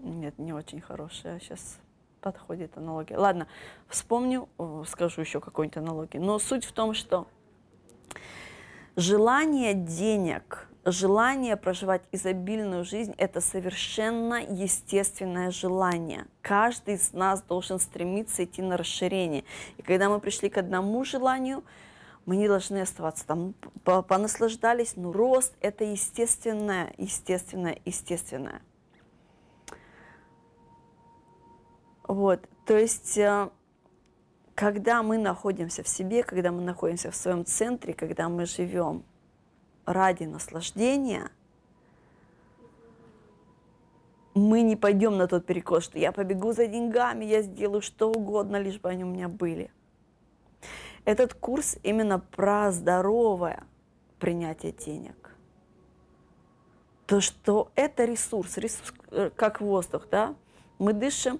нет, 0.05 0.37
не 0.37 0.53
очень 0.53 0.81
хорошая, 0.81 1.39
сейчас 1.39 1.79
подходит 2.21 2.77
аналогия. 2.77 3.17
Ладно, 3.17 3.47
вспомню, 3.87 4.49
скажу 4.87 5.21
еще 5.21 5.39
какую-нибудь 5.39 5.77
аналогию. 5.77 6.23
Но 6.23 6.39
суть 6.39 6.65
в 6.65 6.71
том, 6.71 6.93
что 6.93 7.27
желание 8.95 9.73
денег 9.73 10.67
желание 10.85 11.57
проживать 11.57 12.03
изобильную 12.11 12.85
жизнь– 12.85 13.15
это 13.17 13.41
совершенно 13.41 14.35
естественное 14.35 15.49
желание. 15.49 16.27
Каждый 16.41 16.95
из 16.95 17.11
нас 17.11 17.41
должен 17.41 17.79
стремиться 17.79 18.43
идти 18.43 18.61
на 18.61 18.77
расширение. 18.77 19.43
И 19.77 19.81
когда 19.81 20.09
мы 20.09 20.19
пришли 20.19 20.49
к 20.49 20.57
одному 20.57 21.03
желанию, 21.03 21.63
мы 22.25 22.37
не 22.37 22.47
должны 22.47 22.81
оставаться 22.81 23.25
там, 23.25 23.53
понаслаждались, 23.83 24.95
но 24.95 25.11
рост– 25.11 25.53
это 25.61 25.83
естественное, 25.83 26.93
естественное, 26.97 27.79
естественное. 27.85 28.61
Вот, 32.07 32.47
то 32.67 32.77
есть, 32.77 33.17
э, 33.17 33.49
когда 34.53 35.01
мы 35.01 35.17
находимся 35.17 35.81
в 35.81 35.87
себе, 35.87 36.21
когда 36.21 36.51
мы 36.51 36.61
находимся 36.61 37.09
в 37.09 37.15
своем 37.15 37.45
центре, 37.45 37.95
когда 37.95 38.29
мы 38.29 38.45
живем– 38.45 39.03
ради 39.85 40.23
наслаждения, 40.23 41.31
мы 44.33 44.61
не 44.61 44.75
пойдем 44.75 45.17
на 45.17 45.27
тот 45.27 45.45
перекос, 45.45 45.85
что 45.85 45.97
я 45.97 46.11
побегу 46.11 46.51
за 46.51 46.67
деньгами, 46.67 47.25
я 47.25 47.41
сделаю 47.41 47.81
что 47.81 48.11
угодно, 48.11 48.57
лишь 48.57 48.79
бы 48.79 48.89
они 48.89 49.03
у 49.03 49.07
меня 49.07 49.29
были. 49.29 49.71
Этот 51.05 51.33
курс 51.33 51.77
именно 51.83 52.19
про 52.19 52.71
здоровое 52.71 53.63
принятие 54.19 54.71
денег. 54.71 55.31
То, 57.05 57.21
что 57.21 57.71
это 57.75 58.05
ресурс, 58.05 58.57
ресурс 58.57 58.93
э, 59.11 59.29
как 59.35 59.61
воздух, 59.61 60.07
да? 60.09 60.35
Мы 60.79 60.93
дышим, 60.93 61.39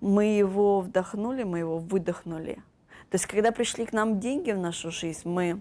мы 0.00 0.24
его 0.36 0.80
вдохнули, 0.80 1.42
мы 1.44 1.60
его 1.60 1.78
выдохнули. 1.78 2.56
То 3.10 3.14
есть, 3.14 3.26
когда 3.26 3.50
пришли 3.50 3.86
к 3.86 3.92
нам 3.92 4.20
деньги 4.20 4.52
в 4.52 4.58
нашу 4.58 4.90
жизнь, 4.90 5.28
мы... 5.28 5.60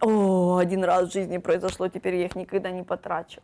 О, 0.00 0.56
один 0.56 0.82
раз 0.84 1.08
в 1.08 1.12
жизни 1.12 1.38
произошло, 1.38 1.88
теперь 1.88 2.16
я 2.16 2.26
их 2.26 2.34
никогда 2.34 2.70
не 2.70 2.82
потрачу. 2.82 3.40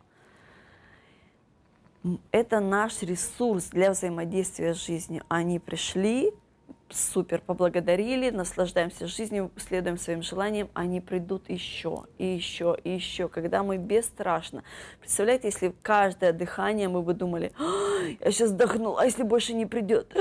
Это 2.31 2.59
наш 2.59 3.01
ресурс 3.01 3.65
для 3.65 3.91
взаимодействия 3.91 4.73
с 4.73 4.83
жизнью. 4.83 5.23
Они 5.27 5.59
пришли, 5.59 6.31
супер 6.89 7.41
поблагодарили, 7.41 8.29
наслаждаемся 8.29 9.07
жизнью, 9.07 9.51
следуем 9.57 9.97
своим 9.97 10.21
желаниям, 10.21 10.69
они 10.73 11.01
придут 11.01 11.49
еще, 11.49 12.05
и 12.17 12.25
еще, 12.25 12.77
и 12.83 12.91
еще, 12.91 13.27
когда 13.27 13.61
мы 13.61 13.77
бесстрашно. 13.77 14.63
Представляете, 14.99 15.49
если 15.49 15.75
каждое 15.81 16.33
дыхание 16.33 16.87
мы 16.87 17.01
бы 17.01 17.13
думали, 17.13 17.51
я 18.19 18.31
сейчас 18.31 18.51
вдохнул, 18.51 18.97
а 18.97 19.05
если 19.05 19.23
больше 19.23 19.53
не 19.53 19.65
придет? 19.65 20.15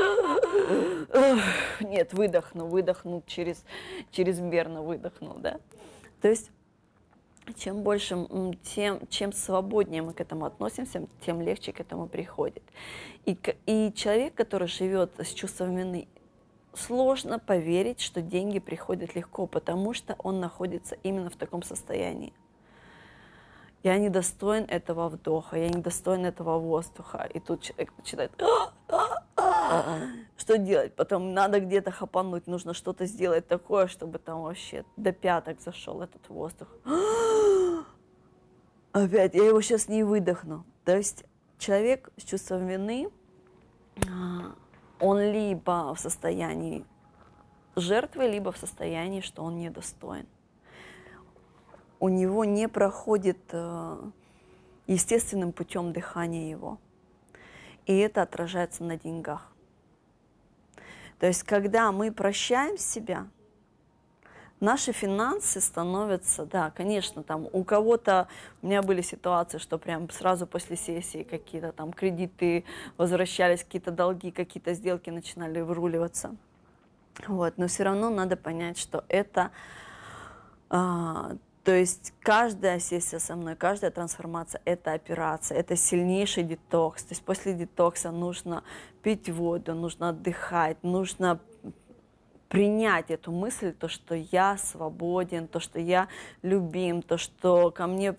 Нет, 1.80 2.12
выдохну, 2.12 2.66
выдохну 2.66 3.22
через, 3.26 3.64
чрезмерно 4.10 4.82
выдохнул, 4.82 5.36
да? 5.38 5.60
То 6.20 6.28
есть 6.28 6.50
чем 7.54 7.82
больше, 7.82 8.26
тем, 8.62 9.06
чем 9.08 9.32
свободнее 9.32 10.02
мы 10.02 10.12
к 10.12 10.20
этому 10.20 10.46
относимся, 10.46 11.06
тем 11.24 11.40
легче 11.40 11.72
к 11.72 11.80
этому 11.80 12.08
приходит. 12.08 12.62
И, 13.24 13.38
и 13.66 13.92
человек, 13.94 14.34
который 14.34 14.68
живет 14.68 15.12
с 15.18 15.28
чувством 15.32 15.76
вины, 15.76 16.08
сложно 16.74 17.38
поверить, 17.38 18.00
что 18.00 18.20
деньги 18.20 18.58
приходят 18.58 19.14
легко, 19.14 19.46
потому 19.46 19.94
что 19.94 20.16
он 20.18 20.40
находится 20.40 20.96
именно 21.02 21.30
в 21.30 21.36
таком 21.36 21.62
состоянии. 21.62 22.32
Я 23.82 23.98
не 23.98 24.08
достоин 24.08 24.64
этого 24.64 25.08
вдоха, 25.08 25.56
я 25.56 25.68
не 25.68 25.80
достоин 25.80 26.26
этого 26.26 26.58
воздуха. 26.58 27.28
И 27.32 27.38
тут 27.38 27.62
человек 27.62 27.92
начинает, 27.96 28.32
что 30.36 30.58
делать? 30.58 30.94
Потом 30.94 31.32
надо 31.32 31.60
где-то 31.60 31.90
хапануть, 31.90 32.46
нужно 32.46 32.74
что-то 32.74 33.06
сделать 33.06 33.46
такое, 33.48 33.86
чтобы 33.86 34.18
там 34.18 34.42
вообще 34.42 34.84
до 34.96 35.12
пяток 35.12 35.60
зашел 35.60 36.02
этот 36.02 36.28
воздух. 36.28 36.68
Опять, 38.92 39.34
я 39.34 39.46
его 39.46 39.60
сейчас 39.60 39.88
не 39.88 40.04
выдохну. 40.04 40.64
То 40.84 40.96
есть 40.96 41.24
человек 41.58 42.10
с 42.16 42.24
чувством 42.24 42.66
вины, 42.66 43.10
а, 44.08 44.54
он 45.00 45.20
либо 45.20 45.94
в 45.94 46.00
состоянии 46.00 46.84
жертвы, 47.76 48.26
либо 48.26 48.52
в 48.52 48.56
состоянии, 48.56 49.20
что 49.20 49.42
он 49.42 49.58
недостоин. 49.58 50.26
У 51.98 52.08
него 52.08 52.44
не 52.44 52.68
проходит 52.68 53.38
э, 53.52 54.10
естественным 54.86 55.52
путем 55.52 55.92
дыхания 55.92 56.50
его. 56.50 56.78
И 57.86 57.96
это 57.96 58.22
отражается 58.22 58.84
на 58.84 58.98
деньгах. 58.98 59.52
То 61.18 61.26
есть, 61.26 61.42
когда 61.44 61.92
мы 61.92 62.12
прощаем 62.12 62.76
себя, 62.76 63.26
наши 64.60 64.92
финансы 64.92 65.60
становятся, 65.60 66.46
да, 66.46 66.70
конечно, 66.70 67.22
там 67.22 67.48
у 67.52 67.64
кого-то, 67.64 68.28
у 68.62 68.66
меня 68.66 68.82
были 68.82 69.00
ситуации, 69.00 69.58
что 69.58 69.78
прям 69.78 70.10
сразу 70.10 70.46
после 70.46 70.76
сессии 70.76 71.22
какие-то 71.22 71.72
там 71.72 71.92
кредиты 71.92 72.64
возвращались, 72.96 73.64
какие-то 73.64 73.90
долги, 73.90 74.30
какие-то 74.30 74.74
сделки 74.74 75.10
начинали 75.10 75.60
выруливаться. 75.60 76.36
Вот, 77.26 77.56
но 77.56 77.66
все 77.66 77.84
равно 77.84 78.10
надо 78.10 78.36
понять, 78.36 78.78
что 78.78 79.04
это, 79.08 79.50
а, 80.68 81.36
то 81.66 81.74
есть 81.74 82.12
каждая 82.20 82.78
сессия 82.78 83.18
со 83.18 83.34
мной, 83.34 83.56
каждая 83.56 83.90
трансформация– 83.90 84.62
это 84.64 84.92
операция, 84.92 85.58
это 85.58 85.74
сильнейший 85.74 86.44
детокс. 86.44 87.02
То 87.02 87.12
есть 87.12 87.24
после 87.24 87.54
детокса 87.54 88.12
нужно 88.12 88.62
пить 89.02 89.28
воду, 89.28 89.74
нужно 89.74 90.10
отдыхать, 90.10 90.76
нужно 90.84 91.40
принять 92.48 93.10
эту 93.10 93.32
мысль, 93.32 93.72
то, 93.72 93.88
что 93.88 94.14
я 94.14 94.56
свободен, 94.56 95.48
то, 95.48 95.60
что 95.60 95.80
я 95.80 96.08
любим, 96.42 97.02
то, 97.02 97.18
что 97.18 97.70
ко 97.70 97.86
мне 97.86 98.14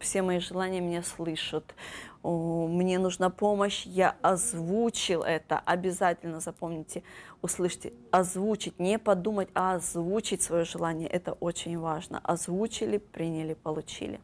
все 0.00 0.22
мои 0.22 0.40
желания 0.40 0.80
меня 0.80 1.02
слышат, 1.02 1.74
мне 2.22 2.98
нужна 2.98 3.30
помощь, 3.30 3.86
я 3.86 4.16
озвучил 4.20 5.22
это, 5.22 5.58
обязательно 5.58 6.40
запомните, 6.40 7.02
услышьте, 7.40 7.94
озвучить, 8.10 8.78
не 8.78 8.98
подумать, 8.98 9.48
а 9.54 9.76
озвучить 9.76 10.42
свое 10.42 10.64
желание, 10.64 11.08
это 11.08 11.32
очень 11.32 11.78
важно, 11.78 12.20
озвучили, 12.22 12.98
приняли, 12.98 13.54
получили. 13.54 14.20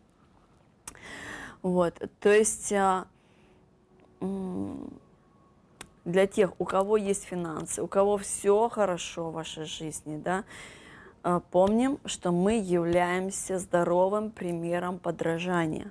Вот, 1.62 2.00
то 2.20 2.30
есть 2.30 2.70
а, 2.74 3.06
для 6.06 6.26
тех, 6.28 6.58
у 6.60 6.64
кого 6.64 6.96
есть 6.96 7.24
финансы, 7.24 7.82
у 7.82 7.88
кого 7.88 8.16
все 8.16 8.68
хорошо 8.68 9.30
в 9.30 9.34
вашей 9.34 9.64
жизни, 9.64 10.16
да, 10.16 10.44
а, 11.22 11.40
помним, 11.40 11.98
что 12.04 12.30
мы 12.30 12.58
являемся 12.58 13.58
здоровым 13.58 14.30
примером 14.30 15.00
подражания. 15.00 15.90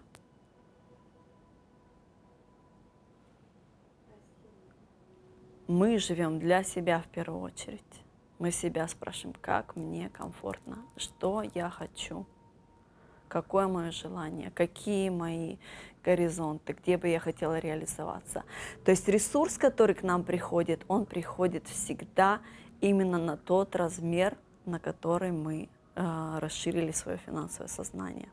Мы 5.67 5.99
живем 5.99 6.39
для 6.39 6.63
себя 6.63 7.01
в 7.01 7.07
первую 7.07 7.41
очередь. 7.41 7.81
Мы 8.39 8.51
себя 8.51 8.87
спрашиваем, 8.87 9.35
как 9.41 9.75
мне 9.75 10.09
комфортно, 10.09 10.77
что 10.95 11.43
я 11.53 11.69
хочу, 11.69 12.25
какое 13.27 13.67
мое 13.67 13.91
желание, 13.91 14.51
какие 14.51 15.09
мои 15.09 15.57
горизонты, 16.05 16.73
где 16.73 16.97
бы 16.97 17.07
я 17.07 17.19
хотела 17.19 17.59
реализоваться. 17.59 18.43
То 18.83 18.91
есть 18.91 19.07
ресурс, 19.09 19.57
который 19.57 19.95
к 19.95 20.03
нам 20.03 20.23
приходит, 20.23 20.85
он 20.87 21.05
приходит 21.05 21.67
всегда 21.67 22.39
именно 22.81 23.17
на 23.17 23.37
тот 23.37 23.75
размер, 23.75 24.37
на 24.65 24.79
который 24.79 25.31
мы 25.31 25.67
э, 25.95 26.39
расширили 26.39 26.91
свое 26.91 27.17
финансовое 27.17 27.69
сознание. 27.69 28.29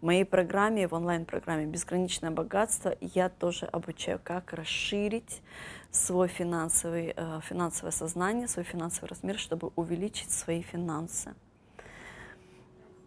В 0.00 0.06
моей 0.06 0.24
программе, 0.24 0.86
в 0.86 0.94
онлайн-программе 0.94 1.66
«Безграничное 1.66 2.30
богатство» 2.30 2.94
я 3.00 3.28
тоже 3.28 3.66
обучаю, 3.66 4.20
как 4.22 4.52
расширить 4.52 5.42
свой 5.90 6.28
финансовый, 6.28 7.12
э, 7.16 7.40
финансовое 7.42 7.92
сознание, 7.92 8.48
свой 8.48 8.64
финансовый 8.64 9.08
размер, 9.08 9.38
чтобы 9.38 9.70
увеличить 9.76 10.30
свои 10.30 10.62
финансы. 10.62 11.34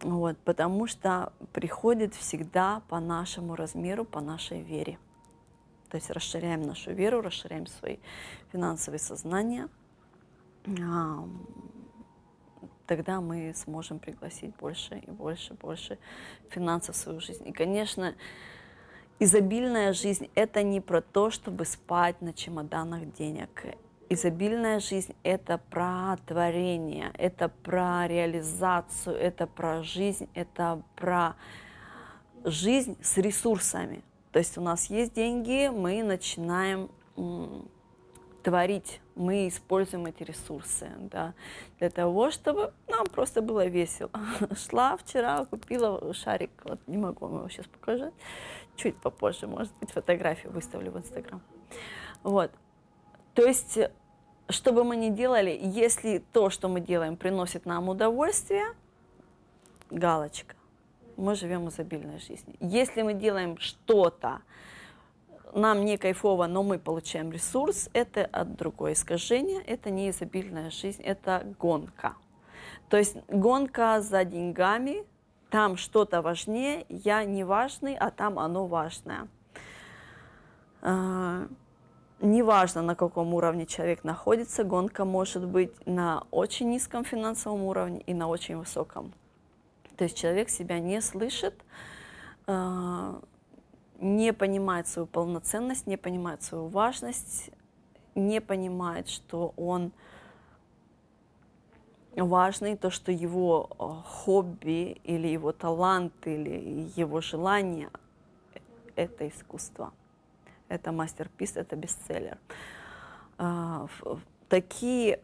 Вот, 0.02 0.36
потому 0.38 0.88
что 0.88 1.32
приходит 1.52 2.14
всегда 2.14 2.82
по 2.88 2.98
нашему 2.98 3.54
размеру, 3.54 4.04
по 4.04 4.20
нашей 4.20 4.62
вере. 4.62 4.98
То 5.90 5.96
есть 5.96 6.10
расширяем 6.10 6.62
нашу 6.62 6.92
веру, 6.92 7.20
расширяем 7.20 7.66
свои 7.66 7.98
финансовые 8.50 8.98
сознания, 8.98 9.68
тогда 12.86 13.20
мы 13.20 13.52
сможем 13.54 13.98
пригласить 13.98 14.54
больше 14.56 14.98
и 14.98 15.10
больше, 15.10 15.54
больше 15.54 15.98
финансов 16.50 16.96
в 16.96 16.98
свою 16.98 17.20
жизнь. 17.20 17.48
И, 17.48 17.52
конечно, 17.52 18.14
изобильная 19.18 19.92
жизнь– 19.92 20.30
это 20.34 20.62
не 20.62 20.80
про 20.80 21.00
то, 21.00 21.30
чтобы 21.30 21.64
спать 21.64 22.20
на 22.20 22.32
чемоданах 22.32 23.12
денег. 23.12 23.76
Изобильная 24.12 24.78
жизнь– 24.78 25.16
это 25.22 25.56
про 25.56 26.18
творение, 26.26 27.12
это 27.14 27.48
про 27.48 28.06
реализацию, 28.06 29.16
это 29.16 29.46
про 29.46 29.82
жизнь, 29.82 30.28
это 30.34 30.82
про 30.96 31.34
жизнь 32.44 32.98
с 33.00 33.16
ресурсами. 33.16 34.04
То 34.30 34.38
есть 34.38 34.58
у 34.58 34.60
нас 34.60 34.90
есть 34.90 35.14
деньги, 35.14 35.68
мы 35.68 36.02
начинаем 36.02 36.90
творить, 38.42 39.00
мы 39.14 39.48
используем 39.48 40.04
эти 40.04 40.24
ресурсы 40.24 40.90
да, 40.98 41.32
для 41.78 41.88
того, 41.88 42.30
чтобы 42.30 42.74
нам 42.88 43.06
просто 43.06 43.40
было 43.40 43.64
весело. 43.64 44.10
Шла 44.68 44.98
вчера, 44.98 45.46
купила 45.46 46.12
шарик, 46.12 46.50
вот 46.64 46.86
не 46.86 46.98
могу 46.98 47.28
вам 47.28 47.38
его 47.38 47.48
сейчас 47.48 47.66
показать, 47.66 48.12
чуть 48.76 48.94
попозже, 48.96 49.46
может 49.46 49.72
быть, 49.80 49.90
фотографию 49.90 50.52
выставлю 50.52 50.90
в 50.90 50.98
Инстаграм. 50.98 51.40
Вот. 52.22 52.50
То 53.34 53.46
есть 53.46 53.78
что 54.52 54.72
бы 54.72 54.84
мы 54.84 54.96
ни 54.96 55.10
делали, 55.10 55.58
если 55.62 56.22
то, 56.32 56.50
что 56.50 56.68
мы 56.68 56.80
делаем, 56.80 57.16
приносит 57.16 57.66
нам 57.66 57.88
удовольствие, 57.88 58.66
галочка, 59.90 60.54
мы 61.16 61.34
живем 61.34 61.68
изобильной 61.68 62.18
жизнью. 62.18 62.56
Если 62.60 63.02
мы 63.02 63.14
делаем 63.14 63.58
что-то, 63.58 64.42
нам 65.54 65.84
не 65.84 65.98
кайфово, 65.98 66.46
но 66.46 66.62
мы 66.62 66.78
получаем 66.78 67.30
ресурс, 67.30 67.90
это 67.92 68.24
от 68.24 68.56
другое 68.56 68.94
искажение, 68.94 69.60
это 69.62 69.90
не 69.90 70.10
изобильная 70.10 70.70
жизнь, 70.70 71.02
это 71.02 71.46
гонка. 71.58 72.14
То 72.88 72.96
есть 72.96 73.16
гонка 73.28 74.00
за 74.00 74.24
деньгами, 74.24 75.04
там 75.50 75.76
что-то 75.76 76.22
важнее, 76.22 76.86
я 76.88 77.24
не 77.24 77.44
важный, 77.44 77.94
а 77.94 78.10
там 78.10 78.38
оно 78.38 78.66
важное. 78.66 79.28
А, 82.22 82.26
неважно, 82.26 82.82
на 82.82 82.94
каком 82.94 83.34
уровне 83.34 83.66
человек 83.66 84.04
находится, 84.04 84.64
гонка 84.64 85.04
может 85.04 85.46
быть 85.46 85.72
на 85.86 86.24
очень 86.30 86.70
низком 86.70 87.04
финансовом 87.04 87.62
уровне 87.64 88.02
и 88.06 88.14
на 88.14 88.28
очень 88.28 88.56
высоком. 88.56 89.12
То 89.96 90.04
есть 90.04 90.16
человек 90.16 90.48
себя 90.48 90.78
не 90.78 91.00
слышит, 91.00 91.54
э, 92.46 93.20
не 94.00 94.32
понимает 94.32 94.88
свою 94.88 95.06
полноценность, 95.06 95.86
не 95.86 95.96
понимает 95.96 96.42
свою 96.42 96.68
важность, 96.68 97.50
не 98.14 98.40
понимает, 98.40 99.08
что 99.08 99.52
он 99.56 99.92
важный, 102.16 102.76
то, 102.76 102.90
что 102.90 103.12
его 103.12 103.70
э, 103.70 103.84
хобби 104.04 105.00
или 105.04 105.28
его 105.28 105.52
талант 105.52 106.12
или 106.26 106.90
его 106.96 107.20
желание– 107.20 107.90
это 108.96 109.28
искусство, 109.28 109.92
это 110.72 110.92
мастер-пис, 110.92 111.56
это 111.56 111.76
бестселлер. 111.76 112.38
А, 113.38 113.86
такие 114.48 115.20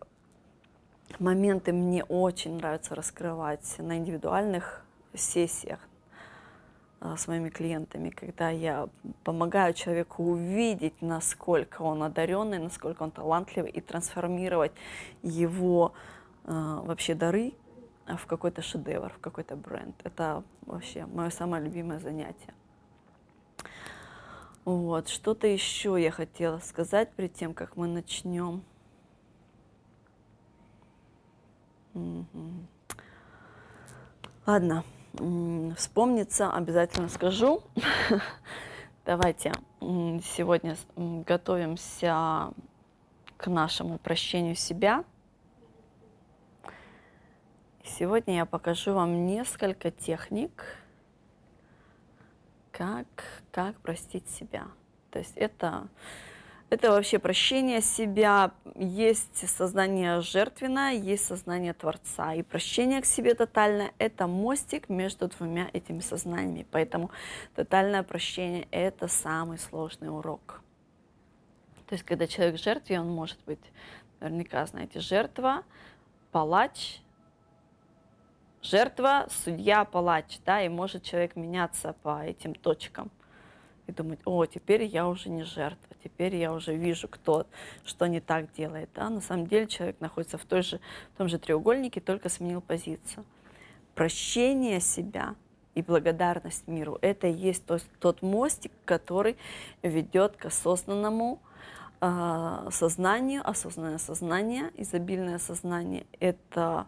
моменты 1.18 1.72
мне 1.72 2.04
очень 2.04 2.56
нравится 2.56 2.94
раскрывать 2.94 3.76
на 3.78 3.96
индивидуальных 3.98 4.84
сессиях 5.14 5.80
а, 7.00 7.16
с 7.16 7.26
моими 7.28 7.48
клиентами, 7.48 8.10
когда 8.10 8.50
я 8.50 8.88
помогаю 9.24 9.72
человеку 9.72 10.22
увидеть, 10.22 11.00
насколько 11.00 11.82
он 11.82 12.02
одаренный, 12.02 12.58
насколько 12.58 13.02
он 13.02 13.10
талантливый, 13.10 13.70
и 13.70 13.80
трансформировать 13.80 14.72
его 15.22 15.94
а, 16.44 16.82
вообще 16.82 17.14
дары 17.14 17.54
в 18.06 18.26
какой-то 18.26 18.62
шедевр, 18.62 19.12
в 19.12 19.18
какой-то 19.18 19.56
бренд. 19.56 19.94
Это 20.04 20.42
вообще 20.66 21.06
мое 21.06 21.30
самое 21.30 21.62
любимое 21.62 21.98
занятие. 22.00 22.54
Вот, 24.68 25.08
что-то 25.08 25.46
еще 25.46 25.96
я 25.98 26.10
хотела 26.10 26.58
сказать 26.58 27.10
перед 27.12 27.32
тем, 27.32 27.54
как 27.54 27.78
мы 27.78 27.88
начнем. 27.88 28.62
Ладно, 34.44 34.84
вспомнится, 35.74 36.52
обязательно 36.52 37.08
скажу. 37.08 37.62
Давайте 39.06 39.54
сегодня 39.80 40.76
готовимся 40.96 42.52
к 43.38 43.46
нашему 43.46 43.96
прощению 43.96 44.54
себя. 44.54 45.02
Сегодня 47.82 48.36
я 48.36 48.44
покажу 48.44 48.92
вам 48.92 49.24
несколько 49.24 49.90
техник, 49.90 50.77
как, 52.78 53.06
как 53.50 53.76
простить 53.80 54.28
себя. 54.30 54.68
То 55.10 55.18
есть 55.18 55.36
это 55.36 55.88
это 56.70 56.90
вообще 56.90 57.18
прощение 57.18 57.80
себя. 57.80 58.52
Есть 58.76 59.48
сознание 59.48 60.20
жертвенное, 60.20 60.92
есть 60.92 61.24
сознание 61.24 61.72
Творца. 61.72 62.34
И 62.34 62.42
прощение 62.42 63.00
к 63.00 63.06
себе 63.06 63.34
тотальное– 63.34 63.92
это 63.98 64.26
мостик 64.26 64.90
между 64.90 65.28
двумя 65.28 65.70
этими 65.72 66.00
сознаниями. 66.00 66.66
Поэтому 66.70 67.10
тотальное 67.56 68.02
прощение– 68.02 68.68
это 68.70 69.08
самый 69.08 69.58
сложный 69.58 70.10
урок. 70.10 70.60
То 71.86 71.94
есть, 71.94 72.04
когда 72.04 72.26
человек 72.26 72.60
жертве, 72.60 73.00
он 73.00 73.08
может 73.08 73.38
быть, 73.46 73.64
наверняка 74.20 74.66
знаете, 74.66 75.00
жертва, 75.00 75.64
палач, 76.32 77.00
жертва, 78.70 79.26
судья, 79.44 79.84
палач, 79.84 80.38
да, 80.44 80.62
и 80.62 80.68
может 80.68 81.02
человек 81.02 81.36
меняться 81.36 81.94
по 82.02 82.22
этим 82.22 82.54
точкам 82.54 83.10
и 83.86 83.92
думать, 83.92 84.20
о, 84.24 84.44
теперь 84.44 84.84
я 84.84 85.08
уже 85.08 85.30
не 85.30 85.44
жертва, 85.44 85.96
теперь 86.04 86.36
я 86.36 86.52
уже 86.52 86.74
вижу, 86.76 87.08
кто 87.08 87.46
что 87.84 88.06
не 88.06 88.20
так 88.20 88.52
делает. 88.52 88.90
Да? 88.94 89.08
На 89.08 89.20
самом 89.20 89.46
деле 89.46 89.66
человек 89.66 90.00
находится 90.00 90.36
в, 90.36 90.44
той 90.44 90.62
же, 90.62 90.80
в 91.14 91.18
том 91.18 91.28
же 91.28 91.38
треугольнике, 91.38 92.00
только 92.00 92.28
сменил 92.28 92.60
позицию. 92.60 93.24
Прощение 93.94 94.80
себя 94.80 95.34
и 95.74 95.82
благодарность 95.82 96.68
миру– 96.68 96.98
это 97.00 97.26
и 97.26 97.32
есть 97.32 97.64
тот, 97.64 97.82
тот 97.98 98.20
мостик, 98.20 98.72
который 98.84 99.38
ведет 99.82 100.36
к 100.36 100.46
осознанному 100.46 101.40
э, 102.00 102.68
сознанию, 102.70 103.48
осознанное 103.48 103.98
сознание, 103.98 104.70
изобильное 104.76 105.38
сознание– 105.38 106.06
это 106.20 106.86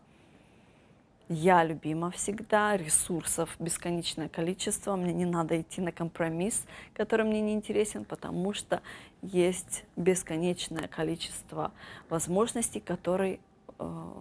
я 1.32 1.62
любима 1.62 2.10
всегда, 2.10 2.76
ресурсов 2.76 3.54
бесконечное 3.60 4.28
количество, 4.28 4.96
мне 4.96 5.12
не 5.12 5.24
надо 5.24 5.60
идти 5.60 5.80
на 5.80 5.92
компромисс, 5.92 6.64
который 6.92 7.24
мне 7.24 7.40
не 7.40 7.52
интересен, 7.52 8.04
потому 8.04 8.52
что 8.52 8.82
есть 9.22 9.84
бесконечное 9.94 10.88
количество 10.88 11.70
возможностей, 12.08 12.80
которые 12.80 13.38
э, 13.78 14.12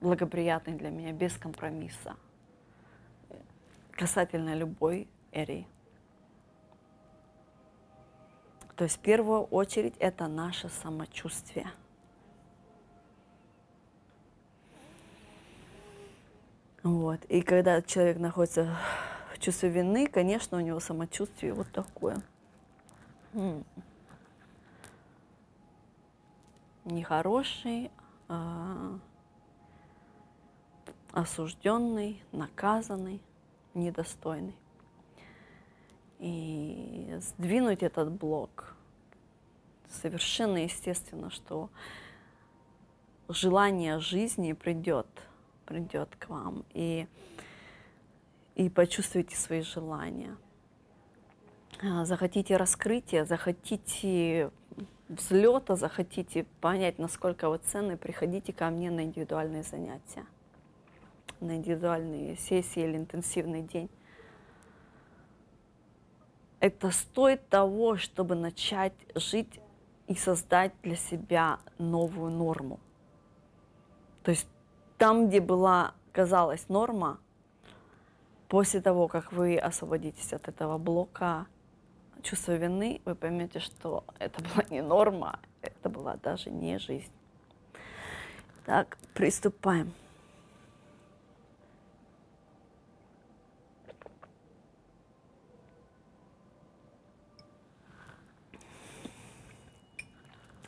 благоприятны 0.00 0.74
для 0.76 0.90
меня, 0.90 1.12
без 1.12 1.36
компромисса, 1.36 2.16
касательно 3.92 4.56
любой 4.56 5.06
эри. 5.30 5.64
То 8.74 8.82
есть 8.82 8.96
в 8.96 9.00
первую 9.00 9.42
очередь 9.42 9.94
это 10.00 10.26
наше 10.26 10.70
самочувствие– 10.70 11.70
Вот. 16.86 17.24
И 17.24 17.42
когда 17.42 17.82
человек 17.82 18.18
находится 18.18 18.78
в 19.34 19.40
чувстве 19.40 19.70
вины, 19.70 20.06
конечно, 20.06 20.56
у 20.56 20.60
него 20.60 20.78
самочувствие 20.78 21.52
вот 21.52 21.66
такое. 21.72 22.22
Нехороший, 26.84 27.90
а, 28.28 29.00
осужденный, 31.10 32.22
наказанный, 32.30 33.20
недостойный. 33.74 34.54
И 36.20 37.16
сдвинуть 37.18 37.82
этот 37.82 38.12
блок 38.12 38.76
совершенно 39.88 40.58
естественно, 40.58 41.30
что 41.30 41.68
желание 43.28 43.98
жизни 43.98 44.52
придет– 44.52 45.08
придет 45.66 46.14
к 46.16 46.28
вам 46.28 46.64
и, 46.72 47.06
и 48.54 48.70
почувствуйте 48.70 49.36
свои 49.36 49.60
желания. 49.60 50.36
А, 51.82 52.04
захотите 52.04 52.56
раскрытия, 52.56 53.24
захотите 53.24 54.50
взлета, 55.08 55.76
захотите 55.76 56.44
понять, 56.60 56.98
насколько 56.98 57.50
вы 57.50 57.58
ценны, 57.58 57.96
приходите 57.96 58.52
ко 58.52 58.70
мне 58.70 58.90
на 58.90 59.04
индивидуальные 59.04 59.62
занятия, 59.62 60.24
на 61.40 61.56
индивидуальные 61.56 62.36
сессии 62.36 62.82
или 62.82 62.96
интенсивный 62.96 63.62
день. 63.62 63.90
Это 66.60 66.90
стоит 66.90 67.46
того, 67.48 67.96
чтобы 67.96 68.34
начать 68.34 68.94
жить 69.14 69.60
и 70.06 70.14
создать 70.14 70.72
для 70.82 70.96
себя 70.96 71.60
новую 71.78 72.30
норму. 72.30 72.80
То 74.22 74.30
есть 74.30 74.48
там, 74.98 75.28
где 75.28 75.40
была, 75.40 75.94
казалась 76.12 76.68
норма, 76.68 77.18
после 78.48 78.80
того, 78.80 79.08
как 79.08 79.32
вы 79.32 79.56
освободитесь 79.58 80.32
от 80.32 80.48
этого 80.48 80.78
блока 80.78 81.46
чувства 82.22 82.52
вины, 82.52 83.00
вы 83.04 83.14
поймете, 83.14 83.60
что 83.60 84.04
это 84.18 84.42
была 84.42 84.64
не 84.70 84.82
норма, 84.82 85.38
это 85.62 85.88
была 85.88 86.16
даже 86.16 86.50
не 86.50 86.78
жизнь. 86.78 87.12
Так, 88.64 88.98
приступаем. 89.14 89.92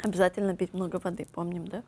Обязательно 0.01 0.57
пить 0.57 0.73
много 0.75 1.01
воды, 1.03 1.27
помним, 1.27 1.67
да? 1.67 1.83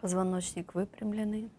Позвоночник 0.00 0.74
выпрямленный. 0.74 1.50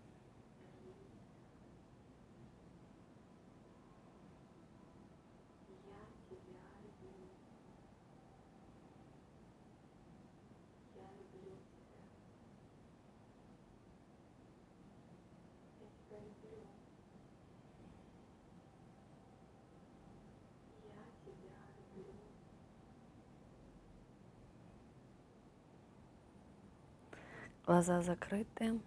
Глаза 27.69 28.01
закрыты. 28.01 28.79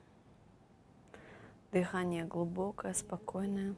Дыхание 1.70 2.24
глубокое, 2.24 2.94
спокойное. 2.94 3.76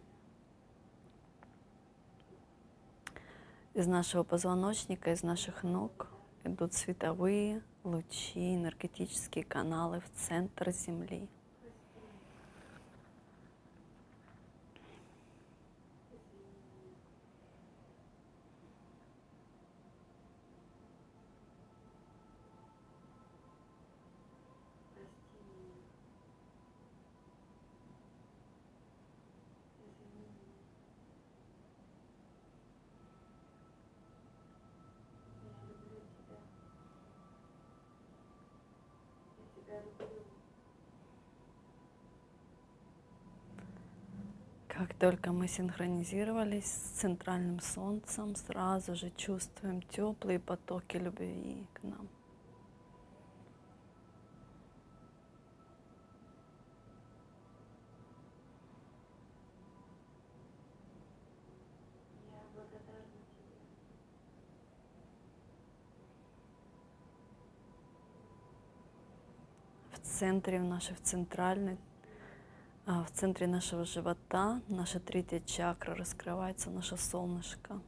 Из 3.75 3.87
нашего 3.87 4.23
позвоночника, 4.23 5.13
из 5.13 5.23
наших 5.23 5.63
ног 5.63 6.09
идут 6.43 6.73
световые 6.73 7.63
лучи, 7.83 8.55
энергетические 8.55 9.45
каналы 9.45 10.01
в 10.01 10.11
центр 10.19 10.71
Земли. 10.71 11.29
Как 44.77 44.94
только 45.05 45.33
мы 45.33 45.49
синхронизировались 45.49 46.65
с 46.65 47.01
центральным 47.01 47.61
солнцем, 47.61 48.35
сразу 48.37 48.95
же 48.97 49.11
чувствуем 49.11 49.83
теплые 49.83 50.39
потоки 50.39 50.97
любви 50.97 51.67
к 51.75 51.83
нам. 51.83 52.09
В 69.93 69.99
центре, 70.01 70.61
в 70.61 70.65
нашей 70.65 70.95
в 70.95 71.03
центральной 71.03 71.77
в 72.87 73.11
центре 73.13 73.47
нашего 73.47 73.87
живота, 73.87 74.61
наша 74.69 75.01
третья 75.01 75.41
чакра, 75.41 75.95
раскрывается 75.95 76.69
наше 76.69 76.99
солнышко. 76.99 77.81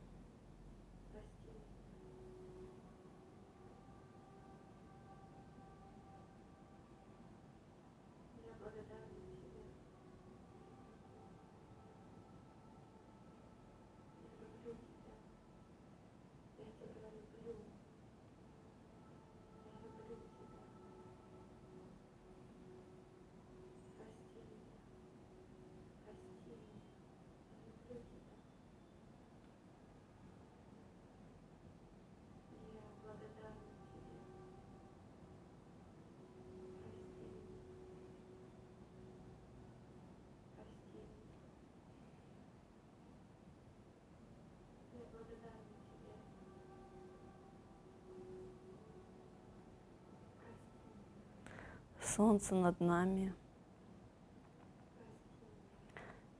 Солнце 52.17 52.55
над 52.55 52.81
нами 52.81 53.35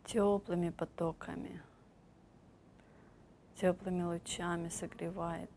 теплыми 0.05 0.71
потоками, 0.71 1.61
теплыми 3.57 4.03
лучами 4.05 4.71
согревает. 4.71 5.51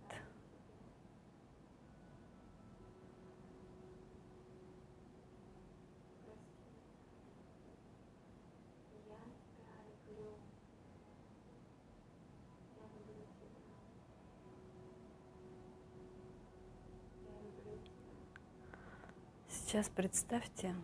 Сейчас 19.79 19.91
представьте, 19.95 20.75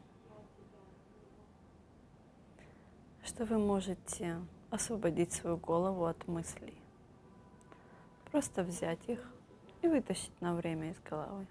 что 3.26 3.44
вы 3.44 3.58
можете 3.58 4.40
освободить 4.70 5.34
свою 5.34 5.58
голову 5.58 6.06
от 6.06 6.26
мыслей. 6.30 6.78
Просто 8.32 8.64
взять 8.64 9.00
их 9.10 9.20
и 9.82 9.90
вытащить 9.90 10.32
на 10.40 10.56
время 10.56 10.92
из 10.92 11.00
головы. 11.02 11.46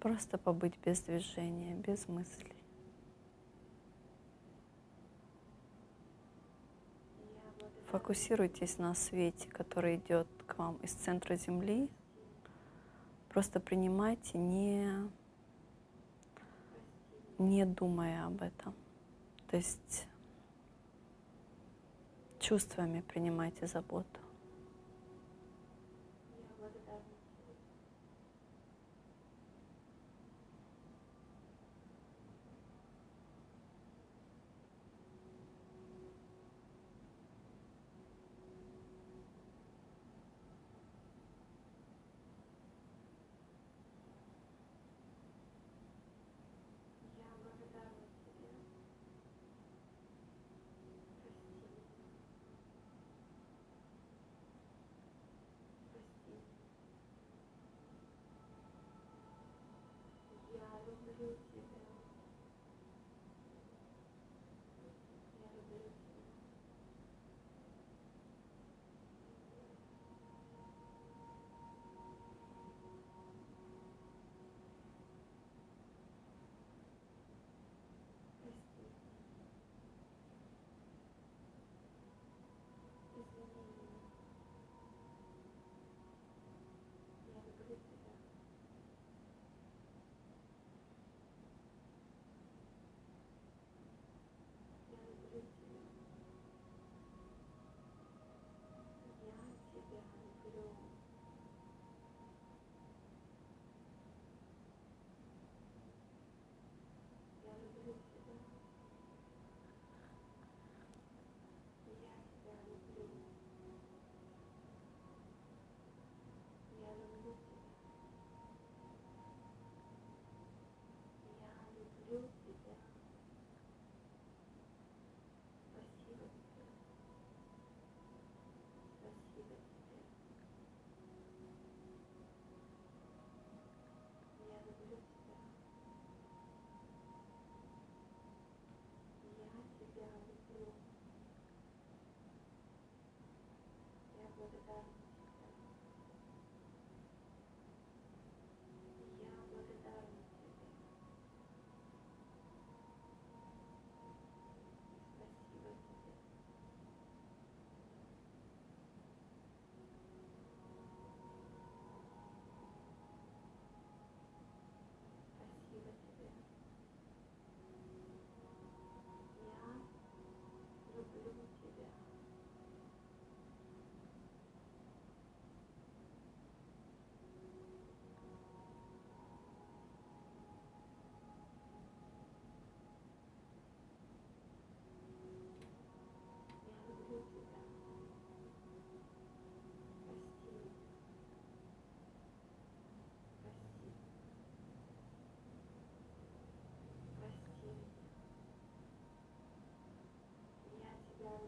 Просто 0.00 0.38
побыть 0.38 0.74
без 0.84 1.02
движения, 1.02 1.76
без 1.76 2.08
мыслей. 2.08 2.55
Фокусируйтесь 7.90 8.78
на 8.78 8.94
свете, 8.94 9.48
который 9.48 9.96
идет 9.96 10.26
к 10.46 10.58
вам 10.58 10.76
из 10.78 10.92
центра 10.92 11.36
Земли. 11.36 11.88
Просто 13.28 13.60
принимайте, 13.60 14.38
не, 14.38 14.90
не 17.38 17.64
думая 17.64 18.26
об 18.26 18.42
этом. 18.42 18.74
То 19.48 19.56
есть 19.56 20.08
чувствами 22.40 23.02
принимайте 23.02 23.66
заботу. 23.66 24.20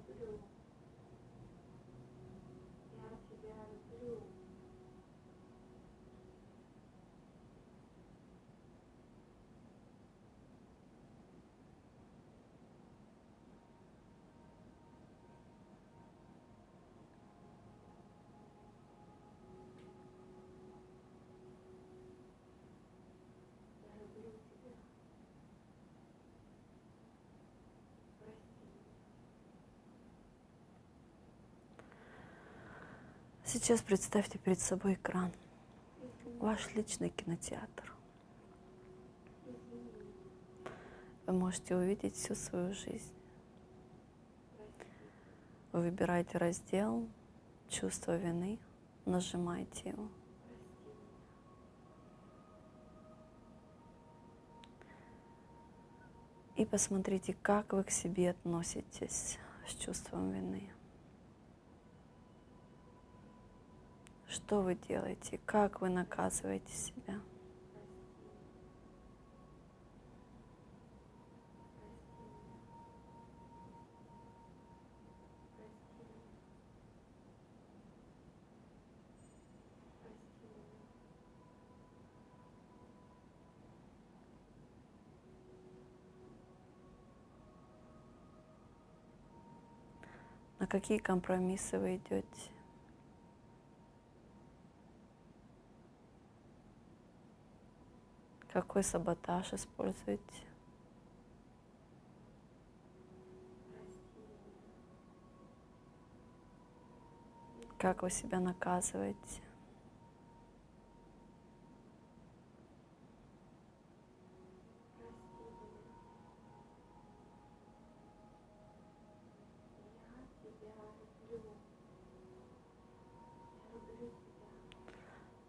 Thank 0.08 0.20
you. 0.22 0.47
Сейчас 33.50 33.80
представьте 33.80 34.36
перед 34.36 34.60
собой 34.60 34.92
экран, 34.92 35.32
ваш 36.38 36.74
личный 36.74 37.08
кинотеатр. 37.08 37.94
Вы 41.26 41.32
можете 41.32 41.74
увидеть 41.74 42.14
всю 42.14 42.34
свою 42.34 42.74
жизнь. 42.74 43.14
Вы 45.72 45.80
выбираете 45.80 46.36
раздел 46.36 47.08
«Чувство 47.70 48.18
вины», 48.18 48.58
нажимаете 49.06 49.88
его. 49.88 50.08
И 56.56 56.66
посмотрите, 56.66 57.34
как 57.40 57.72
вы 57.72 57.82
к 57.82 57.90
себе 57.90 58.28
относитесь 58.28 59.38
с 59.66 59.74
чувством 59.74 60.32
вины. 60.32 60.70
Что 64.38 64.60
вы 64.60 64.76
делаете? 64.76 65.40
Как 65.44 65.80
вы 65.80 65.88
наказываете 65.88 66.72
себя? 66.72 67.20
На 90.60 90.66
какие 90.68 90.98
компромиссы 90.98 91.78
вы 91.78 91.96
идете? 91.96 92.57
Какой 98.52 98.82
саботаж 98.82 99.52
используете? 99.52 100.22
Как 107.78 108.02
вы 108.02 108.10
себя 108.10 108.40
наказываете? 108.40 109.42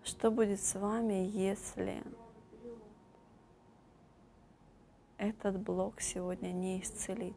Что 0.04 0.32
будет 0.32 0.62
с 0.62 0.76
вами, 0.76 1.30
если 1.34 1.82
Я 1.82 2.00
люблю. 2.00 2.30
Этот 5.30 5.60
блок 5.60 6.02
сегодня 6.02 6.52
не 6.52 6.82
исцелить? 6.82 7.36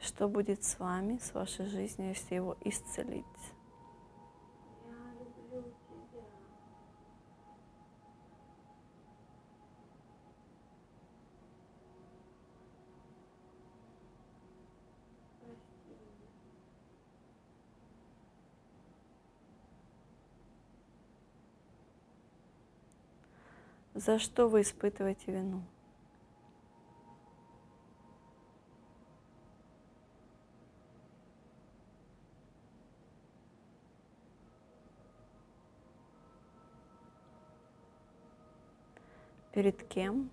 Что 0.00 0.28
будет 0.28 0.64
с 0.64 0.78
вами, 0.78 1.18
с 1.18 1.34
вашей 1.34 1.66
жизнью, 1.66 2.08
если 2.08 2.36
его 2.36 2.56
исцелить? 2.64 3.24
За 23.98 24.20
что 24.20 24.46
вы 24.46 24.60
испытываете 24.60 25.32
вину? 25.32 25.60
Перед 39.52 39.82
кем? 39.88 40.30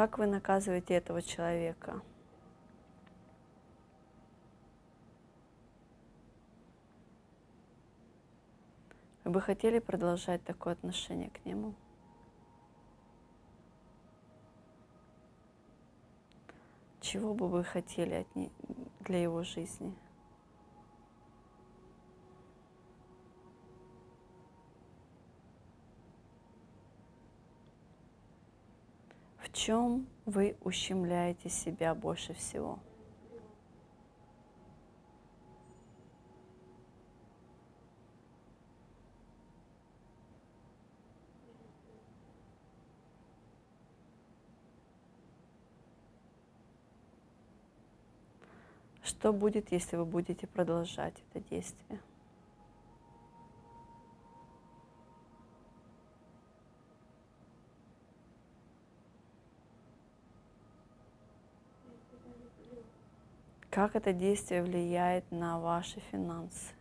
Как 0.00 0.16
вы 0.16 0.24
наказываете 0.26 0.94
этого 0.94 1.20
человека? 1.20 2.00
Вы 9.24 9.30
бы 9.30 9.42
хотели 9.42 9.78
продолжать 9.78 10.42
такое 10.42 10.72
отношение 10.72 11.28
к 11.28 11.44
нему? 11.44 11.74
Чего 17.02 17.34
бы 17.34 17.46
вы 17.48 17.62
хотели 17.62 18.14
от 18.14 18.34
не- 18.34 18.50
для 19.00 19.22
его 19.22 19.42
жизни? 19.42 19.94
В 29.50 29.52
чем 29.52 30.06
вы 30.26 30.56
ущемляете 30.60 31.48
себя 31.48 31.92
больше 31.96 32.34
всего? 32.34 32.78
Что 49.02 49.32
будет, 49.32 49.72
если 49.72 49.96
вы 49.96 50.04
будете 50.04 50.46
продолжать 50.46 51.14
это 51.34 51.44
действие? 51.50 51.98
Как 63.70 63.94
это 63.94 64.12
действие 64.12 64.64
влияет 64.64 65.30
на 65.30 65.60
ваши 65.60 66.00
финансы? 66.10 66.79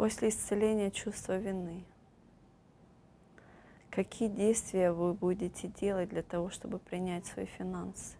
После 0.00 0.30
исцеления 0.30 0.90
чувства 0.90 1.36
вины. 1.36 1.84
Какие 3.90 4.30
действия 4.30 4.92
вы 4.92 5.12
будете 5.12 5.68
делать 5.68 6.08
для 6.08 6.22
того, 6.22 6.48
чтобы 6.48 6.78
принять 6.78 7.26
свои 7.26 7.44
финансы? 7.44 8.16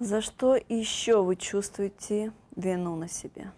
За 0.00 0.22
что 0.22 0.56
еще 0.56 1.22
вы 1.22 1.36
чувствуете 1.36 2.32
вину 2.56 2.96
на 2.96 3.06
себе? 3.06 3.52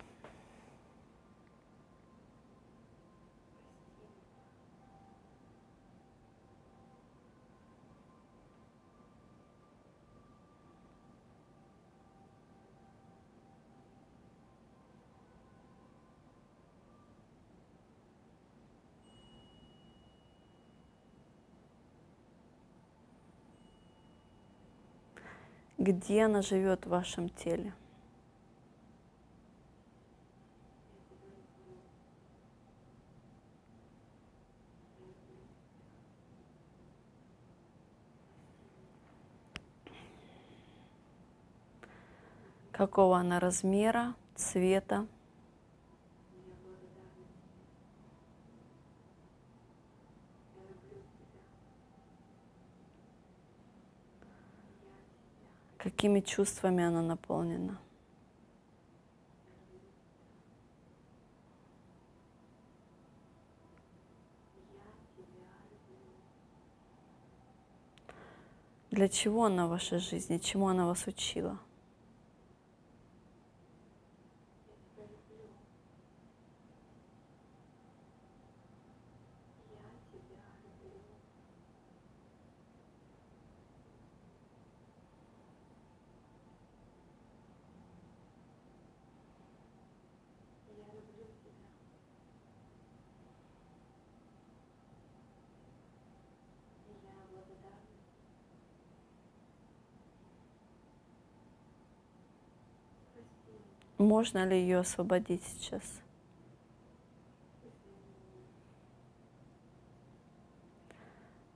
Где 25.83 26.27
она 26.27 26.43
живет 26.43 26.87
в 26.87 26.91
вашем 26.91 27.29
теле? 27.29 27.75
Какого 42.71 43.19
она 43.19 43.41
размера, 43.41 44.15
цвета? 44.37 45.09
Какими 56.03 56.19
чувствами 56.19 56.83
она 56.83 57.01
наполнена? 57.01 57.79
Для 68.91 69.09
чего 69.09 69.45
она 69.45 69.69
в 69.69 69.71
вашей 69.71 70.01
жизни? 70.01 70.39
Чему 70.39 70.67
она 70.67 70.87
вас 70.87 71.07
учила? 71.07 71.61
Можно 104.13 104.45
ли 104.45 104.61
ее 104.61 104.81
освободить 104.81 105.43
сейчас? 105.43 106.03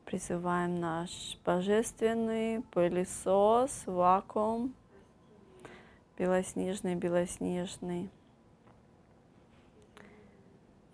Призываем 0.07 0.81
наш 0.81 1.37
божественный 1.45 2.62
пылесос, 2.73 3.83
вакуум, 3.85 4.74
белоснежный, 6.16 6.95
белоснежный. 6.95 8.09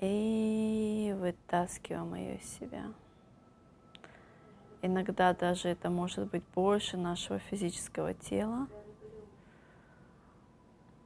И 0.00 1.14
вытаскиваем 1.16 2.16
ее 2.16 2.38
из 2.38 2.58
себя. 2.58 2.92
Иногда 4.82 5.32
даже 5.32 5.68
это 5.68 5.90
может 5.90 6.28
быть 6.28 6.42
больше 6.56 6.96
нашего 6.96 7.38
физического 7.38 8.14
тела 8.14 8.66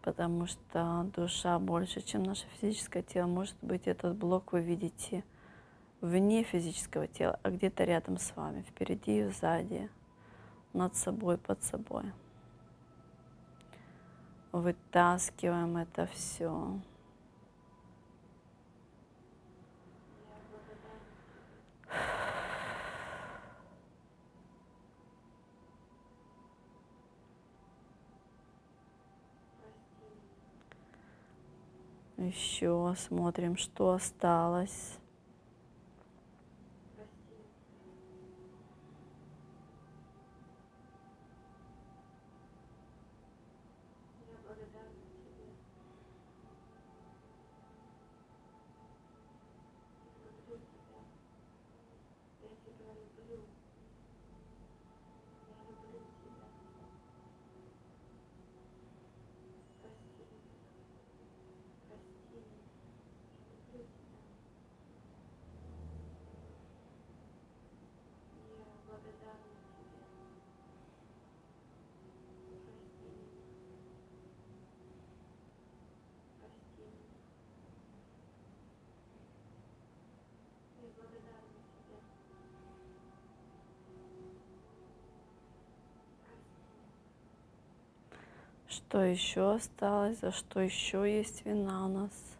потому 0.07 0.47
что 0.47 1.11
душа 1.17 1.59
больше, 1.59 2.01
чем 2.01 2.23
наше 2.23 2.47
физическое 2.61 3.03
тело. 3.03 3.27
Может 3.27 3.57
быть, 3.61 3.89
этот 3.89 4.15
блок 4.17 4.53
вы 4.53 4.61
видите 4.61 5.25
вне 6.01 6.45
физического 6.45 7.09
тела, 7.09 7.41
а 7.43 7.51
где-то 7.51 7.83
рядом 7.83 8.17
с 8.17 8.37
вами, 8.37 8.63
впереди 8.63 9.19
и 9.19 9.29
сзади, 9.31 9.91
над 10.73 10.95
собой, 10.95 11.39
под 11.39 11.61
собой. 11.65 12.05
Вытаскиваем 14.53 15.77
это 15.77 16.07
все. 16.07 16.79
Еще 32.17 32.95
смотрим, 32.99 33.57
что 33.59 33.93
осталось. 33.93 34.99
Что 88.97 89.05
еще 89.05 89.53
осталось, 89.53 90.21
за 90.21 90.33
что 90.33 90.59
еще 90.59 91.05
есть 91.05 91.45
вина 91.45 91.85
у 91.85 91.89
нас? 91.89 92.39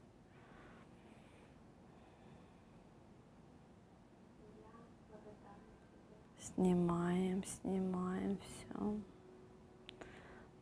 Снимаем, 6.41 7.45
снимаем 7.45 8.39
все. 8.39 8.99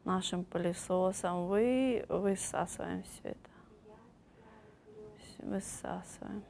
Нашим 0.02 0.42
пылесосом 0.44 1.46
вы 1.46 2.04
высасываем 2.08 3.04
все 3.04 3.28
это. 3.28 3.50
Высасываем. 5.38 6.42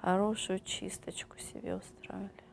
Хорошую 0.00 0.60
чисточку 0.60 1.36
себе 1.40 1.74
устроили. 1.74 2.49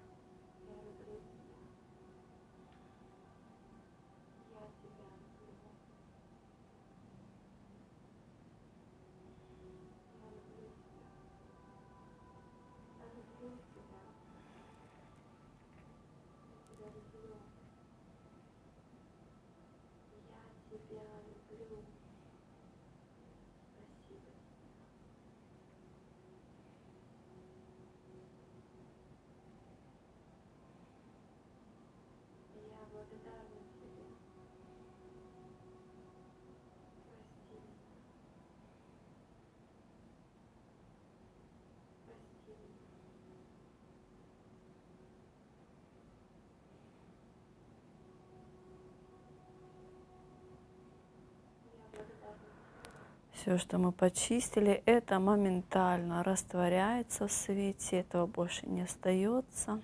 Все, 53.48 53.58
что 53.58 53.78
мы 53.78 53.94
почистили, 53.94 54.84
это 54.86 55.22
моментально 55.22 56.22
растворяется 56.22 57.30
в 57.30 57.32
свете, 57.32 58.00
этого 58.00 58.26
больше 58.26 58.68
не 58.68 58.82
остается. 58.82 59.82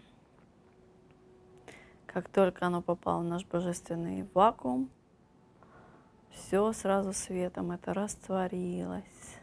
Как 2.06 2.28
только 2.28 2.66
оно 2.68 2.82
попало 2.82 3.22
в 3.22 3.24
наш 3.24 3.46
божественный 3.46 4.28
вакуум, 4.34 4.90
все 6.30 6.74
сразу 6.74 7.14
светом 7.14 7.72
это 7.72 7.94
растворилось. 7.94 9.38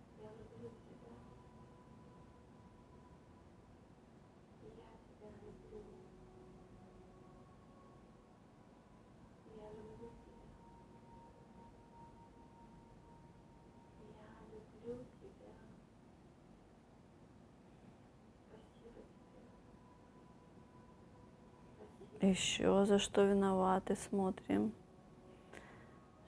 Я 0.08 0.30
люблю 0.38 0.70
тебя. 0.84 1.08
Я 4.62 4.90
тебя 5.06 5.28
люблю. 5.42 5.82
Я 9.56 9.68
люблю 9.70 10.10
тебя. 10.24 10.44
Я 14.08 14.50
люблю 14.50 14.98
тебя. 15.20 15.52
Спасибо 18.48 19.00
тебе. 19.12 19.42
Спасибо. 21.76 22.17
Еще 22.28 22.84
за 22.84 22.98
что 22.98 23.24
виноваты, 23.24 23.96
смотрим. 23.96 24.74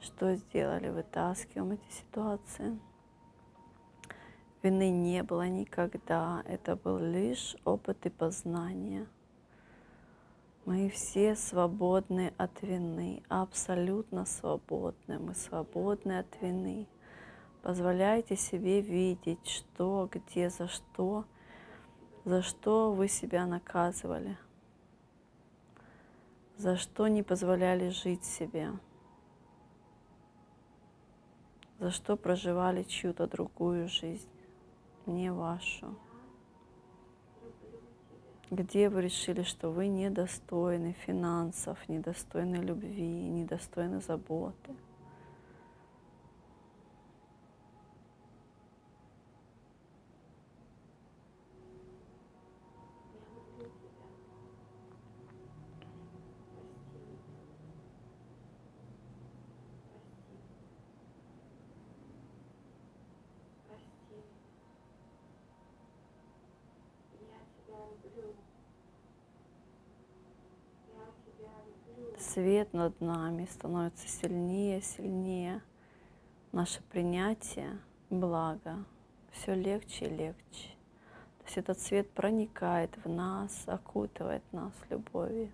Что 0.00 0.34
сделали, 0.34 0.88
вытаскиваем 0.88 1.72
эти 1.72 1.92
ситуации. 1.92 2.78
Вины 4.62 4.88
не 4.88 5.22
было 5.22 5.46
никогда. 5.46 6.42
Это 6.46 6.74
был 6.74 6.96
лишь 6.96 7.54
опыт 7.66 8.06
и 8.06 8.08
познание. 8.08 9.06
Мы 10.64 10.88
все 10.88 11.36
свободны 11.36 12.32
от 12.38 12.62
вины, 12.62 13.22
абсолютно 13.28 14.24
свободны. 14.24 15.18
Мы 15.18 15.34
свободны 15.34 16.20
от 16.20 16.40
вины. 16.40 16.86
Позволяйте 17.60 18.36
себе 18.36 18.80
видеть, 18.80 19.46
что, 19.46 20.08
где, 20.10 20.48
за 20.48 20.66
что, 20.66 21.26
за 22.24 22.40
что 22.40 22.90
вы 22.90 23.06
себя 23.08 23.44
наказывали, 23.44 24.38
за 26.60 26.76
что 26.76 27.08
не 27.08 27.22
позволяли 27.22 27.88
жить 27.88 28.22
себе, 28.22 28.72
за 31.78 31.90
что 31.90 32.18
проживали 32.18 32.82
чью-то 32.82 33.26
другую 33.26 33.88
жизнь, 33.88 34.28
не 35.06 35.32
вашу. 35.32 35.96
Где 38.50 38.90
вы 38.90 39.00
решили, 39.00 39.42
что 39.42 39.70
вы 39.70 39.86
недостойны 39.88 40.92
финансов, 41.06 41.78
недостойны 41.88 42.56
любви, 42.56 43.30
недостойны 43.30 44.02
заботы. 44.02 44.74
Я 53.14 53.24
люблю 53.38 53.70
тебя. 53.80 54.04
Прости 56.68 56.98
меня. 57.08 57.40
Прости. 63.68 64.00
Прости. 64.02 64.18
Я 67.20 67.40
тебя 67.56 67.80
люблю. 68.02 68.34
Я 70.88 71.06
тебя 71.24 71.54
люблю. 71.64 72.19
Свет 72.32 72.72
над 72.72 73.00
нами 73.00 73.48
становится 73.50 74.06
сильнее, 74.06 74.82
сильнее. 74.82 75.62
Наше 76.52 76.80
принятие 76.84 77.80
блага 78.08 78.84
все 79.32 79.56
легче 79.56 80.04
и 80.04 80.16
легче. 80.16 80.68
То 81.38 81.44
есть 81.46 81.56
этот 81.56 81.80
свет 81.80 82.08
проникает 82.10 82.96
в 83.04 83.08
нас, 83.08 83.64
окутывает 83.66 84.44
нас 84.52 84.72
любовью. 84.90 85.50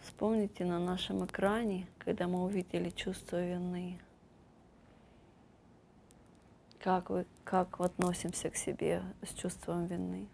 Вспомните 0.00 0.64
на 0.64 0.78
нашем 0.78 1.26
экране, 1.26 1.86
когда 1.98 2.26
мы 2.26 2.42
увидели 2.42 2.88
чувство 2.88 3.36
вины, 3.44 4.00
как, 6.80 7.10
вы, 7.10 7.26
как 7.44 7.80
относимся 7.80 8.50
к 8.50 8.56
себе 8.56 9.02
с 9.22 9.32
чувством 9.34 9.86
вины. 9.86 10.28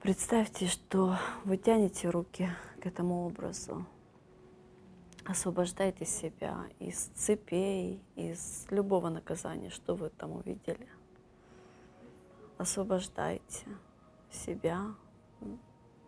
Представьте, 0.00 0.66
что 0.66 1.16
вы 1.44 1.56
тянете 1.56 2.08
руки 2.08 2.48
к 2.80 2.86
этому 2.86 3.26
образу, 3.26 3.86
Освобождайте 5.28 6.06
себя 6.06 6.64
из 6.78 7.08
цепей, 7.14 8.02
из 8.16 8.66
любого 8.70 9.10
наказания, 9.10 9.68
что 9.68 9.94
вы 9.94 10.08
там 10.08 10.32
увидели. 10.32 10.88
Освобождайте 12.56 13.66
себя, 14.30 14.94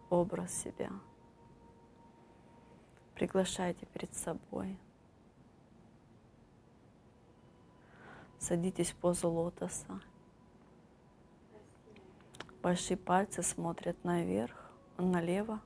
образ 0.08 0.54
себя. 0.54 0.90
Приглашайте 3.14 3.84
перед 3.92 4.14
собой. 4.14 4.78
Садитесь 8.40 8.90
в 8.92 8.96
позу 8.96 9.30
лотоса. 9.30 10.00
Большие 12.62 12.96
пальцы 12.96 13.42
смотрят 13.42 14.02
наверх, 14.02 14.56
налево, 14.96 15.60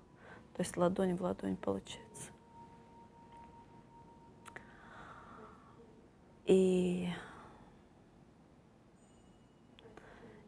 то 0.54 0.62
есть 0.62 0.76
ладонь 0.76 1.16
в 1.16 1.22
ладонь 1.22 1.56
получается. 1.56 2.32
И 6.46 7.08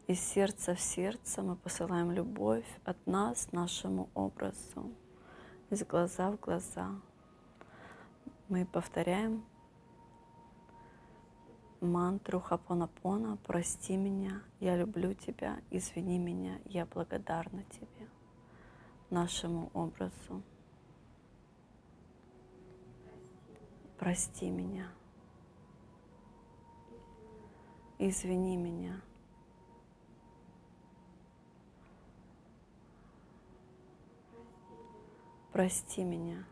из 0.07 0.19
сердца 0.19 0.75
в 0.75 0.81
сердце 0.81 1.41
мы 1.41 1.55
посылаем 1.55 2.11
любовь 2.11 2.67
от 2.83 2.97
нас 3.07 3.53
нашему 3.53 4.09
образу, 4.13 4.91
из 5.69 5.83
глаза 5.85 6.31
в 6.31 6.39
глаза. 6.39 6.91
Мы 8.49 8.65
повторяем 8.65 9.45
мантру 11.81 12.39
Хапонапона 12.39 13.37
«Прости 13.45 13.97
меня, 13.97 14.41
я 14.59 14.77
люблю 14.77 15.13
тебя, 15.13 15.59
извини 15.71 16.19
меня, 16.19 16.59
я 16.65 16.85
благодарна 16.85 17.63
тебе» 17.63 18.07
нашему 19.09 19.71
образу. 19.73 20.41
Прости 23.97 24.49
меня. 24.49 24.91
Извини 27.97 28.57
меня. 28.57 29.01
Прости 35.51 36.03
меня. 36.03 36.45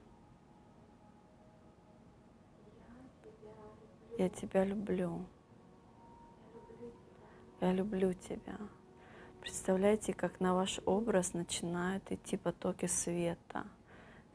Я 4.18 4.30
тебя 4.30 4.64
люблю. 4.64 5.26
Я 7.60 7.74
люблю 7.74 8.14
тебя. 8.14 8.58
Представляете, 9.42 10.14
как 10.14 10.40
на 10.40 10.56
ваш 10.56 10.80
образ 10.86 11.34
начинают 11.34 12.10
идти 12.10 12.38
потоки 12.38 12.86
света, 12.86 13.66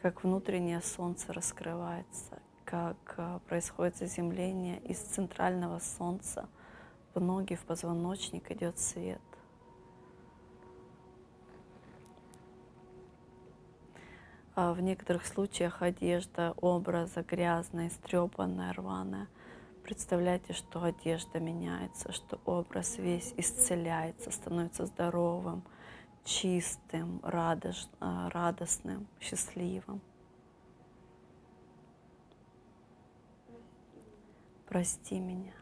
как 0.03 0.23
внутреннее 0.23 0.83
солнце 0.83 1.33
раскрывается, 1.33 2.43
как 2.67 3.15
э, 3.17 3.39
происходит 3.49 3.97
заземление 3.97 4.81
из 4.81 4.99
центрального 4.99 5.79
солнца 5.79 6.47
в 7.15 7.21
ноги, 7.21 7.55
в 7.55 7.65
позвоночник 7.65 8.51
идет 8.51 8.79
свет. 8.79 9.23
А 14.55 14.75
в 14.75 14.83
некоторых 14.83 15.27
случаях 15.27 15.81
одежда 15.81 16.53
образа 16.61 17.23
грязная, 17.23 17.89
истрепанная, 17.89 18.75
рваная– 18.75 19.27
Представляйте, 19.91 20.53
что 20.53 20.85
одежда 20.85 21.41
меняется, 21.41 22.13
что 22.13 22.41
образ 22.45 22.97
весь 22.99 23.35
исцеляется, 23.37 24.31
становится 24.31 24.87
здоровым, 24.87 25.65
чистым, 26.23 27.19
радош, 27.25 27.89
а, 27.99 28.31
радостным, 28.31 29.09
счастливым. 29.19 30.01
Прости 34.69 35.19
меня. 35.19 35.55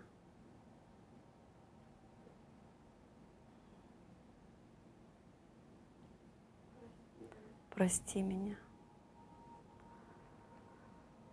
Прости 7.71 8.21
меня. 8.21 8.59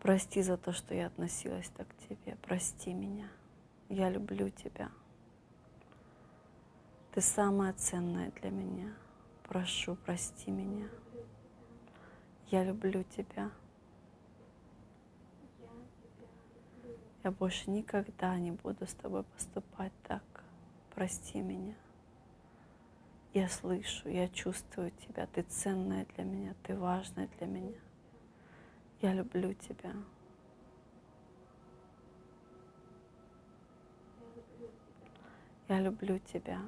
Прости 0.06 0.44
за 0.44 0.56
то, 0.56 0.72
что 0.72 0.94
я 0.94 1.08
относилась 1.08 1.68
так 1.70 1.88
к 1.88 1.96
тебе. 2.08 2.38
Прости 2.44 2.94
меня. 2.94 3.28
Я 3.90 4.12
люблю 4.12 4.52
тебя. 4.52 4.92
Ты 7.12 7.22
самая 7.22 7.74
ценная 7.74 8.30
для 8.40 8.52
меня. 8.52 8.94
Прошу, 9.48 9.96
прости 9.96 10.52
меня. 10.52 10.88
Я 12.52 12.64
люблю 12.64 13.04
тебя. 13.18 13.50
Я 17.24 17.32
больше 17.32 17.72
никогда 17.72 18.38
не 18.38 18.52
буду 18.52 18.86
с 18.86 18.94
тобой 18.94 19.24
поступать 19.24 19.94
так. 20.04 20.44
Прости 20.94 21.42
меня. 21.42 21.74
Я 23.34 23.50
слышу, 23.50 24.08
я 24.08 24.28
чувствую 24.28 24.92
тебя. 24.92 25.26
Ты 25.26 25.42
ценная 25.42 26.06
для 26.16 26.26
меня, 26.26 26.54
ты 26.62 26.78
важная 26.78 27.28
для 27.40 27.48
меня. 27.48 27.85
Я 29.06 29.14
люблю 29.14 29.54
тебя. 29.54 29.94
Я 35.70 35.80
люблю 35.80 36.18
тебя. 36.18 36.60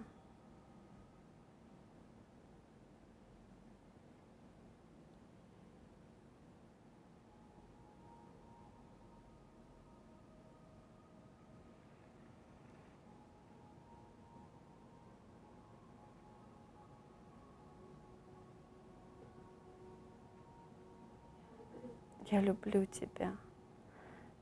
Я 22.29 22.41
люблю 22.41 22.85
тебя. 22.85 23.37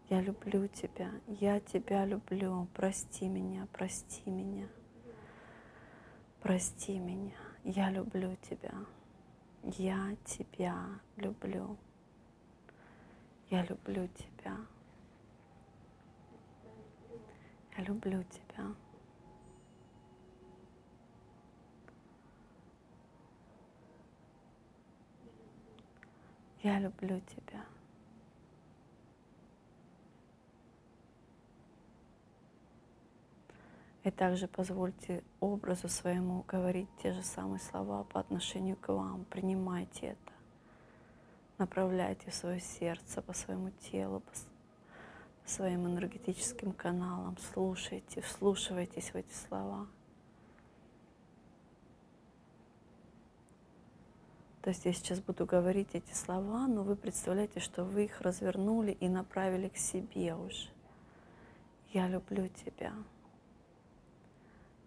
Я 0.09 0.19
люблю 0.19 0.67
тебя. 0.67 1.11
Я 1.27 1.59
тебя 1.59 2.03
люблю. 2.03 2.67
Прости 2.73 3.27
меня, 3.27 3.67
прости 3.71 4.27
меня. 4.27 4.67
Прости 6.41 6.97
меня. 6.97 7.37
Я 7.63 7.91
люблю 7.91 8.35
тебя. 8.37 8.73
Я 9.61 10.15
тебя 10.25 10.99
люблю. 11.17 11.77
Я 13.51 13.63
люблю 13.63 14.07
тебя. 14.07 14.57
Я 17.77 17.83
люблю 17.83 18.23
тебя. 18.23 18.73
Я 26.63 26.79
люблю 26.79 27.19
тебя. 27.19 27.74
И 34.05 34.11
также 34.11 34.47
позвольте 34.47 35.23
образу 35.39 35.89
своему 35.89 36.45
говорить 36.47 36.87
те 37.01 37.11
же 37.11 37.23
самые 37.23 37.59
слова 37.59 38.03
по 38.03 38.19
отношению 38.19 38.77
к 38.77 38.89
вам. 38.93 39.25
Принимайте 39.31 40.09
это. 40.09 40.33
Направляйте 41.57 42.29
свое 42.29 42.59
сердце, 42.59 43.23
по 43.23 43.33
своему 43.33 43.71
телу, 43.71 44.19
по 44.19 45.49
своим 45.49 45.87
энергетическим 45.87 46.71
каналам. 46.71 47.35
Слушайте, 47.51 48.21
вслушивайтесь 48.21 49.09
в 49.09 49.15
эти 49.15 49.33
слова. 49.33 49.87
То 54.61 54.69
есть 54.69 54.85
я 54.85 54.93
сейчас 54.93 55.19
буду 55.19 55.47
говорить 55.47 55.89
эти 55.93 56.13
слова, 56.13 56.67
но 56.67 56.83
вы 56.83 56.95
представляете, 56.95 57.59
что 57.59 57.83
вы 57.83 58.05
их 58.05 58.21
развернули 58.21 58.91
и 58.91 59.09
направили 59.09 59.69
к 59.69 59.77
себе 59.77 60.35
уже. 60.35 60.69
Я 61.91 62.07
люблю 62.07 62.47
тебя. 62.49 62.93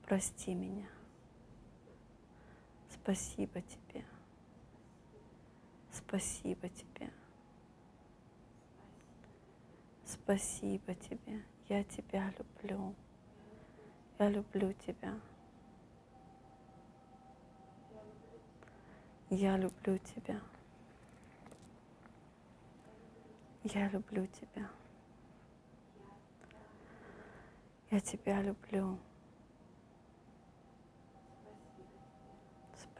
Прости 0.09 0.55
меня. 0.55 0.89
Спасибо 2.89 3.60
тебе. 3.60 4.02
Спасибо 5.93 6.70
тебе. 6.70 7.10
Спасибо 10.06 10.94
тебе. 10.94 11.44
Я 11.68 11.85
тебя 11.85 12.32
люблю. 12.39 12.94
Я 14.18 14.30
люблю 14.30 14.72
тебя. 14.72 15.20
Я 19.28 19.59
люблю 19.59 19.98
тебя. 19.98 20.40
Я 23.62 23.90
люблю 23.90 24.26
тебя. 24.26 24.70
Я 27.90 28.01
тебя 28.01 28.40
люблю. 28.40 28.98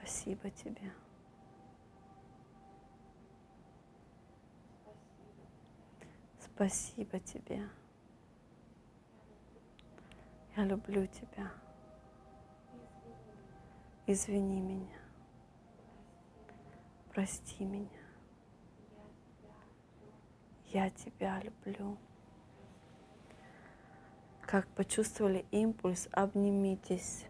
Спасибо 0.09 0.51
тебе. 0.51 0.90
Спасибо 6.40 7.20
тебе. 7.20 7.68
Я 10.56 10.64
люблю 10.64 11.06
тебя. 11.09 11.52
Извини 14.06 14.62
меня. 14.62 14.98
Прости 17.12 17.62
меня. 17.62 17.86
Я 20.68 20.89
тебя 20.89 21.39
люблю. 21.43 21.98
Как 24.40 24.66
почувствовали 24.68 25.44
импульс, 25.51 26.09
обнимитесь. 26.12 27.27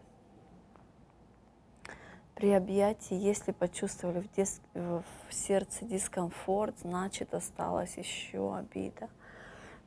При 2.39 2.52
объятии, 2.52 3.16
если 3.16 3.51
почувствовали 3.51 4.20
в, 4.20 4.31
дис- 4.31 4.60
в 4.73 5.35
сердце 5.35 5.85
дискомфорт, 5.85 6.78
значит 6.78 7.35
осталась 7.35 7.97
еще 7.97 8.55
обида. 8.55 9.09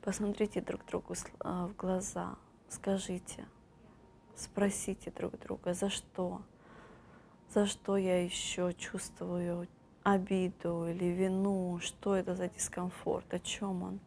Посмотрите 0.02 0.60
друг 0.60 0.84
другу 0.84 1.14
а, 1.40 1.68
в 1.68 1.76
глаза, 1.76 2.36
скажите, 2.68 3.46
спросите 4.36 5.10
друг 5.10 5.38
друга, 5.38 5.72
за 5.72 5.88
что? 5.88 6.42
За 7.54 7.64
что 7.64 7.96
я 7.96 8.22
еще 8.22 8.74
чувствую 8.74 9.66
обиду 10.02 10.88
или 10.88 11.06
вину? 11.06 11.78
Что 11.80 12.14
это 12.14 12.34
за 12.34 12.50
дискомфорт? 12.50 13.32
О 13.32 13.38
чем 13.38 13.82
он? 13.82 14.00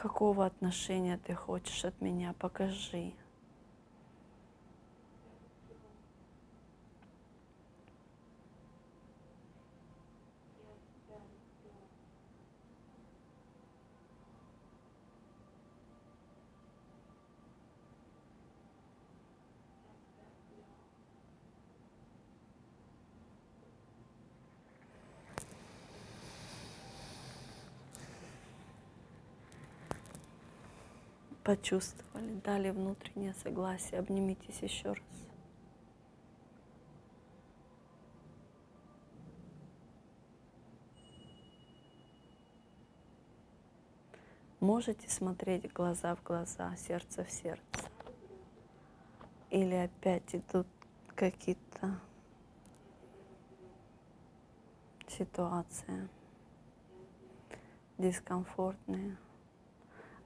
Какого 0.00 0.46
отношения 0.46 1.18
ты 1.18 1.34
хочешь 1.34 1.84
от 1.84 2.00
меня? 2.00 2.32
Покажи. 2.38 3.12
Почувствовали, 31.50 32.34
дали 32.44 32.70
внутреннее 32.70 33.34
согласие. 33.34 33.98
Обнимитесь 33.98 34.62
еще 34.62 34.92
раз. 34.92 35.26
Можете 44.60 45.10
смотреть 45.10 45.72
глаза 45.72 46.14
в 46.14 46.22
глаза, 46.22 46.76
сердце 46.76 47.24
в 47.24 47.30
сердце. 47.32 47.90
Или 49.50 49.74
опять 49.74 50.32
идут 50.32 50.68
какие-то 51.16 51.98
ситуации 55.08 56.08
дискомфортные. 57.98 59.16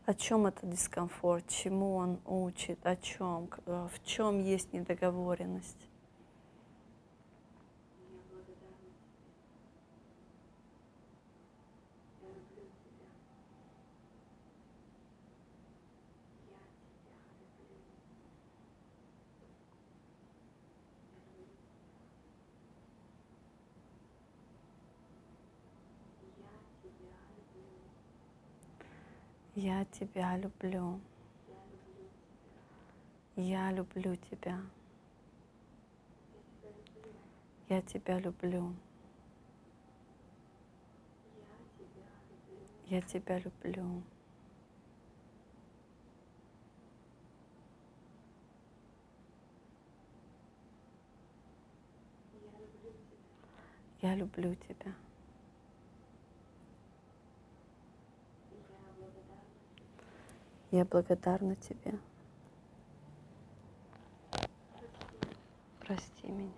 О 0.07 0.13
чем 0.13 0.47
этот 0.47 0.69
дискомфорт, 0.69 1.49
чему 1.49 1.97
он 1.97 2.21
учит, 2.27 2.79
о 2.85 2.95
чем, 2.95 3.49
в 3.65 4.05
чем 4.05 4.43
есть 4.43 4.75
недоговоренность. 4.75 5.89
Я 29.65 29.87
тебя 29.87 30.37
люблю. 30.37 31.01
Я 33.35 33.73
люблю 33.73 34.15
тебя. 34.17 34.61
Я 37.71 37.81
тебя 37.81 38.19
люблю. 38.19 38.75
Я 42.89 43.01
тебя 43.01 43.39
люблю. 43.39 44.03
Я 54.03 54.15
люблю 54.15 54.55
тебя. 54.57 54.95
Я 60.75 60.85
благодарна 60.85 61.55
тебе. 61.55 62.01
Прости 65.79 66.27
меня. 66.27 66.51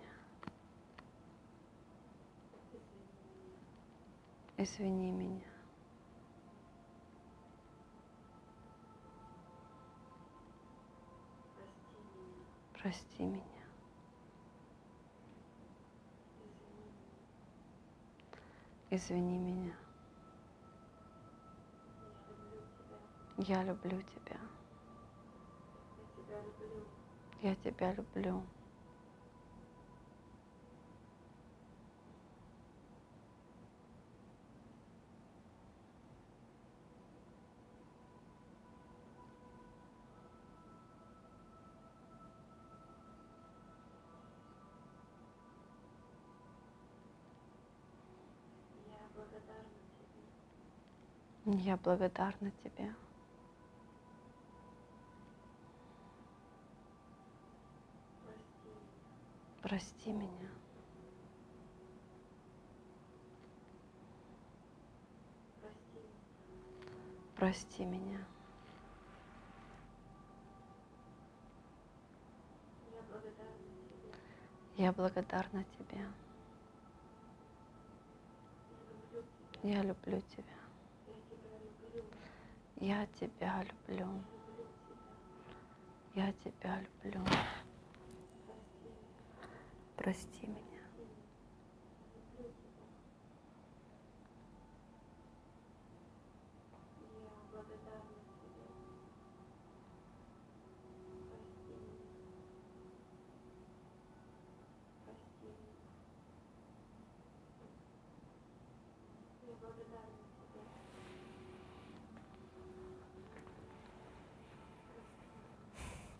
Извини 4.57 5.11
меня. 5.11 5.45
Прости 12.73 13.21
меня. 13.21 13.43
Извини 18.89 19.37
меня. 19.37 19.86
Я 23.37 23.63
люблю 23.63 24.01
тебя. 24.01 24.39
Я 27.41 27.55
тебя 27.55 27.93
люблю. 27.93 28.41
Я 51.45 51.77
благодарна 51.77 52.51
тебе. 52.63 52.93
Прости 59.67 60.13
меня. 60.13 60.49
Прости 67.35 67.83
меня. 67.83 68.25
Я 74.77 74.93
благодарна 74.93 75.65
тебе. 75.77 76.07
Я 79.63 79.83
люблю 79.83 80.21
тебя. 80.21 80.45
Я 82.77 83.05
тебя 83.19 83.65
люблю. 83.65 84.07
Я 86.13 86.31
тебя 86.31 86.81
люблю 87.03 87.25
прости 89.97 90.45
меня. 90.47 90.57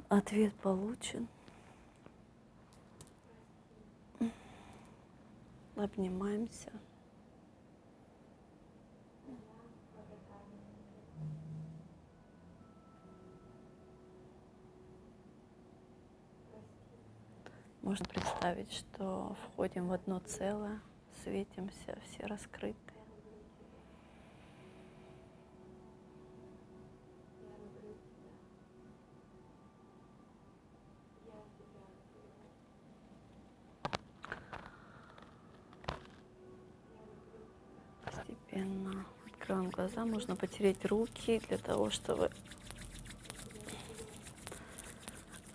Ответ 0.09 0.53
получен. 0.55 1.27
Обнимаемся. 5.88 6.69
Можно 17.81 18.05
представить, 18.05 18.73
что 18.73 19.38
входим 19.45 19.88
в 19.88 19.93
одно 19.93 20.19
целое, 20.19 20.81
светимся, 21.23 21.97
все 22.03 22.26
раскрыты. 22.26 22.96
Глаза, 39.97 40.05
можно 40.05 40.35
потереть 40.35 40.85
руки 40.85 41.41
для 41.47 41.57
того, 41.57 41.89
чтобы 41.89 42.29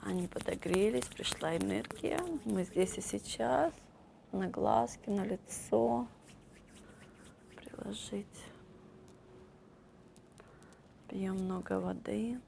они 0.02 0.27
подогрелись, 0.27 1.06
пришла 1.06 1.56
энергия. 1.56 2.19
Мы 2.44 2.64
здесь 2.64 2.98
и 2.98 3.01
сейчас, 3.01 3.73
на 4.32 4.48
глазки, 4.48 5.10
на 5.10 5.24
лицо 5.24 6.09
приложить. 7.55 8.27
Пьем 11.09 11.36
много 11.36 11.78
воды. 11.78 12.40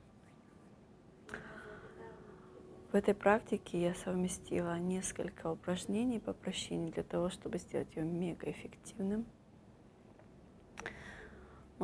В 2.90 2.96
этой 2.96 3.14
практике 3.14 3.80
я 3.80 3.94
совместила 3.94 4.78
несколько 4.78 5.50
упражнений 5.50 6.20
по 6.20 6.32
прощению 6.32 6.92
для 6.92 7.02
того, 7.02 7.28
чтобы 7.28 7.58
сделать 7.58 7.94
ее 7.96 8.04
мега 8.04 8.50
эффективным. 8.50 9.26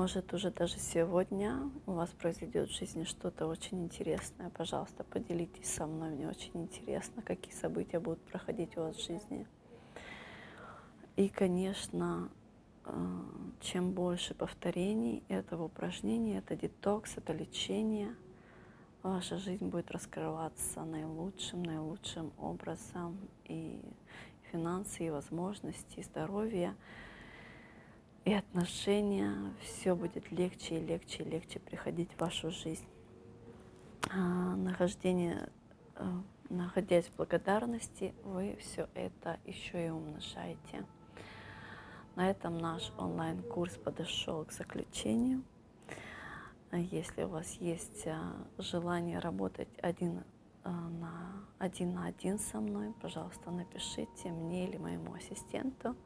Может, 0.01 0.33
уже 0.33 0.51
даже 0.51 0.79
сегодня 0.79 1.71
у 1.85 1.93
вас 1.93 2.09
произойдет 2.09 2.71
в 2.71 2.75
жизни 2.75 3.05
что-то 3.05 3.47
очень 3.47 3.85
интересное. 3.85 4.49
Пожалуйста, 4.49 5.05
поделитесь 5.05 5.75
со 5.75 5.87
мной. 5.87 6.09
Мне 6.09 6.27
очень 6.27 6.63
интересно, 6.63 7.21
какие 7.21 7.53
события 7.53 8.01
будут 8.01 8.19
проходить 8.23 8.79
у 8.79 8.81
вас 8.81 8.97
в 8.97 9.05
жизни. 9.05 9.47
И, 11.17 11.29
конечно, 11.29 12.31
э, 12.87 12.93
чем 13.61 13.93
больше 13.93 14.33
повторений 14.33 15.23
этого 15.29 15.65
упражнения, 15.65 16.39
это 16.39 16.57
детокс, 16.57 17.19
это 17.19 17.35
лечение, 17.35 18.15
ваша 19.03 19.37
жизнь 19.37 19.69
будет 19.69 19.91
раскрываться 19.91 20.83
наилучшим, 20.83 21.63
наилучшим 21.63 22.33
образом. 22.39 23.19
И 23.45 23.83
финансы, 24.51 25.09
и 25.09 25.11
возможности, 25.11 26.01
и 26.01 26.03
здоровье– 26.03 26.75
и 28.25 28.35
отношения, 28.35 29.35
все 29.63 29.95
будет 29.95 30.31
легче 30.31 30.77
и 30.77 30.85
легче 30.85 31.23
и 31.23 31.29
легче 31.29 31.59
приходить 31.59 32.11
в 32.13 32.21
вашу 32.21 32.51
жизнь. 32.51 32.87
А, 34.11 34.57
нахождение, 34.57 35.49
а, 35.97 36.23
находясь 36.49 37.07
в 37.07 37.17
благодарности, 37.17 38.15
вы 38.25 38.59
все 38.61 38.89
это 38.95 39.39
еще 39.45 39.87
и 39.87 39.91
умножаете. 39.91 40.87
На 42.17 42.31
этом 42.31 42.59
наш 42.59 42.93
онлайн-курс 42.99 43.77
подошел 43.79 44.45
к 44.45 44.53
заключению. 44.53 45.43
Если 46.73 47.25
у 47.25 47.29
вас 47.29 47.55
есть 47.55 48.07
а, 48.07 48.35
желание 48.59 49.19
работать 49.19 49.69
один 49.81 50.25
на 50.63 51.47
один 51.59 51.95
на 51.95 52.07
один 52.07 52.39
со 52.39 52.61
мной, 52.61 52.95
пожалуйста, 53.01 53.51
напишите 53.51 54.31
мне 54.31 54.69
или 54.69 54.77
моему 54.77 55.15
ассистенту 55.15 55.97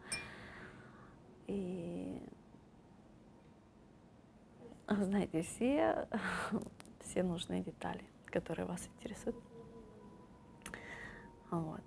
и 1.47 2.21
знаете 4.89 5.43
все, 5.43 6.09
все 7.01 7.23
нужные 7.23 7.63
детали, 7.63 8.05
которые 8.27 8.67
вас 8.67 8.89
интересуют. 8.99 9.37
Вот. 11.51 11.83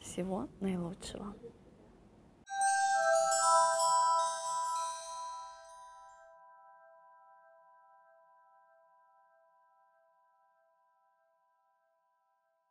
Всего 0.00 0.48
наилучшего. 0.60 1.34